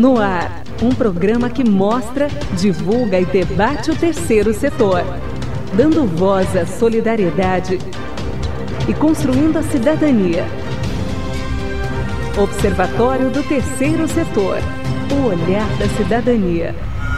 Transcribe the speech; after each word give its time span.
No 0.00 0.18
ar, 0.18 0.62
um 0.82 0.94
programa 0.94 1.50
que 1.50 1.62
mostra, 1.62 2.28
divulga 2.58 3.20
e 3.20 3.26
debate 3.26 3.90
o 3.90 3.94
terceiro 3.94 4.54
setor, 4.54 5.02
dando 5.74 6.06
voz 6.06 6.56
à 6.56 6.64
solidariedade 6.64 7.78
e 8.88 8.94
construindo 8.94 9.58
a 9.58 9.62
cidadania. 9.62 10.46
Observatório 12.42 13.28
do 13.28 13.42
Terceiro 13.42 14.08
Setor. 14.08 14.56
O 15.12 15.26
olhar 15.26 15.68
da 15.76 15.86
cidadania. 15.98 16.74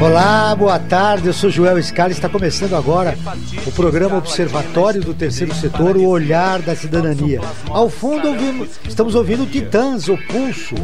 Olá, 0.00 0.54
boa 0.54 0.78
tarde. 0.78 1.26
Eu 1.26 1.32
sou 1.32 1.50
Joel 1.50 1.82
Scala 1.82 2.10
e 2.10 2.12
está 2.12 2.28
começando 2.28 2.74
agora 2.74 3.18
o 3.66 3.72
programa 3.72 4.16
Observatório 4.16 5.00
do 5.00 5.12
Terceiro 5.12 5.52
Setor, 5.52 5.96
o 5.96 6.06
Olhar 6.06 6.62
da 6.62 6.76
Cidadania. 6.76 7.40
Ao 7.68 7.90
fundo 7.90 8.28
ouvimos, 8.28 8.78
estamos 8.88 9.16
ouvindo 9.16 9.44
Titãs, 9.50 10.08
o 10.08 10.16
Pulso. 10.16 10.76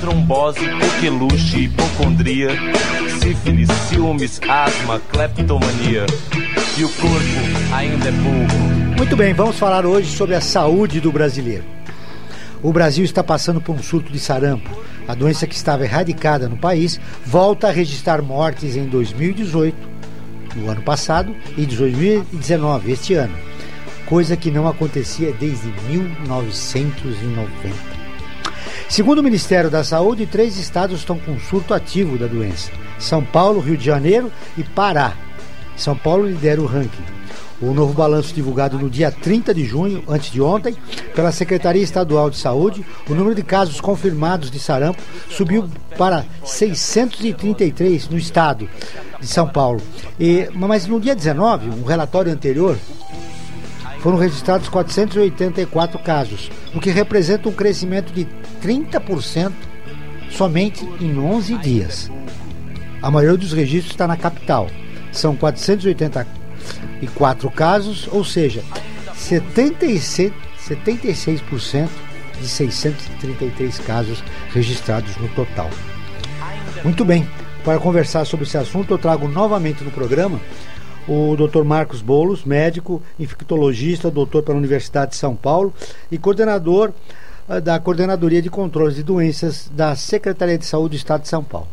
Trombose, 0.00 0.60
coqueluche, 0.68 1.64
hipocondria, 1.64 2.50
sífilis, 3.20 3.68
ciúmes, 3.88 4.40
asma, 4.48 5.00
cleptomania. 5.12 6.04
E 6.76 6.84
o 6.84 6.88
corpo 6.88 7.72
ainda 7.72 8.08
é 8.08 8.12
burro. 8.12 8.96
Muito 8.96 9.16
bem, 9.16 9.32
vamos 9.34 9.56
falar 9.56 9.86
hoje 9.86 10.16
sobre 10.16 10.34
a 10.34 10.40
saúde 10.40 11.00
do 11.00 11.12
brasileiro. 11.12 11.64
O 12.60 12.72
Brasil 12.72 13.04
está 13.04 13.22
passando 13.22 13.60
por 13.60 13.76
um 13.76 13.82
surto 13.82 14.10
de 14.10 14.18
sarampo. 14.18 14.68
A 15.08 15.14
doença 15.14 15.46
que 15.46 15.54
estava 15.54 15.84
erradicada 15.84 16.50
no 16.50 16.58
país 16.58 17.00
volta 17.24 17.68
a 17.68 17.72
registrar 17.72 18.20
mortes 18.20 18.76
em 18.76 18.84
2018, 18.84 19.74
no 20.54 20.70
ano 20.70 20.82
passado, 20.82 21.34
e 21.56 21.64
2019, 21.64 22.92
este 22.92 23.14
ano, 23.14 23.34
coisa 24.04 24.36
que 24.36 24.50
não 24.50 24.68
acontecia 24.68 25.32
desde 25.32 25.72
1990. 25.88 27.48
Segundo 28.86 29.20
o 29.20 29.22
Ministério 29.22 29.70
da 29.70 29.82
Saúde, 29.82 30.26
três 30.26 30.58
estados 30.58 31.00
estão 31.00 31.18
com 31.18 31.40
surto 31.40 31.72
ativo 31.72 32.18
da 32.18 32.26
doença: 32.26 32.70
São 32.98 33.24
Paulo, 33.24 33.60
Rio 33.60 33.78
de 33.78 33.86
Janeiro 33.86 34.30
e 34.58 34.62
Pará. 34.62 35.14
São 35.74 35.96
Paulo 35.96 36.26
lidera 36.26 36.60
o 36.60 36.66
ranking. 36.66 37.17
O 37.60 37.72
novo 37.72 37.92
balanço 37.92 38.32
divulgado 38.32 38.78
no 38.78 38.88
dia 38.88 39.10
30 39.10 39.52
de 39.52 39.64
junho, 39.64 40.04
antes 40.06 40.30
de 40.30 40.40
ontem, 40.40 40.76
pela 41.14 41.32
Secretaria 41.32 41.82
Estadual 41.82 42.30
de 42.30 42.36
Saúde, 42.36 42.86
o 43.08 43.14
número 43.14 43.34
de 43.34 43.42
casos 43.42 43.80
confirmados 43.80 44.48
de 44.48 44.60
sarampo 44.60 45.02
subiu 45.28 45.68
para 45.96 46.24
633 46.44 48.08
no 48.08 48.16
estado 48.16 48.68
de 49.20 49.26
São 49.26 49.48
Paulo. 49.48 49.80
E, 50.20 50.48
mas 50.54 50.86
no 50.86 51.00
dia 51.00 51.16
19, 51.16 51.70
um 51.70 51.84
relatório 51.84 52.32
anterior, 52.32 52.78
foram 54.00 54.16
registrados 54.16 54.68
484 54.68 55.98
casos, 55.98 56.50
o 56.72 56.80
que 56.80 56.90
representa 56.90 57.48
um 57.48 57.52
crescimento 57.52 58.12
de 58.12 58.28
30% 58.62 59.52
somente 60.30 60.84
em 61.00 61.18
11 61.18 61.58
dias. 61.58 62.10
A 63.02 63.10
maioria 63.10 63.36
dos 63.36 63.52
registros 63.52 63.92
está 63.92 64.06
na 64.06 64.16
capital. 64.16 64.68
São 65.10 65.34
480 65.34 66.37
e 67.00 67.06
quatro 67.06 67.50
casos, 67.50 68.08
ou 68.10 68.24
seja, 68.24 68.62
76, 69.14 70.32
76% 70.60 71.88
de 72.40 72.48
633 72.48 73.78
casos 73.80 74.22
registrados 74.52 75.16
no 75.16 75.28
total. 75.30 75.70
Muito 76.84 77.04
bem, 77.04 77.28
para 77.64 77.78
conversar 77.78 78.24
sobre 78.24 78.46
esse 78.46 78.56
assunto, 78.56 78.94
eu 78.94 78.98
trago 78.98 79.28
novamente 79.28 79.82
no 79.82 79.90
programa 79.90 80.40
o 81.08 81.34
Dr. 81.36 81.64
Marcos 81.64 82.02
Bolos, 82.02 82.44
médico, 82.44 83.02
infectologista, 83.18 84.10
doutor 84.10 84.42
pela 84.42 84.58
Universidade 84.58 85.12
de 85.12 85.16
São 85.16 85.34
Paulo 85.34 85.72
e 86.12 86.18
coordenador 86.18 86.92
uh, 87.48 87.60
da 87.60 87.80
Coordenadoria 87.80 88.42
de 88.42 88.50
Controles 88.50 88.96
de 88.96 89.02
Doenças 89.02 89.70
da 89.74 89.96
Secretaria 89.96 90.58
de 90.58 90.66
Saúde 90.66 90.96
do 90.96 90.98
Estado 90.98 91.22
de 91.22 91.28
São 91.28 91.42
Paulo. 91.42 91.68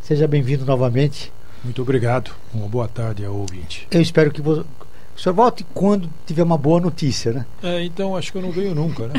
Seja 0.00 0.26
bem-vindo 0.26 0.64
novamente. 0.64 1.30
Muito 1.64 1.82
obrigado. 1.82 2.30
Uma 2.52 2.68
boa 2.68 2.88
tarde 2.88 3.24
ao 3.24 3.34
ouvinte. 3.34 3.86
Eu 3.90 4.00
espero 4.00 4.30
que 4.30 4.40
você. 4.40 4.64
O 5.14 5.20
senhor 5.20 5.34
volte 5.34 5.64
quando 5.74 6.08
tiver 6.26 6.42
uma 6.42 6.56
boa 6.56 6.80
notícia, 6.80 7.32
né? 7.32 7.46
É, 7.62 7.84
então 7.84 8.16
acho 8.16 8.32
que 8.32 8.38
eu 8.38 8.42
não 8.42 8.50
venho 8.50 8.74
nunca, 8.74 9.08
né? 9.08 9.14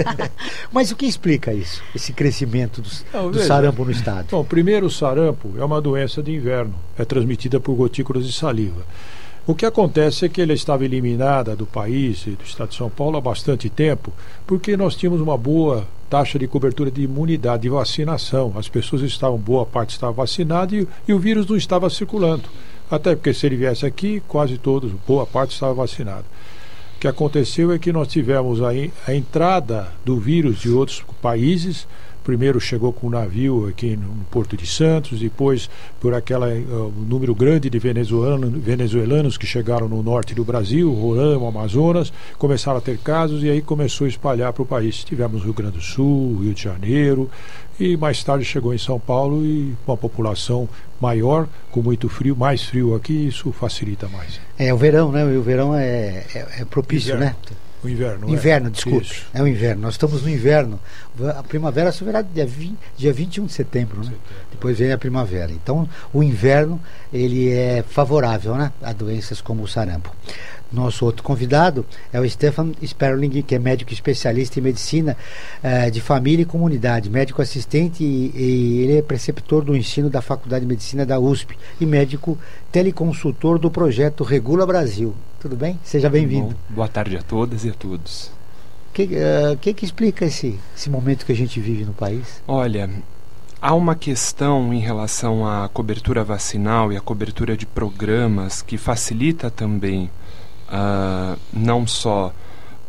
Mas 0.72 0.90
o 0.90 0.96
que 0.96 1.04
explica 1.04 1.52
isso, 1.52 1.82
esse 1.94 2.12
crescimento 2.14 2.80
do, 2.80 2.88
não, 3.12 3.30
do 3.30 3.38
sarampo 3.40 3.84
no 3.84 3.90
estado? 3.90 4.28
Bom, 4.30 4.42
primeiro, 4.42 4.86
o 4.86 4.90
sarampo 4.90 5.52
é 5.58 5.64
uma 5.64 5.80
doença 5.80 6.22
de 6.22 6.34
inverno, 6.34 6.74
é 6.98 7.04
transmitida 7.04 7.60
por 7.60 7.74
gotículas 7.74 8.26
de 8.26 8.32
saliva. 8.32 8.82
O 9.46 9.54
que 9.54 9.66
acontece 9.66 10.24
é 10.24 10.28
que 10.28 10.40
ela 10.40 10.54
estava 10.54 10.84
eliminada 10.84 11.54
do 11.54 11.66
país 11.66 12.26
e 12.26 12.30
do 12.30 12.44
estado 12.44 12.70
de 12.70 12.76
São 12.76 12.88
Paulo 12.88 13.18
há 13.18 13.20
bastante 13.20 13.68
tempo, 13.68 14.12
porque 14.46 14.76
nós 14.76 14.96
tínhamos 14.96 15.20
uma 15.20 15.36
boa 15.36 15.86
taxa 16.10 16.38
de 16.38 16.48
cobertura 16.48 16.90
de 16.90 17.02
imunidade, 17.02 17.62
de 17.62 17.68
vacinação. 17.68 18.52
As 18.56 18.68
pessoas 18.68 19.02
estavam, 19.02 19.38
boa 19.38 19.64
parte 19.64 19.90
estava 19.90 20.12
vacinada 20.12 20.74
e, 20.74 20.86
e 21.06 21.12
o 21.12 21.18
vírus 21.18 21.46
não 21.46 21.56
estava 21.56 21.88
circulando. 21.88 22.42
Até 22.90 23.14
porque 23.14 23.32
se 23.32 23.46
ele 23.46 23.56
viesse 23.56 23.86
aqui, 23.86 24.20
quase 24.26 24.58
todos, 24.58 24.90
boa 25.06 25.24
parte 25.24 25.54
estava 25.54 25.72
vacinada. 25.72 26.24
O 26.96 27.00
que 27.00 27.06
aconteceu 27.06 27.72
é 27.72 27.78
que 27.78 27.92
nós 27.92 28.08
tivemos 28.08 28.60
a, 28.60 28.70
a 29.06 29.14
entrada 29.14 29.88
do 30.04 30.18
vírus 30.18 30.58
de 30.58 30.68
outros 30.68 31.02
países, 31.22 31.86
primeiro 32.30 32.60
chegou 32.60 32.92
com 32.92 33.08
um 33.08 33.10
navio 33.10 33.66
aqui 33.66 33.96
no 33.96 34.24
Porto 34.30 34.56
de 34.56 34.64
Santos, 34.64 35.18
depois 35.18 35.68
por 35.98 36.14
aquele 36.14 36.60
uh, 36.60 36.94
número 36.96 37.34
grande 37.34 37.68
de 37.68 37.76
venezuelanos, 37.76 38.62
venezuelanos 38.62 39.36
que 39.36 39.44
chegaram 39.44 39.88
no 39.88 40.00
norte 40.00 40.32
do 40.32 40.44
Brasil, 40.44 40.92
Roraima, 40.94 41.48
Amazonas, 41.48 42.12
começaram 42.38 42.78
a 42.78 42.80
ter 42.80 42.98
casos 42.98 43.42
e 43.42 43.50
aí 43.50 43.60
começou 43.60 44.04
a 44.04 44.08
espalhar 44.08 44.52
para 44.52 44.62
o 44.62 44.66
país. 44.66 45.02
Tivemos 45.02 45.42
Rio 45.42 45.52
Grande 45.52 45.78
do 45.78 45.82
Sul, 45.82 46.38
Rio 46.40 46.54
de 46.54 46.62
Janeiro 46.62 47.28
e 47.80 47.96
mais 47.96 48.22
tarde 48.22 48.44
chegou 48.44 48.72
em 48.72 48.78
São 48.78 49.00
Paulo 49.00 49.44
e 49.44 49.74
com 49.84 49.90
a 49.90 49.96
população 49.96 50.68
maior, 51.00 51.48
com 51.72 51.82
muito 51.82 52.08
frio, 52.08 52.36
mais 52.36 52.62
frio 52.62 52.94
aqui, 52.94 53.26
isso 53.26 53.50
facilita 53.50 54.06
mais. 54.06 54.40
É 54.56 54.72
o 54.72 54.76
verão, 54.76 55.10
né? 55.10 55.24
O 55.24 55.42
verão 55.42 55.74
é, 55.74 56.24
é, 56.32 56.46
é 56.60 56.64
propício, 56.64 57.16
Inverno. 57.16 57.36
né? 57.50 57.56
O 57.82 57.88
inverno. 57.88 58.28
Inverno, 58.28 58.68
é? 58.68 58.70
desculpe. 58.70 59.06
Isso. 59.06 59.26
É 59.32 59.42
o 59.42 59.46
inverno. 59.46 59.82
Nós 59.82 59.94
estamos 59.94 60.22
no 60.22 60.28
inverno. 60.28 60.78
A 61.36 61.42
primavera 61.42 61.90
só 61.92 62.04
virá 62.04 62.20
dia, 62.22 62.46
20, 62.46 62.78
dia 62.96 63.12
21 63.12 63.46
de 63.46 63.52
setembro, 63.52 63.98
né? 63.98 64.04
Setembro. 64.04 64.20
Depois 64.50 64.78
vem 64.78 64.92
a 64.92 64.98
primavera. 64.98 65.50
Então, 65.52 65.88
o 66.12 66.22
inverno, 66.22 66.80
ele 67.12 67.50
é 67.50 67.82
favorável, 67.88 68.54
né? 68.54 68.72
A 68.82 68.92
doenças 68.92 69.40
como 69.40 69.62
o 69.62 69.68
sarampo. 69.68 70.14
Nosso 70.72 71.04
outro 71.04 71.22
convidado 71.22 71.84
é 72.12 72.20
o 72.20 72.28
Stefan 72.28 72.72
Sperling, 72.82 73.42
que 73.42 73.54
é 73.54 73.58
médico 73.58 73.92
especialista 73.92 74.58
em 74.58 74.62
medicina 74.62 75.16
eh, 75.62 75.90
de 75.90 76.00
família 76.00 76.42
e 76.42 76.46
comunidade, 76.46 77.10
médico 77.10 77.42
assistente 77.42 78.04
e, 78.04 78.32
e 78.34 78.78
ele 78.82 78.98
é 78.98 79.02
preceptor 79.02 79.64
do 79.64 79.76
ensino 79.76 80.08
da 80.08 80.22
Faculdade 80.22 80.64
de 80.64 80.68
Medicina 80.68 81.04
da 81.04 81.18
USP 81.18 81.58
e 81.80 81.86
médico 81.86 82.38
teleconsultor 82.70 83.58
do 83.58 83.70
projeto 83.70 84.22
Regula 84.22 84.64
Brasil. 84.64 85.14
Tudo 85.40 85.56
bem? 85.56 85.78
Seja 85.82 86.08
bem-vindo. 86.08 86.54
Boa 86.68 86.88
tarde 86.88 87.16
a 87.16 87.22
todas 87.22 87.64
e 87.64 87.70
a 87.70 87.72
todos. 87.72 88.30
O 88.90 88.92
que, 88.92 89.04
uh, 89.04 89.56
que, 89.60 89.72
que 89.72 89.84
explica 89.84 90.24
esse, 90.24 90.58
esse 90.76 90.90
momento 90.90 91.24
que 91.24 91.32
a 91.32 91.36
gente 91.36 91.58
vive 91.60 91.84
no 91.84 91.92
país? 91.92 92.42
Olha, 92.46 92.90
há 93.60 93.74
uma 93.74 93.94
questão 93.94 94.72
em 94.72 94.80
relação 94.80 95.46
à 95.46 95.68
cobertura 95.68 96.22
vacinal 96.22 96.92
e 96.92 96.96
à 96.96 97.00
cobertura 97.00 97.56
de 97.56 97.66
programas 97.66 98.62
que 98.62 98.76
facilita 98.76 99.50
também 99.50 100.10
uh, 100.70 101.38
não 101.52 101.86
só 101.86 102.32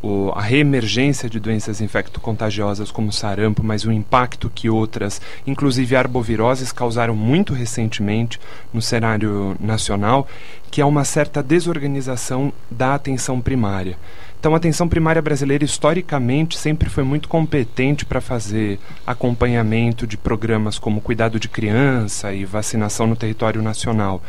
o, 0.02 0.32
a 0.36 0.42
reemergência 0.42 1.30
de 1.30 1.40
doenças 1.40 1.80
infecto-contagiosas 1.80 2.92
como 2.92 3.12
sarampo, 3.12 3.64
mas 3.64 3.86
o 3.86 3.92
impacto 3.92 4.50
que 4.54 4.70
outras, 4.70 5.22
inclusive 5.46 5.96
arboviroses, 5.96 6.72
causaram 6.72 7.16
muito 7.16 7.54
recentemente 7.54 8.40
no 8.74 8.82
cenário 8.82 9.56
nacional, 9.60 10.28
que 10.70 10.82
é 10.82 10.86
uma 10.86 11.04
certa 11.04 11.44
desorganização 11.44 12.52
da 12.70 12.96
atenção 12.96 13.40
primária. 13.40 13.98
Então, 14.42 14.56
a 14.56 14.58
atenção 14.58 14.90
primária 14.90 15.22
brasileira, 15.22 15.64
historicamente, 15.64 16.58
sempre 16.58 16.90
foi 16.90 17.04
muito 17.04 17.30
competente 17.30 18.04
para 18.04 18.20
fazer 18.20 18.80
acompanhamento 19.06 20.08
de 20.08 20.18
programas 20.18 20.80
como 20.80 21.00
cuidado 21.00 21.40
de 21.40 21.48
criança 21.48 22.34
e 22.34 22.44
vacinação 22.44 23.06
no 23.06 23.16
território 23.16 23.62
nacional. 23.62 24.20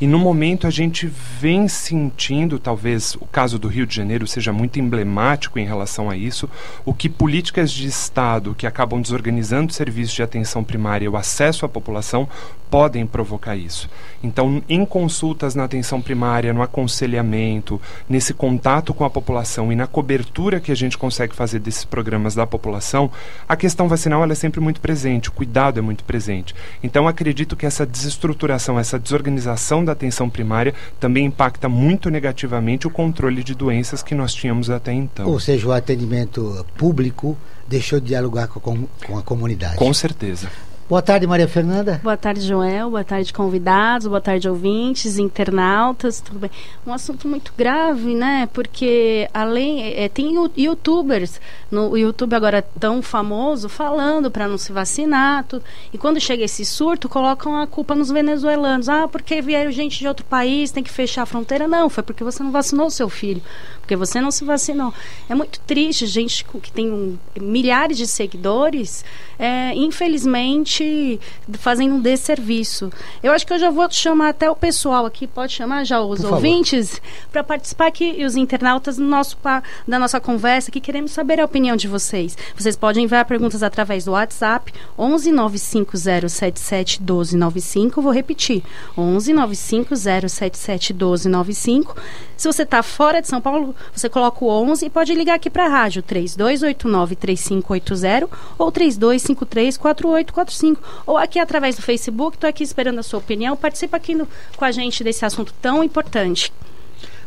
E 0.00 0.06
no 0.06 0.18
momento 0.18 0.66
a 0.66 0.70
gente 0.70 1.06
vem 1.06 1.68
sentindo, 1.68 2.58
talvez 2.58 3.14
o 3.16 3.26
caso 3.26 3.58
do 3.58 3.68
Rio 3.68 3.86
de 3.86 3.94
Janeiro 3.94 4.26
seja 4.26 4.54
muito 4.54 4.80
emblemático 4.80 5.58
em 5.58 5.66
relação 5.66 6.08
a 6.08 6.16
isso, 6.16 6.48
o 6.82 6.94
que 6.94 7.10
políticas 7.10 7.70
de 7.70 7.86
Estado 7.86 8.54
que 8.54 8.66
acabam 8.66 9.02
desorganizando 9.02 9.70
serviços 9.70 10.14
de 10.14 10.22
atenção 10.22 10.64
primária 10.64 11.04
e 11.04 11.10
o 11.10 11.16
acesso 11.16 11.66
à 11.66 11.68
população 11.68 12.26
podem 12.70 13.06
provocar 13.06 13.56
isso. 13.56 13.88
Então, 14.22 14.62
em 14.68 14.84
consultas 14.84 15.54
na 15.54 15.64
atenção 15.64 16.00
primária, 16.00 16.52
no 16.52 16.62
aconselhamento, 16.62 17.80
nesse 18.08 18.32
contato 18.32 18.94
com 18.94 19.04
a 19.04 19.10
população 19.10 19.57
e 19.72 19.76
na 19.76 19.86
cobertura 19.86 20.60
que 20.60 20.70
a 20.70 20.74
gente 20.74 20.96
consegue 20.96 21.34
fazer 21.34 21.58
desses 21.58 21.84
programas 21.84 22.34
da 22.34 22.46
população, 22.46 23.10
a 23.48 23.56
questão 23.56 23.88
vacinal 23.88 24.24
é 24.24 24.34
sempre 24.34 24.60
muito 24.60 24.80
presente, 24.80 25.28
o 25.28 25.32
cuidado 25.32 25.78
é 25.78 25.82
muito 25.82 26.04
presente. 26.04 26.54
Então, 26.82 27.08
acredito 27.08 27.56
que 27.56 27.66
essa 27.66 27.84
desestruturação, 27.84 28.78
essa 28.78 28.98
desorganização 28.98 29.84
da 29.84 29.92
atenção 29.92 30.30
primária 30.30 30.74
também 31.00 31.26
impacta 31.26 31.68
muito 31.68 32.10
negativamente 32.10 32.86
o 32.86 32.90
controle 32.90 33.42
de 33.42 33.54
doenças 33.54 34.02
que 34.02 34.14
nós 34.14 34.32
tínhamos 34.32 34.70
até 34.70 34.92
então. 34.92 35.28
Ou 35.28 35.40
seja, 35.40 35.66
o 35.66 35.72
atendimento 35.72 36.64
público 36.76 37.36
deixou 37.66 38.00
de 38.00 38.06
dialogar 38.06 38.48
com 38.48 38.58
a, 38.58 39.06
com 39.06 39.18
a 39.18 39.22
comunidade. 39.22 39.76
Com 39.76 39.92
certeza. 39.92 40.48
Boa 40.88 41.02
tarde, 41.02 41.26
Maria 41.26 41.46
Fernanda. 41.46 42.00
Boa 42.02 42.16
tarde, 42.16 42.40
Joel. 42.40 42.88
Boa 42.88 43.04
tarde, 43.04 43.30
convidados. 43.30 44.06
Boa 44.06 44.22
tarde, 44.22 44.48
ouvintes, 44.48 45.18
internautas. 45.18 46.18
Tudo 46.18 46.38
bem? 46.38 46.50
Um 46.86 46.94
assunto 46.94 47.28
muito 47.28 47.52
grave, 47.54 48.14
né? 48.14 48.48
Porque 48.54 49.28
além 49.34 49.82
é, 49.82 50.08
tem 50.08 50.34
YouTubers 50.56 51.42
no 51.70 51.94
YouTube 51.94 52.32
agora 52.32 52.62
tão 52.80 53.02
famoso 53.02 53.68
falando 53.68 54.30
para 54.30 54.48
não 54.48 54.56
se 54.56 54.72
vacinar. 54.72 55.44
Tudo. 55.44 55.62
E 55.92 55.98
quando 55.98 56.18
chega 56.18 56.44
esse 56.44 56.64
surto, 56.64 57.06
colocam 57.06 57.60
a 57.60 57.66
culpa 57.66 57.94
nos 57.94 58.10
venezuelanos. 58.10 58.88
Ah, 58.88 59.06
porque 59.06 59.42
vieram 59.42 59.70
gente 59.70 59.98
de 59.98 60.08
outro 60.08 60.24
país, 60.24 60.70
tem 60.70 60.82
que 60.82 60.90
fechar 60.90 61.20
a 61.20 61.26
fronteira. 61.26 61.68
Não, 61.68 61.90
foi 61.90 62.02
porque 62.02 62.24
você 62.24 62.42
não 62.42 62.50
vacinou 62.50 62.86
o 62.86 62.90
seu 62.90 63.10
filho, 63.10 63.42
porque 63.88 63.96
você 63.96 64.20
não 64.20 64.30
se 64.30 64.44
vacinou. 64.44 64.92
É 65.30 65.34
muito 65.34 65.58
triste, 65.60 66.06
gente 66.06 66.44
que 66.44 66.70
tem 66.70 66.92
um, 66.92 67.16
milhares 67.40 67.96
de 67.96 68.06
seguidores, 68.06 69.02
é, 69.38 69.72
infelizmente 69.74 71.18
fazendo 71.54 71.94
um 71.94 72.00
desserviço. 72.00 72.92
Eu 73.22 73.32
acho 73.32 73.46
que 73.46 73.52
eu 73.54 73.58
já 73.58 73.70
vou 73.70 73.90
chamar 73.90 74.28
até 74.28 74.50
o 74.50 74.54
pessoal 74.54 75.06
aqui, 75.06 75.26
pode 75.26 75.54
chamar 75.54 75.84
já 75.84 76.02
os 76.02 76.20
Por 76.20 76.34
ouvintes, 76.34 77.00
para 77.32 77.42
participar 77.42 77.86
aqui 77.86 78.14
e 78.18 78.26
os 78.26 78.36
internautas 78.36 78.98
no 78.98 79.06
nosso, 79.06 79.38
da 79.86 79.98
nossa 79.98 80.20
conversa, 80.20 80.70
que 80.70 80.80
queremos 80.80 81.12
saber 81.12 81.40
a 81.40 81.46
opinião 81.46 81.74
de 81.74 81.88
vocês. 81.88 82.36
Vocês 82.54 82.76
podem 82.76 83.04
enviar 83.04 83.24
perguntas 83.24 83.62
através 83.62 84.04
do 84.04 84.12
WhatsApp 84.12 84.70
11 84.98 85.32
95077 85.32 87.00
1295. 87.00 88.02
Vou 88.02 88.12
repetir: 88.12 88.62
11 88.98 89.32
95077 89.32 90.92
1295. 90.92 91.96
Se 92.36 92.46
você 92.46 92.62
está 92.62 92.84
fora 92.84 93.20
de 93.20 93.26
São 93.26 93.40
Paulo, 93.40 93.74
você 93.94 94.08
coloca 94.08 94.44
o 94.44 94.48
11 94.48 94.86
e 94.86 94.90
pode 94.90 95.14
ligar 95.14 95.34
aqui 95.34 95.50
para 95.50 95.66
a 95.66 95.68
rádio 95.68 96.02
3289 96.02 97.16
3580 97.16 98.28
ou 98.58 98.70
3253 98.70 99.76
4845 99.76 100.82
ou 101.06 101.16
aqui 101.16 101.38
através 101.38 101.76
do 101.76 101.82
Facebook. 101.82 102.36
Estou 102.36 102.48
aqui 102.48 102.62
esperando 102.62 102.98
a 102.98 103.02
sua 103.02 103.18
opinião. 103.18 103.56
Participa 103.56 103.96
aqui 103.96 104.14
no, 104.14 104.28
com 104.56 104.64
a 104.64 104.70
gente 104.70 105.02
desse 105.02 105.24
assunto 105.24 105.52
tão 105.60 105.82
importante. 105.82 106.52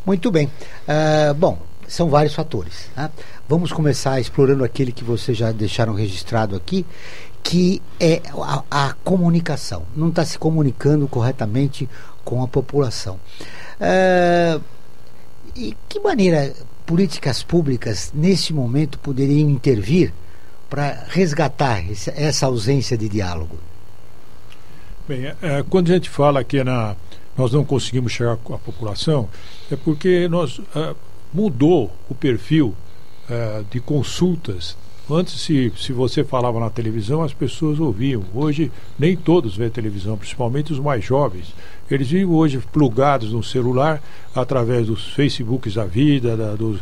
Muito 0.05 0.31
bem. 0.31 0.47
Uh, 0.87 1.33
bom, 1.35 1.59
são 1.87 2.09
vários 2.09 2.33
fatores. 2.33 2.89
Né? 2.95 3.09
Vamos 3.47 3.71
começar 3.71 4.19
explorando 4.19 4.63
aquele 4.63 4.91
que 4.91 5.03
vocês 5.03 5.37
já 5.37 5.51
deixaram 5.51 5.93
registrado 5.93 6.55
aqui, 6.55 6.85
que 7.43 7.81
é 7.99 8.21
a, 8.33 8.63
a 8.71 8.93
comunicação. 9.03 9.83
Não 9.95 10.09
está 10.09 10.23
se 10.25 10.39
comunicando 10.39 11.07
corretamente 11.07 11.89
com 12.23 12.41
a 12.41 12.47
população. 12.47 13.19
Uh, 13.79 14.61
e 15.55 15.75
que 15.89 15.99
maneira 15.99 16.53
políticas 16.85 17.43
públicas, 17.43 18.11
nesse 18.13 18.53
momento, 18.53 18.99
poderiam 18.99 19.49
intervir 19.49 20.13
para 20.69 21.05
resgatar 21.09 21.83
essa 22.15 22.45
ausência 22.45 22.97
de 22.97 23.09
diálogo? 23.09 23.57
Bem, 25.07 25.25
é, 25.25 25.35
é, 25.41 25.63
quando 25.69 25.91
a 25.91 25.95
gente 25.95 26.09
fala 26.09 26.43
que 26.43 26.63
na, 26.63 26.95
nós 27.37 27.51
não 27.51 27.65
conseguimos 27.65 28.11
chegar 28.11 28.33
a 28.33 28.57
população, 28.57 29.27
é 29.69 29.75
porque 29.75 30.27
nós 30.29 30.61
é, 30.75 30.95
mudou 31.33 31.91
o 32.09 32.15
perfil 32.15 32.75
é, 33.29 33.63
de 33.69 33.79
consultas. 33.79 34.77
Antes, 35.09 35.41
se, 35.41 35.73
se 35.77 35.91
você 35.91 36.23
falava 36.23 36.59
na 36.59 36.69
televisão, 36.69 37.21
as 37.21 37.33
pessoas 37.33 37.79
ouviam. 37.79 38.23
Hoje, 38.33 38.71
nem 38.97 39.17
todos 39.17 39.57
veem 39.57 39.69
televisão, 39.69 40.17
principalmente 40.17 40.71
os 40.71 40.79
mais 40.79 41.03
jovens. 41.03 41.53
Eles 41.93 42.09
vivem 42.09 42.25
hoje 42.25 42.59
plugados 42.71 43.31
no 43.31 43.43
celular 43.43 44.01
através 44.33 44.87
dos 44.87 45.13
Facebooks 45.13 45.73
da 45.73 45.85
vida, 45.85 46.37
da, 46.37 46.55
dos, 46.55 46.79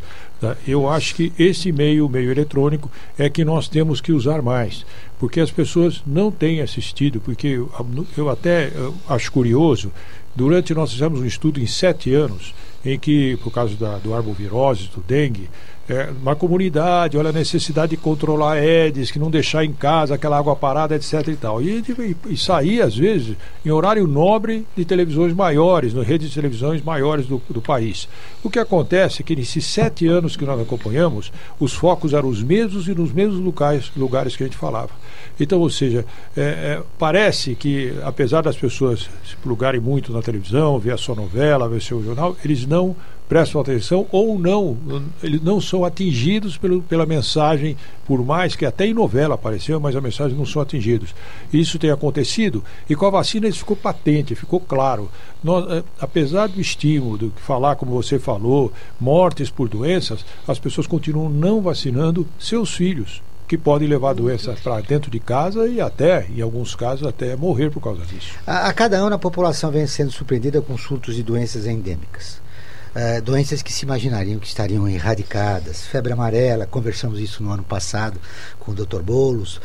eu 0.65 0.89
acho 0.89 1.15
que 1.15 1.33
esse 1.37 1.71
meio, 1.71 2.05
o 2.05 2.09
meio 2.09 2.31
eletrônico, 2.31 2.89
é 3.17 3.29
que 3.29 3.43
nós 3.43 3.67
temos 3.67 3.99
que 3.99 4.11
usar 4.11 4.41
mais, 4.41 4.85
porque 5.19 5.39
as 5.39 5.51
pessoas 5.51 6.01
não 6.05 6.31
têm 6.31 6.61
assistido, 6.61 7.19
porque 7.19 7.47
eu, 7.47 7.71
eu 8.17 8.29
até 8.29 8.71
eu 8.73 8.93
acho 9.07 9.31
curioso, 9.31 9.91
durante 10.33 10.73
nós 10.73 10.93
fizemos 10.93 11.19
um 11.19 11.25
estudo 11.25 11.59
em 11.59 11.67
sete 11.67 12.13
anos, 12.13 12.53
em 12.85 12.97
que, 12.97 13.37
por 13.43 13.51
causa 13.51 13.75
da, 13.75 13.97
do 13.97 14.13
arbovirose, 14.13 14.89
do 14.95 15.03
dengue, 15.05 15.49
é, 15.89 16.09
uma 16.21 16.35
comunidade, 16.35 17.17
olha 17.17 17.29
a 17.29 17.33
necessidade 17.33 17.89
de 17.91 17.97
controlar 17.97 18.53
Aedes, 18.53 19.09
que 19.09 19.17
não 19.17 19.31
deixar 19.31 19.65
em 19.65 19.73
casa 19.73 20.13
aquela 20.13 20.37
água 20.37 20.55
parada, 20.55 20.95
etc. 20.95 21.27
e 21.27 21.35
tal. 21.35 21.61
E, 21.61 21.79
e, 21.79 22.33
e 22.33 22.37
sair, 22.37 22.81
às 22.81 22.95
vezes, 22.95 23.35
em 23.65 23.71
horário 23.71 24.05
nobre 24.05 24.65
de 24.77 24.85
televisões 24.85 25.33
maiores, 25.33 25.93
no 25.93 26.01
redes 26.01 26.29
de 26.29 26.35
televisões 26.35 26.83
maiores 26.83 27.25
do, 27.25 27.41
do 27.49 27.59
país. 27.61 28.07
O 28.43 28.49
que 28.49 28.59
acontece 28.59 29.21
é 29.21 29.25
que 29.25 29.35
nesses 29.35 29.65
sete 29.65 30.05
anos 30.07 30.37
que 30.37 30.45
nós 30.45 30.61
acompanhamos, 30.61 31.31
os 31.59 31.73
focos 31.73 32.13
eram 32.13 32.29
os 32.29 32.43
mesmos 32.43 32.87
e 32.87 32.93
nos 32.93 33.11
mesmos 33.11 33.39
lugares, 33.39 33.91
lugares 33.97 34.35
que 34.35 34.43
a 34.43 34.45
gente 34.45 34.57
falava. 34.57 34.91
Então, 35.39 35.59
ou 35.59 35.69
seja, 35.69 36.05
é, 36.37 36.41
é, 36.41 36.83
parece 36.99 37.55
que, 37.55 37.93
apesar 38.03 38.41
das 38.41 38.55
pessoas 38.57 39.09
se 39.27 39.35
plugarem 39.37 39.79
muito 39.79 40.11
na 40.11 40.21
televisão, 40.21 40.77
ver 40.77 40.91
a 40.91 40.97
sua 40.97 41.15
novela, 41.15 41.67
ver 41.67 41.81
seu 41.81 42.03
jornal, 42.03 42.35
eles 42.43 42.65
não 42.67 42.95
prestam 43.29 43.61
atenção 43.61 44.07
ou 44.11 44.39
não, 44.39 44.75
eles 45.21 45.39
não 45.41 45.61
são 45.61 45.85
atingidos 45.85 46.57
pelo, 46.57 46.81
pela 46.81 47.05
mensagem, 47.05 47.77
por 48.07 48.25
mais 48.25 48.55
que 48.55 48.65
até 48.65 48.87
em 48.87 48.93
novela 48.93 49.35
apareceu, 49.35 49.79
mas 49.79 49.95
a 49.95 50.01
mensagem 50.01 50.35
não 50.35 50.47
são 50.47 50.59
atingidos. 50.59 51.13
Isso 51.53 51.77
tem 51.77 51.91
acontecido 51.91 52.63
e 52.89 52.95
com 52.95 53.05
a 53.05 53.11
vacina 53.11 53.47
isso 53.47 53.59
ficou 53.59 53.77
patente, 53.77 54.33
ficou 54.33 54.59
claro. 54.59 55.11
Nós, 55.43 55.71
eh, 55.71 55.83
apesar 56.01 56.47
do 56.47 56.59
estímulo, 56.59 57.17
de 57.19 57.31
falar 57.35 57.75
como 57.75 57.91
você 57.91 58.17
falou, 58.17 58.73
mortes 58.99 59.51
por 59.51 59.69
doenças, 59.69 60.25
as 60.47 60.57
pessoas 60.57 60.87
continuam 60.87 61.29
não 61.29 61.61
vacinando 61.61 62.27
seus 62.39 62.73
filhos 62.73 63.21
que 63.47 63.57
podem 63.57 63.87
levar 63.87 64.13
doenças 64.13 64.59
para 64.59 64.81
dentro 64.81 65.11
de 65.11 65.19
casa 65.19 65.67
e 65.67 65.79
até, 65.79 66.27
em 66.35 66.41
alguns 66.41 66.75
casos, 66.75 67.07
até 67.07 67.35
morrer 67.35 67.69
por 67.69 67.81
causa 67.81 68.03
disso. 68.05 68.33
A, 68.45 68.67
a 68.67 68.73
cada 68.73 68.97
ano 68.97 69.15
a 69.15 69.19
população 69.19 69.71
vem 69.71 69.85
sendo 69.85 70.11
surpreendida 70.11 70.61
com 70.61 70.75
surtos 70.77 71.15
de 71.15 71.21
doenças 71.21 71.67
endêmicas. 71.67 72.41
Uh, 72.95 73.21
doenças 73.21 73.61
que 73.61 73.71
se 73.71 73.85
imaginariam 73.85 74.39
que 74.39 74.47
estariam 74.47 74.87
erradicadas. 74.87 75.85
Febre 75.85 76.11
amarela, 76.11 76.65
conversamos 76.65 77.19
isso 77.19 77.43
no 77.43 77.51
ano 77.51 77.63
passado 77.63 78.19
com 78.59 78.71
o 78.71 78.75
Dr. 78.75 79.01
Bolos. 79.01 79.57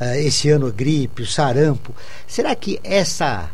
Uh, 0.00 0.14
esse 0.16 0.48
ano 0.48 0.66
a 0.66 0.70
gripe, 0.70 1.22
o 1.22 1.26
sarampo. 1.26 1.94
Será 2.26 2.54
que 2.54 2.80
essa 2.82 3.50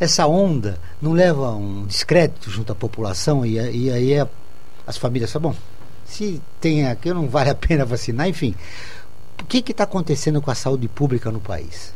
essa 0.00 0.26
onda 0.26 0.78
não 1.00 1.12
leva 1.12 1.50
um 1.50 1.84
descrédito 1.84 2.50
junto 2.50 2.72
à 2.72 2.74
população 2.74 3.44
e, 3.44 3.56
e 3.56 3.90
aí 3.90 4.14
é, 4.14 4.26
as 4.86 4.96
famílias 4.96 5.30
falam, 5.30 5.50
bom, 5.50 5.56
se 6.06 6.40
tem 6.58 6.88
aqui 6.88 7.12
não 7.12 7.28
vale 7.28 7.50
a 7.50 7.54
pena 7.54 7.84
vacinar, 7.84 8.26
enfim. 8.26 8.54
O 9.40 9.44
que 9.44 9.58
está 9.70 9.84
acontecendo 9.84 10.40
com 10.40 10.50
a 10.50 10.54
saúde 10.54 10.88
pública 10.88 11.30
no 11.30 11.40
país? 11.40 11.92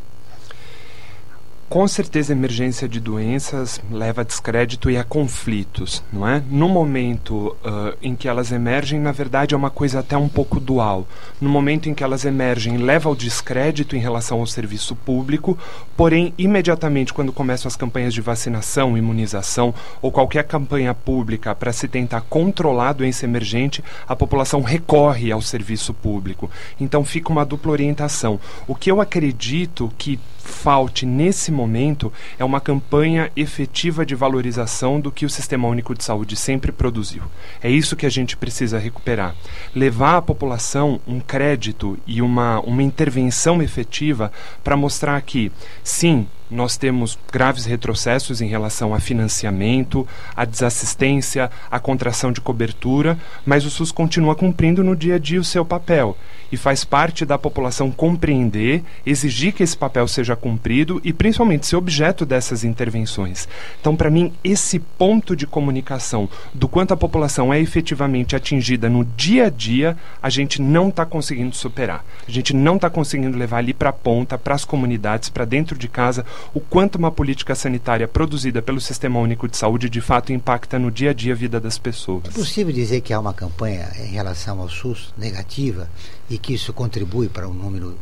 Com 1.74 1.88
certeza, 1.88 2.32
a 2.32 2.36
emergência 2.36 2.88
de 2.88 3.00
doenças 3.00 3.80
leva 3.90 4.20
a 4.20 4.24
descrédito 4.24 4.88
e 4.88 4.96
a 4.96 5.02
conflitos, 5.02 6.04
não 6.12 6.24
é? 6.24 6.40
No 6.48 6.68
momento 6.68 7.48
uh, 7.64 7.98
em 8.00 8.14
que 8.14 8.28
elas 8.28 8.52
emergem, 8.52 9.00
na 9.00 9.10
verdade, 9.10 9.56
é 9.56 9.58
uma 9.58 9.70
coisa 9.70 9.98
até 9.98 10.16
um 10.16 10.28
pouco 10.28 10.60
dual. 10.60 11.04
No 11.40 11.48
momento 11.48 11.88
em 11.88 11.92
que 11.94 12.04
elas 12.04 12.24
emergem, 12.24 12.76
leva 12.76 13.08
ao 13.08 13.16
descrédito 13.16 13.96
em 13.96 13.98
relação 13.98 14.38
ao 14.38 14.46
serviço 14.46 14.94
público, 14.94 15.58
porém, 15.96 16.32
imediatamente, 16.38 17.12
quando 17.12 17.32
começam 17.32 17.66
as 17.66 17.74
campanhas 17.74 18.14
de 18.14 18.20
vacinação, 18.20 18.96
imunização 18.96 19.74
ou 20.00 20.12
qualquer 20.12 20.44
campanha 20.44 20.94
pública 20.94 21.56
para 21.56 21.72
se 21.72 21.88
tentar 21.88 22.20
controlar 22.20 22.90
a 22.90 22.92
doença 22.92 23.24
emergente, 23.24 23.82
a 24.06 24.14
população 24.14 24.62
recorre 24.62 25.32
ao 25.32 25.42
serviço 25.42 25.92
público. 25.92 26.48
Então, 26.80 27.04
fica 27.04 27.32
uma 27.32 27.44
dupla 27.44 27.72
orientação. 27.72 28.38
O 28.68 28.76
que 28.76 28.92
eu 28.92 29.00
acredito 29.00 29.92
que 29.98 30.20
falte 30.44 31.06
nesse 31.06 31.50
momento 31.50 32.12
é 32.38 32.44
uma 32.44 32.60
campanha 32.60 33.30
efetiva 33.34 34.04
de 34.04 34.14
valorização 34.14 35.00
do 35.00 35.10
que 35.10 35.24
o 35.24 35.30
Sistema 35.30 35.66
Único 35.66 35.94
de 35.94 36.04
Saúde 36.04 36.36
sempre 36.36 36.70
produziu. 36.70 37.22
É 37.62 37.70
isso 37.70 37.96
que 37.96 38.06
a 38.06 38.10
gente 38.10 38.36
precisa 38.36 38.78
recuperar. 38.78 39.34
Levar 39.74 40.18
à 40.18 40.22
população 40.22 41.00
um 41.06 41.18
crédito 41.18 41.98
e 42.06 42.20
uma, 42.20 42.60
uma 42.60 42.82
intervenção 42.82 43.62
efetiva 43.62 44.30
para 44.62 44.76
mostrar 44.76 45.20
que, 45.22 45.50
sim, 45.82 46.26
nós 46.54 46.76
temos 46.76 47.18
graves 47.32 47.64
retrocessos 47.64 48.40
em 48.40 48.46
relação 48.46 48.94
a 48.94 49.00
financiamento, 49.00 50.06
a 50.36 50.44
desassistência, 50.44 51.50
a 51.70 51.80
contração 51.80 52.30
de 52.30 52.40
cobertura, 52.40 53.18
mas 53.44 53.66
o 53.66 53.70
SUS 53.70 53.90
continua 53.90 54.36
cumprindo 54.36 54.84
no 54.84 54.94
dia 54.94 55.16
a 55.16 55.18
dia 55.18 55.40
o 55.40 55.44
seu 55.44 55.64
papel 55.64 56.16
e 56.52 56.56
faz 56.56 56.84
parte 56.84 57.24
da 57.24 57.36
população 57.36 57.90
compreender, 57.90 58.84
exigir 59.04 59.52
que 59.52 59.62
esse 59.62 59.76
papel 59.76 60.06
seja 60.06 60.36
cumprido 60.36 61.00
e 61.02 61.12
principalmente 61.12 61.66
ser 61.66 61.74
objeto 61.74 62.24
dessas 62.24 62.62
intervenções. 62.62 63.48
Então, 63.80 63.96
para 63.96 64.10
mim, 64.10 64.32
esse 64.44 64.78
ponto 64.78 65.34
de 65.34 65.48
comunicação 65.48 66.28
do 66.52 66.68
quanto 66.68 66.94
a 66.94 66.96
população 66.96 67.52
é 67.52 67.60
efetivamente 67.60 68.36
atingida 68.36 68.88
no 68.88 69.04
dia 69.04 69.46
a 69.46 69.50
dia, 69.50 69.96
a 70.22 70.30
gente 70.30 70.62
não 70.62 70.90
está 70.90 71.04
conseguindo 71.04 71.56
superar. 71.56 72.04
A 72.26 72.30
gente 72.30 72.54
não 72.54 72.76
está 72.76 72.88
conseguindo 72.88 73.36
levar 73.36 73.58
ali 73.58 73.74
para 73.74 73.90
a 73.90 73.92
ponta, 73.92 74.38
para 74.38 74.54
as 74.54 74.64
comunidades, 74.64 75.28
para 75.28 75.44
dentro 75.44 75.76
de 75.76 75.88
casa, 75.88 76.24
o 76.52 76.60
quanto 76.60 76.96
uma 76.96 77.10
política 77.10 77.54
sanitária 77.54 78.06
produzida 78.06 78.60
pelo 78.60 78.80
Sistema 78.80 79.18
Único 79.18 79.48
de 79.48 79.56
Saúde 79.56 79.88
de 79.88 80.00
fato 80.00 80.32
impacta 80.32 80.78
no 80.78 80.90
dia 80.90 81.10
a 81.10 81.12
dia 81.14 81.32
a 81.32 81.36
vida 81.36 81.60
das 81.60 81.78
pessoas. 81.78 82.24
É 82.26 82.30
possível 82.30 82.72
dizer 82.72 83.00
que 83.00 83.12
há 83.12 83.20
uma 83.20 83.32
campanha 83.32 83.90
em 83.98 84.12
relação 84.12 84.60
ao 84.60 84.68
SUS 84.68 85.14
negativa 85.16 85.88
e 86.28 86.38
que 86.38 86.54
isso 86.54 86.72
contribui 86.72 87.28
para 87.28 87.48
um 87.48 87.54
número 87.54 87.98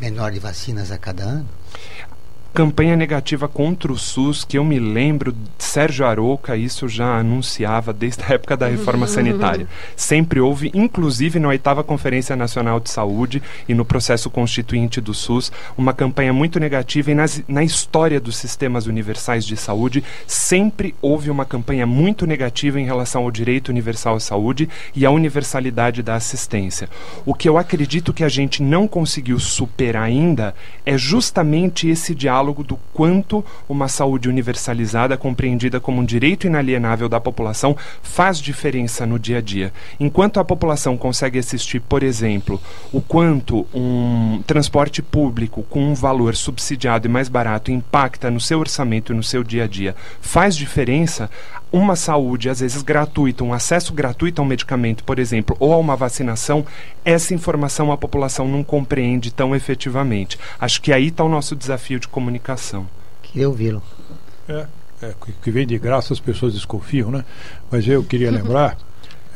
menor 0.00 0.32
de 0.32 0.38
vacinas 0.38 0.90
a 0.90 0.98
cada 0.98 1.24
ano? 1.24 1.48
Campanha 2.54 2.96
negativa 2.96 3.48
contra 3.48 3.92
o 3.92 3.98
SUS, 3.98 4.44
que 4.44 4.56
eu 4.56 4.64
me 4.64 4.78
lembro, 4.78 5.34
Sérgio 5.58 6.06
Arouca, 6.06 6.56
isso 6.56 6.88
já 6.88 7.18
anunciava 7.18 7.92
desde 7.92 8.22
a 8.22 8.34
época 8.34 8.56
da 8.56 8.68
reforma 8.68 9.08
sanitária. 9.08 9.66
Sempre 9.96 10.38
houve, 10.38 10.70
inclusive 10.72 11.40
na 11.40 11.48
oitava 11.48 11.82
Conferência 11.82 12.36
Nacional 12.36 12.78
de 12.78 12.90
Saúde 12.90 13.42
e 13.68 13.74
no 13.74 13.84
processo 13.84 14.30
constituinte 14.30 15.00
do 15.00 15.12
SUS, 15.12 15.50
uma 15.76 15.92
campanha 15.92 16.32
muito 16.32 16.60
negativa 16.60 17.10
e 17.10 17.14
nas, 17.14 17.42
na 17.48 17.64
história 17.64 18.20
dos 18.20 18.36
sistemas 18.36 18.86
universais 18.86 19.44
de 19.44 19.56
saúde 19.56 20.04
sempre 20.24 20.94
houve 21.02 21.30
uma 21.30 21.44
campanha 21.44 21.88
muito 21.88 22.24
negativa 22.24 22.80
em 22.80 22.84
relação 22.84 23.24
ao 23.24 23.32
direito 23.32 23.70
universal 23.70 24.14
à 24.14 24.20
saúde 24.20 24.68
e 24.94 25.04
à 25.04 25.10
universalidade 25.10 26.04
da 26.04 26.14
assistência. 26.14 26.88
O 27.26 27.34
que 27.34 27.48
eu 27.48 27.58
acredito 27.58 28.12
que 28.12 28.22
a 28.22 28.28
gente 28.28 28.62
não 28.62 28.86
conseguiu 28.86 29.40
superar 29.40 30.04
ainda 30.04 30.54
é 30.86 30.96
justamente 30.96 31.88
esse 31.88 32.14
diálogo 32.14 32.43
diálogo 32.44 32.62
do 32.62 32.76
quanto 32.92 33.42
uma 33.66 33.88
saúde 33.88 34.28
universalizada, 34.28 35.16
compreendida 35.16 35.80
como 35.80 36.02
um 36.02 36.04
direito 36.04 36.46
inalienável 36.46 37.08
da 37.08 37.18
população, 37.18 37.74
faz 38.02 38.38
diferença 38.38 39.06
no 39.06 39.18
dia 39.18 39.38
a 39.38 39.40
dia. 39.40 39.72
Enquanto 39.98 40.38
a 40.38 40.44
população 40.44 40.96
consegue 40.96 41.38
assistir, 41.38 41.80
por 41.80 42.02
exemplo, 42.02 42.60
o 42.92 43.00
quanto 43.00 43.66
um 43.74 44.42
transporte 44.46 45.00
público 45.00 45.62
com 45.62 45.82
um 45.84 45.94
valor 45.94 46.36
subsidiado 46.36 47.08
e 47.08 47.10
mais 47.10 47.28
barato 47.28 47.72
impacta 47.72 48.30
no 48.30 48.40
seu 48.40 48.60
orçamento 48.60 49.12
e 49.12 49.16
no 49.16 49.22
seu 49.22 49.42
dia 49.42 49.64
a 49.64 49.66
dia, 49.66 49.96
faz 50.20 50.54
diferença, 50.54 51.30
uma 51.76 51.96
saúde, 51.96 52.48
às 52.48 52.60
vezes 52.60 52.82
gratuita, 52.82 53.42
um 53.42 53.52
acesso 53.52 53.92
gratuito 53.92 54.40
a 54.40 54.44
um 54.44 54.46
medicamento, 54.46 55.02
por 55.02 55.18
exemplo, 55.18 55.56
ou 55.58 55.72
a 55.72 55.76
uma 55.76 55.96
vacinação, 55.96 56.64
essa 57.04 57.34
informação 57.34 57.90
a 57.90 57.96
população 57.96 58.46
não 58.46 58.62
compreende 58.62 59.32
tão 59.32 59.56
efetivamente. 59.56 60.38
Acho 60.60 60.80
que 60.80 60.92
aí 60.92 61.08
está 61.08 61.24
o 61.24 61.28
nosso 61.28 61.56
desafio 61.56 61.98
de 61.98 62.06
comunicação. 62.06 62.86
Queria 63.22 63.48
ouvi-lo. 63.48 63.82
É, 64.48 64.66
é, 65.02 65.14
que 65.42 65.50
vem 65.50 65.66
de 65.66 65.76
graça 65.76 66.12
as 66.12 66.20
pessoas 66.20 66.54
desconfiam, 66.54 67.10
né? 67.10 67.24
Mas 67.68 67.88
eu 67.88 68.04
queria 68.04 68.30
lembrar, 68.32 68.78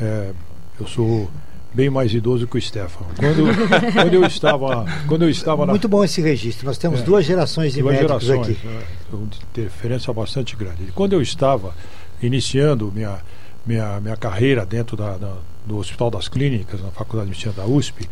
é, 0.00 0.30
eu 0.78 0.87
sou 0.87 1.28
bem 1.75 1.90
mais 1.90 2.14
idoso 2.14 2.47
que 2.47 2.57
o 2.57 2.61
Stefano. 2.61 3.11
Quando, 3.16 3.92
quando 3.92 4.14
eu 4.14 4.25
estava, 4.25 4.87
quando 5.09 5.23
eu 5.23 5.30
estava 5.30 5.66
na... 5.66 5.73
muito 5.73 5.88
bom 5.88 6.04
esse 6.04 6.21
registro. 6.21 6.66
Nós 6.66 6.78
temos 6.78 7.00
é, 7.00 7.02
duas 7.02 7.25
gerações 7.25 7.73
de 7.73 7.80
duas 7.80 7.95
médicos 7.95 8.25
gerações, 8.25 8.57
aqui. 8.57 8.66
Né? 8.66 8.83
Uma 9.12 9.28
diferença 9.52 10.12
bastante 10.12 10.54
grande. 10.54 10.92
Quando 10.95 11.14
eu 11.14 11.21
estava 11.21 11.75
iniciando 12.23 12.93
minha, 12.95 13.19
minha, 13.67 14.01
minha 14.01 14.17
carreira 14.17 14.65
dentro 14.65 14.97
da, 14.97 15.17
da, 15.17 15.37
do 15.67 15.79
Hospital 15.79 16.11
das 16.11 16.29
Clínicas, 16.29 16.81
na 16.81 16.91
Faculdade 16.91 17.31
de 17.31 17.31
Medicina 17.31 17.53
da 17.53 17.67
USP, 17.67 18.09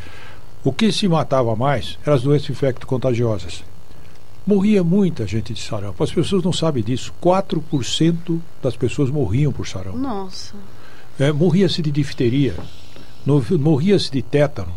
o 0.64 0.72
que 0.72 0.90
se 0.90 1.08
matava 1.08 1.54
mais 1.54 1.98
eram 2.04 2.14
as 2.14 2.22
doenças 2.22 2.50
infecto-contagiosas. 2.50 3.62
Morria 4.46 4.84
muita 4.84 5.26
gente 5.26 5.52
de 5.52 5.60
sarampo. 5.60 6.02
As 6.02 6.12
pessoas 6.12 6.42
não 6.44 6.52
sabem 6.52 6.82
disso. 6.82 7.12
4% 7.20 8.38
das 8.62 8.76
pessoas 8.76 9.10
morriam 9.10 9.52
por 9.52 9.66
sarampo. 9.66 9.98
Nossa. 9.98 10.54
É, 11.18 11.32
morria-se 11.32 11.80
de 11.80 11.90
difteria, 11.90 12.54
morria-se 13.58 14.10
de 14.12 14.22
tétano, 14.22 14.72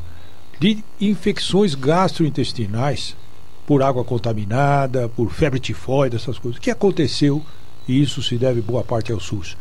de 0.59 0.83
infecções 0.99 1.75
gastrointestinais 1.75 3.15
por 3.67 3.83
água 3.83 4.03
contaminada, 4.03 5.09
por 5.09 5.31
febre 5.31 5.59
tifoide, 5.59 6.15
essas 6.15 6.39
coisas. 6.39 6.57
O 6.57 6.61
que 6.61 6.71
aconteceu 6.71 7.43
e 7.89 7.99
isso 7.99 8.21
se 8.21 8.37
deve 8.37 8.61
boa 8.61 8.83
parte 8.83 9.11
ao 9.11 9.19
SUS. 9.19 9.57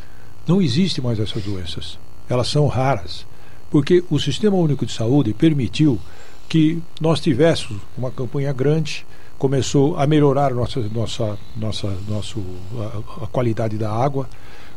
Não 0.46 0.60
existe 0.60 1.00
mais 1.00 1.18
essas 1.18 1.42
doenças. 1.42 1.98
Elas 2.28 2.48
são 2.48 2.66
raras, 2.66 3.26
porque 3.70 4.04
o 4.10 4.18
Sistema 4.18 4.54
Único 4.54 4.84
de 4.84 4.92
Saúde 4.92 5.32
permitiu 5.32 5.98
que 6.46 6.82
nós 7.00 7.20
tivéssemos 7.20 7.80
uma 7.96 8.10
campanha 8.10 8.52
grande, 8.52 9.06
começou 9.38 9.96
a 9.98 10.06
melhorar 10.06 10.52
nossa, 10.52 10.80
nossa, 10.92 11.38
nossa 11.56 11.96
nosso, 12.06 12.44
a, 12.78 13.24
a 13.24 13.26
qualidade 13.28 13.78
da 13.78 13.90
água, 13.90 14.28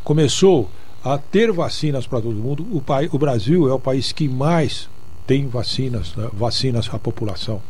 começou 0.01 0.69
a 1.03 1.17
ter 1.17 1.51
vacinas 1.51 2.07
para 2.07 2.21
todo 2.21 2.35
mundo. 2.35 2.65
O, 2.71 2.81
pai, 2.81 3.09
o 3.11 3.17
Brasil 3.17 3.69
é 3.69 3.73
o 3.73 3.79
país 3.79 4.13
que 4.13 4.29
mais 4.29 4.89
tem 5.27 5.45
vacinas, 5.45 6.15
né, 6.15 6.29
vacinas 6.31 6.89
à 6.93 6.97
população. 6.97 7.61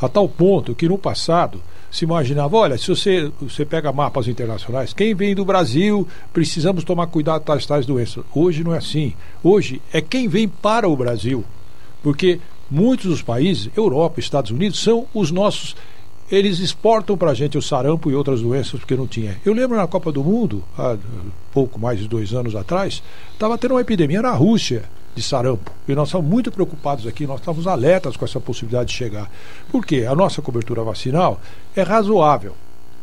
A 0.00 0.08
tal 0.08 0.26
ponto 0.26 0.74
que 0.74 0.88
no 0.88 0.96
passado 0.96 1.60
se 1.90 2.04
imaginava, 2.04 2.56
olha, 2.56 2.76
se 2.76 2.88
você, 2.88 3.30
você 3.40 3.64
pega 3.64 3.92
mapas 3.92 4.28
internacionais, 4.28 4.92
quem 4.92 5.14
vem 5.14 5.34
do 5.34 5.44
Brasil, 5.44 6.06
precisamos 6.32 6.84
tomar 6.84 7.06
cuidado 7.06 7.40
com 7.40 7.46
tais, 7.46 7.64
tais 7.64 7.86
doenças. 7.86 8.24
Hoje 8.34 8.62
não 8.62 8.74
é 8.74 8.78
assim. 8.78 9.14
Hoje 9.42 9.80
é 9.92 10.00
quem 10.00 10.28
vem 10.28 10.46
para 10.46 10.88
o 10.88 10.96
Brasil. 10.96 11.44
Porque 12.02 12.40
muitos 12.70 13.06
dos 13.06 13.22
países, 13.22 13.70
Europa, 13.76 14.20
Estados 14.20 14.50
Unidos, 14.50 14.82
são 14.82 15.06
os 15.14 15.30
nossos. 15.30 15.74
Eles 16.30 16.58
exportam 16.58 17.16
para 17.16 17.30
a 17.30 17.34
gente 17.34 17.56
o 17.56 17.62
sarampo 17.62 18.10
e 18.10 18.14
outras 18.14 18.42
doenças 18.42 18.78
porque 18.78 18.94
não 18.94 19.06
tinha. 19.06 19.40
Eu 19.44 19.54
lembro 19.54 19.78
na 19.78 19.86
Copa 19.86 20.12
do 20.12 20.22
Mundo, 20.22 20.62
há 20.76 20.96
pouco 21.52 21.80
mais 21.80 21.98
de 21.98 22.06
dois 22.06 22.34
anos 22.34 22.54
atrás, 22.54 23.02
estava 23.32 23.56
tendo 23.56 23.72
uma 23.72 23.80
epidemia 23.80 24.20
na 24.20 24.32
Rússia 24.32 24.84
de 25.18 25.24
sarampo. 25.24 25.70
E 25.86 25.94
nós 25.94 26.08
estamos 26.08 26.26
muito 26.26 26.50
preocupados 26.50 27.06
aqui, 27.06 27.26
nós 27.26 27.40
estamos 27.40 27.66
alertas 27.66 28.16
com 28.16 28.24
essa 28.24 28.40
possibilidade 28.40 28.90
de 28.90 28.94
chegar. 28.94 29.30
Por 29.70 29.84
quê? 29.84 30.06
A 30.08 30.14
nossa 30.14 30.40
cobertura 30.40 30.82
vacinal 30.82 31.40
é 31.74 31.82
razoável, 31.82 32.54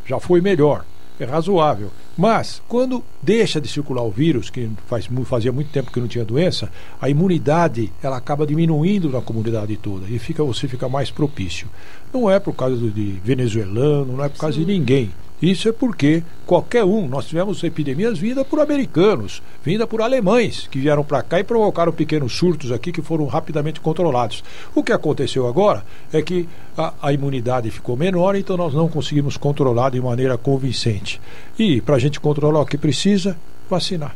já 0.06 0.20
foi 0.20 0.42
melhor, 0.42 0.86
é 1.20 1.26
razoável. 1.26 1.92
Mas, 2.18 2.62
quando 2.68 3.04
deixa 3.22 3.60
de 3.60 3.68
circular 3.68 4.04
o 4.04 4.12
vírus, 4.12 4.50
que 4.50 4.70
faz, 4.88 5.08
fazia 5.26 5.52
muito 5.52 5.70
tempo 5.72 5.92
que 5.92 6.00
não 6.00 6.08
tinha 6.08 6.24
doença, 6.24 6.72
a 7.02 7.10
imunidade 7.10 7.92
ela 8.02 8.18
acaba 8.18 8.48
diminuindo 8.48 9.10
na 9.10 9.22
comunidade 9.22 9.76
toda 9.76 10.08
e 10.08 10.18
fica, 10.18 10.44
você 10.44 10.68
fica 10.68 10.88
mais 10.88 11.12
propício. 11.12 11.68
Não 12.14 12.30
é 12.30 12.40
por 12.40 12.54
causa 12.54 12.78
de 12.78 13.20
venezuelano, 13.24 14.18
não 14.18 14.24
é 14.24 14.30
por 14.30 14.40
causa 14.40 14.58
Sim. 14.58 14.66
de 14.66 14.72
ninguém. 14.72 15.12
Isso 15.42 15.68
é 15.68 15.72
porque 15.72 16.24
qualquer 16.46 16.86
um, 16.86 17.08
nós 17.08 17.26
tivemos 17.26 17.62
epidemias 17.64 18.18
vindas 18.18 18.48
por 18.48 18.60
americanos, 18.60 19.44
vindas 19.64 19.88
por 19.88 20.02
alemães, 20.02 20.68
que 20.72 20.80
vieram 20.80 21.04
para 21.04 21.22
cá 21.22 21.40
e 21.40 21.44
provocaram 21.44 21.92
pequenos 21.92 22.34
surtos 22.34 22.72
aqui 22.72 22.92
que 22.92 23.02
foram 23.02 23.26
rapidamente 23.26 23.82
controlados. 23.82 24.44
O 24.74 24.82
que 24.82 24.94
aconteceu 24.94 25.46
agora 25.46 25.86
é 26.14 26.22
que 26.22 26.48
a, 26.78 26.94
a 27.02 27.14
imunidade 27.14 27.70
ficou 27.70 27.98
menor, 27.98 28.36
então 28.36 28.56
nós 28.56 28.74
não 28.74 28.88
conseguimos 28.88 29.36
controlar 29.36 29.90
de 29.90 30.00
maneira 30.00 30.38
convincente. 30.38 31.20
E 31.60 31.82
para 31.82 31.96
a 31.96 32.00
gente 32.00 32.20
controlar 32.20 32.62
o 32.62 32.66
que 32.66 32.78
precisa, 32.78 33.38
vacinar. 33.70 34.16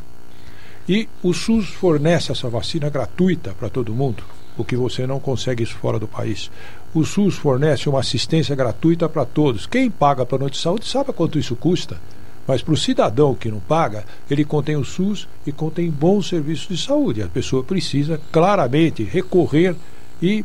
E 0.88 1.06
o 1.22 1.34
SUS 1.34 1.68
fornece 1.68 2.32
essa 2.32 2.48
vacina 2.48 2.88
gratuita 2.88 3.54
para 3.58 3.68
todo 3.68 3.94
mundo 3.94 4.24
o 4.60 4.64
que 4.64 4.76
você 4.76 5.06
não 5.06 5.18
consegue 5.18 5.62
isso 5.62 5.74
fora 5.76 5.98
do 5.98 6.06
país. 6.06 6.50
O 6.92 7.04
SUS 7.04 7.36
fornece 7.36 7.88
uma 7.88 8.00
assistência 8.00 8.56
gratuita 8.56 9.08
para 9.08 9.24
todos. 9.24 9.66
Quem 9.66 9.88
paga 9.88 10.26
plano 10.26 10.50
de 10.50 10.58
saúde 10.58 10.88
sabe 10.88 11.12
quanto 11.12 11.38
isso 11.38 11.54
custa. 11.54 12.00
Mas 12.46 12.62
para 12.62 12.74
o 12.74 12.76
cidadão 12.76 13.32
que 13.32 13.48
não 13.48 13.60
paga, 13.60 14.04
ele 14.28 14.44
contém 14.44 14.74
o 14.74 14.84
SUS 14.84 15.28
e 15.46 15.52
contém 15.52 15.88
bons 15.88 16.28
serviços 16.28 16.66
de 16.66 16.84
saúde. 16.84 17.22
A 17.22 17.28
pessoa 17.28 17.62
precisa 17.62 18.20
claramente 18.32 19.04
recorrer 19.04 19.76
e 20.20 20.44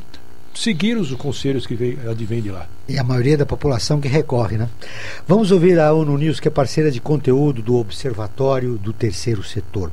seguir 0.56 0.98
os 0.98 1.14
conselhos 1.14 1.68
que 1.68 1.76
vem, 1.76 1.98
advêm 2.10 2.42
de 2.42 2.50
lá. 2.50 2.68
E 2.88 2.98
a 2.98 3.04
maioria 3.04 3.38
da 3.38 3.46
população 3.46 4.00
que 4.00 4.08
recorre, 4.08 4.58
né? 4.58 4.70
Vamos 5.28 5.52
ouvir 5.52 5.80
a 5.80 5.94
ONU 5.94 6.18
News, 6.18 6.40
que 6.40 6.48
é 6.48 6.52
parceira 6.52 6.90
de 6.90 7.02
conteúdo 7.02 7.62
do 7.62 7.76
Observatório 7.76 8.78
do 8.78 8.94
Terceiro 8.94 9.44
Setor. 9.44 9.92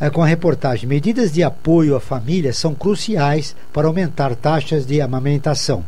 É, 0.00 0.08
com 0.08 0.22
a 0.22 0.26
reportagem: 0.26 0.88
medidas 0.88 1.32
de 1.32 1.42
apoio 1.42 1.96
à 1.96 2.00
família 2.00 2.52
são 2.52 2.74
cruciais 2.74 3.56
para 3.72 3.86
aumentar 3.86 4.34
taxas 4.36 4.86
de 4.86 5.00
amamentação. 5.00 5.84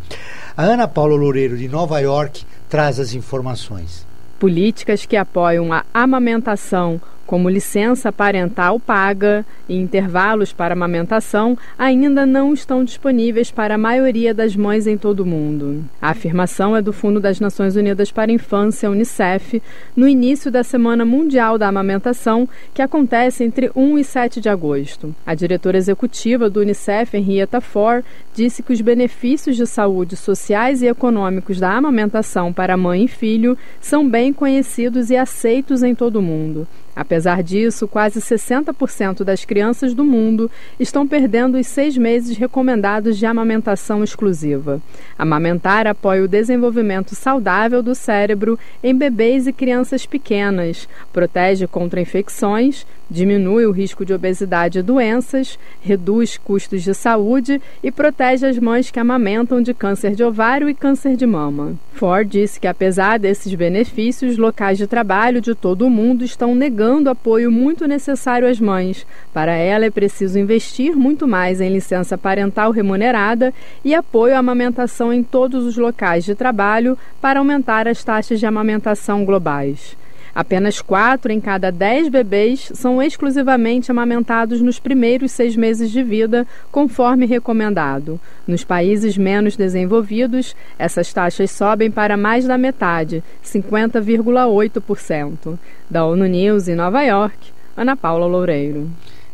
A 0.57 0.65
Ana 0.65 0.89
Paula 0.89 1.15
Loureiro, 1.15 1.57
de 1.57 1.69
Nova 1.69 2.01
York, 2.01 2.45
traz 2.69 2.99
as 2.99 3.15
informações. 3.15 4.07
Políticas 4.39 5.07
que 5.07 5.17
apoiam 5.17 5.73
a 5.73 5.85
amamentação 5.95 7.01
como 7.31 7.49
licença 7.49 8.11
parental 8.11 8.81
paga 8.81 9.47
e 9.69 9.77
intervalos 9.77 10.53
para 10.53 10.73
amamentação, 10.73 11.57
ainda 11.79 12.27
não 12.27 12.53
estão 12.53 12.83
disponíveis 12.83 13.53
para 13.53 13.77
a 13.77 13.79
maioria 13.79 14.35
das 14.35 14.57
mães 14.57 14.85
em 14.89 14.99
todo 14.99 15.21
o 15.21 15.27
mundo. 15.27 15.85
A 16.03 16.11
afirmação 16.11 16.77
é 16.77 16.83
do 16.83 16.93
Fundo 16.93 17.21
das 17.21 17.39
Nações 17.39 17.77
Unidas 17.77 18.11
para 18.11 18.33
a 18.33 18.35
Infância, 18.35 18.91
UNICEF, 18.91 19.63
no 19.95 20.09
início 20.09 20.51
da 20.51 20.65
Semana 20.65 21.05
Mundial 21.05 21.57
da 21.57 21.69
Amamentação, 21.69 22.49
que 22.75 22.83
acontece 22.83 23.45
entre 23.45 23.71
1 23.77 23.97
e 23.97 24.03
7 24.03 24.41
de 24.41 24.49
agosto. 24.49 25.15
A 25.25 25.33
diretora 25.33 25.79
executiva 25.79 26.51
do 26.51 26.59
UNICEF, 26.59 27.17
Henrietta 27.17 27.61
Ford, 27.61 28.05
disse 28.35 28.61
que 28.61 28.73
os 28.73 28.81
benefícios 28.81 29.55
de 29.55 29.69
saúde 29.69 30.17
sociais 30.17 30.83
e 30.83 30.89
econômicos 30.89 31.61
da 31.61 31.77
amamentação 31.77 32.53
para 32.53 32.77
mãe 32.77 33.05
e 33.05 33.09
filho 33.09 33.57
são 33.81 34.09
bem 34.09 34.33
conhecidos 34.33 35.11
e 35.11 35.17
aceitos 35.17 35.85
em 35.85 35.95
todo 35.95 36.17
o 36.17 36.23
mundo. 36.23 36.67
Apesar 36.95 37.43
disso, 37.43 37.87
quase 37.87 38.21
60% 38.21 39.23
das 39.23 39.45
crianças 39.45 39.95
do 39.95 40.05
mundo 40.05 40.51
estão 40.79 41.07
perdendo 41.07 41.57
os 41.57 41.67
seis 41.67 41.97
meses 41.97 42.37
recomendados 42.37 43.17
de 43.17 43.27
amamentação 43.27 44.03
exclusiva. 44.03 44.81
Amamentar 45.19 45.87
apoia 45.87 46.25
o 46.25 46.29
desenvolvimento 46.29 47.15
saudável 47.15 47.83
do 47.83 47.95
cérebro 47.95 48.59
em 48.83 48.95
bebês 48.95 49.47
e 49.47 49.53
crianças 49.53 50.05
pequenas, 50.05 50.89
protege 51.13 51.67
contra 51.67 52.01
infecções, 52.01 52.85
diminui 53.09 53.67
o 53.67 53.73
risco 53.73 54.05
de 54.05 54.13
obesidade 54.13 54.79
e 54.79 54.83
doenças, 54.83 55.59
reduz 55.81 56.39
custos 56.39 56.83
de 56.83 56.95
saúde 56.95 57.61
e 57.83 57.91
protege 57.91 58.47
as 58.47 58.59
mães 58.59 58.91
que 58.91 59.01
amamentam 59.01 59.61
de 59.61 59.75
câncer 59.75 60.15
de 60.15 60.23
ovário 60.23 60.69
e 60.69 60.75
câncer 60.75 61.17
de 61.17 61.27
mama. 61.27 61.75
Ford 61.93 62.29
disse 62.29 62.59
que, 62.59 62.67
apesar 62.67 63.19
desses 63.19 63.53
benefícios, 63.55 64.39
locais 64.39 64.79
de 64.79 64.87
trabalho 64.87 65.41
de 65.41 65.55
todo 65.55 65.87
o 65.87 65.91
mundo 65.91 66.25
estão 66.25 66.55
negando 66.55 66.80
apoio 67.11 67.51
muito 67.51 67.87
necessário 67.87 68.49
às 68.49 68.59
mães. 68.59 69.07
Para 69.33 69.53
ela, 69.53 69.85
é 69.85 69.91
preciso 69.91 70.39
investir 70.39 70.97
muito 70.97 71.29
mais 71.29 71.61
em 71.61 71.71
licença 71.71 72.17
parental 72.17 72.71
remunerada 72.71 73.53
e 73.85 73.95
apoio 73.95 74.35
à 74.35 74.39
amamentação 74.39 75.13
em 75.13 75.23
todos 75.23 75.65
os 75.65 75.77
locais 75.77 76.25
de 76.25 76.35
trabalho 76.35 76.97
para 77.21 77.39
aumentar 77.39 77.87
as 77.87 78.03
taxas 78.03 78.41
de 78.41 78.47
amamentação 78.47 79.25
globais. 79.25 80.00
Apenas 80.35 80.81
quatro 80.81 81.31
em 81.33 81.41
cada 81.41 81.71
dez 81.71 82.09
bebês 82.09 82.71
são 82.75 83.03
exclusivamente 83.03 83.91
amamentados 83.91 84.61
nos 84.61 84.79
primeiros 84.79 85.33
seis 85.33 85.57
meses 85.57 85.91
de 85.91 86.03
vida, 86.03 86.47
conforme 86.71 87.25
recomendado. 87.27 88.21
Nos 88.47 88.63
países 88.65 89.19
menos 89.19 89.57
desenvolvidos, 89.57 90.55
essas 90.79 91.13
taxas 91.13 91.51
sobem 91.51 91.91
para 91.91 92.17
mais 92.17 92.47
da 92.47 92.57
metade, 92.57 93.25
50,8%. 93.45 95.59
Da 95.89 96.05
ONU 96.05 96.27
News 96.27 96.69
em 96.69 96.75
Nova 96.75 97.03
York, 97.03 97.37
Ana 97.77 97.97
Paula 97.97 98.27
Loureiro. 98.27 98.89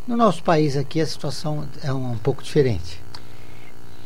No 0.07 0.17
nosso 0.17 0.43
país 0.43 0.77
aqui 0.77 1.01
a 1.01 1.05
situação 1.05 1.65
é 1.83 1.93
um 1.93 2.17
pouco 2.17 2.41
diferente 2.41 3.05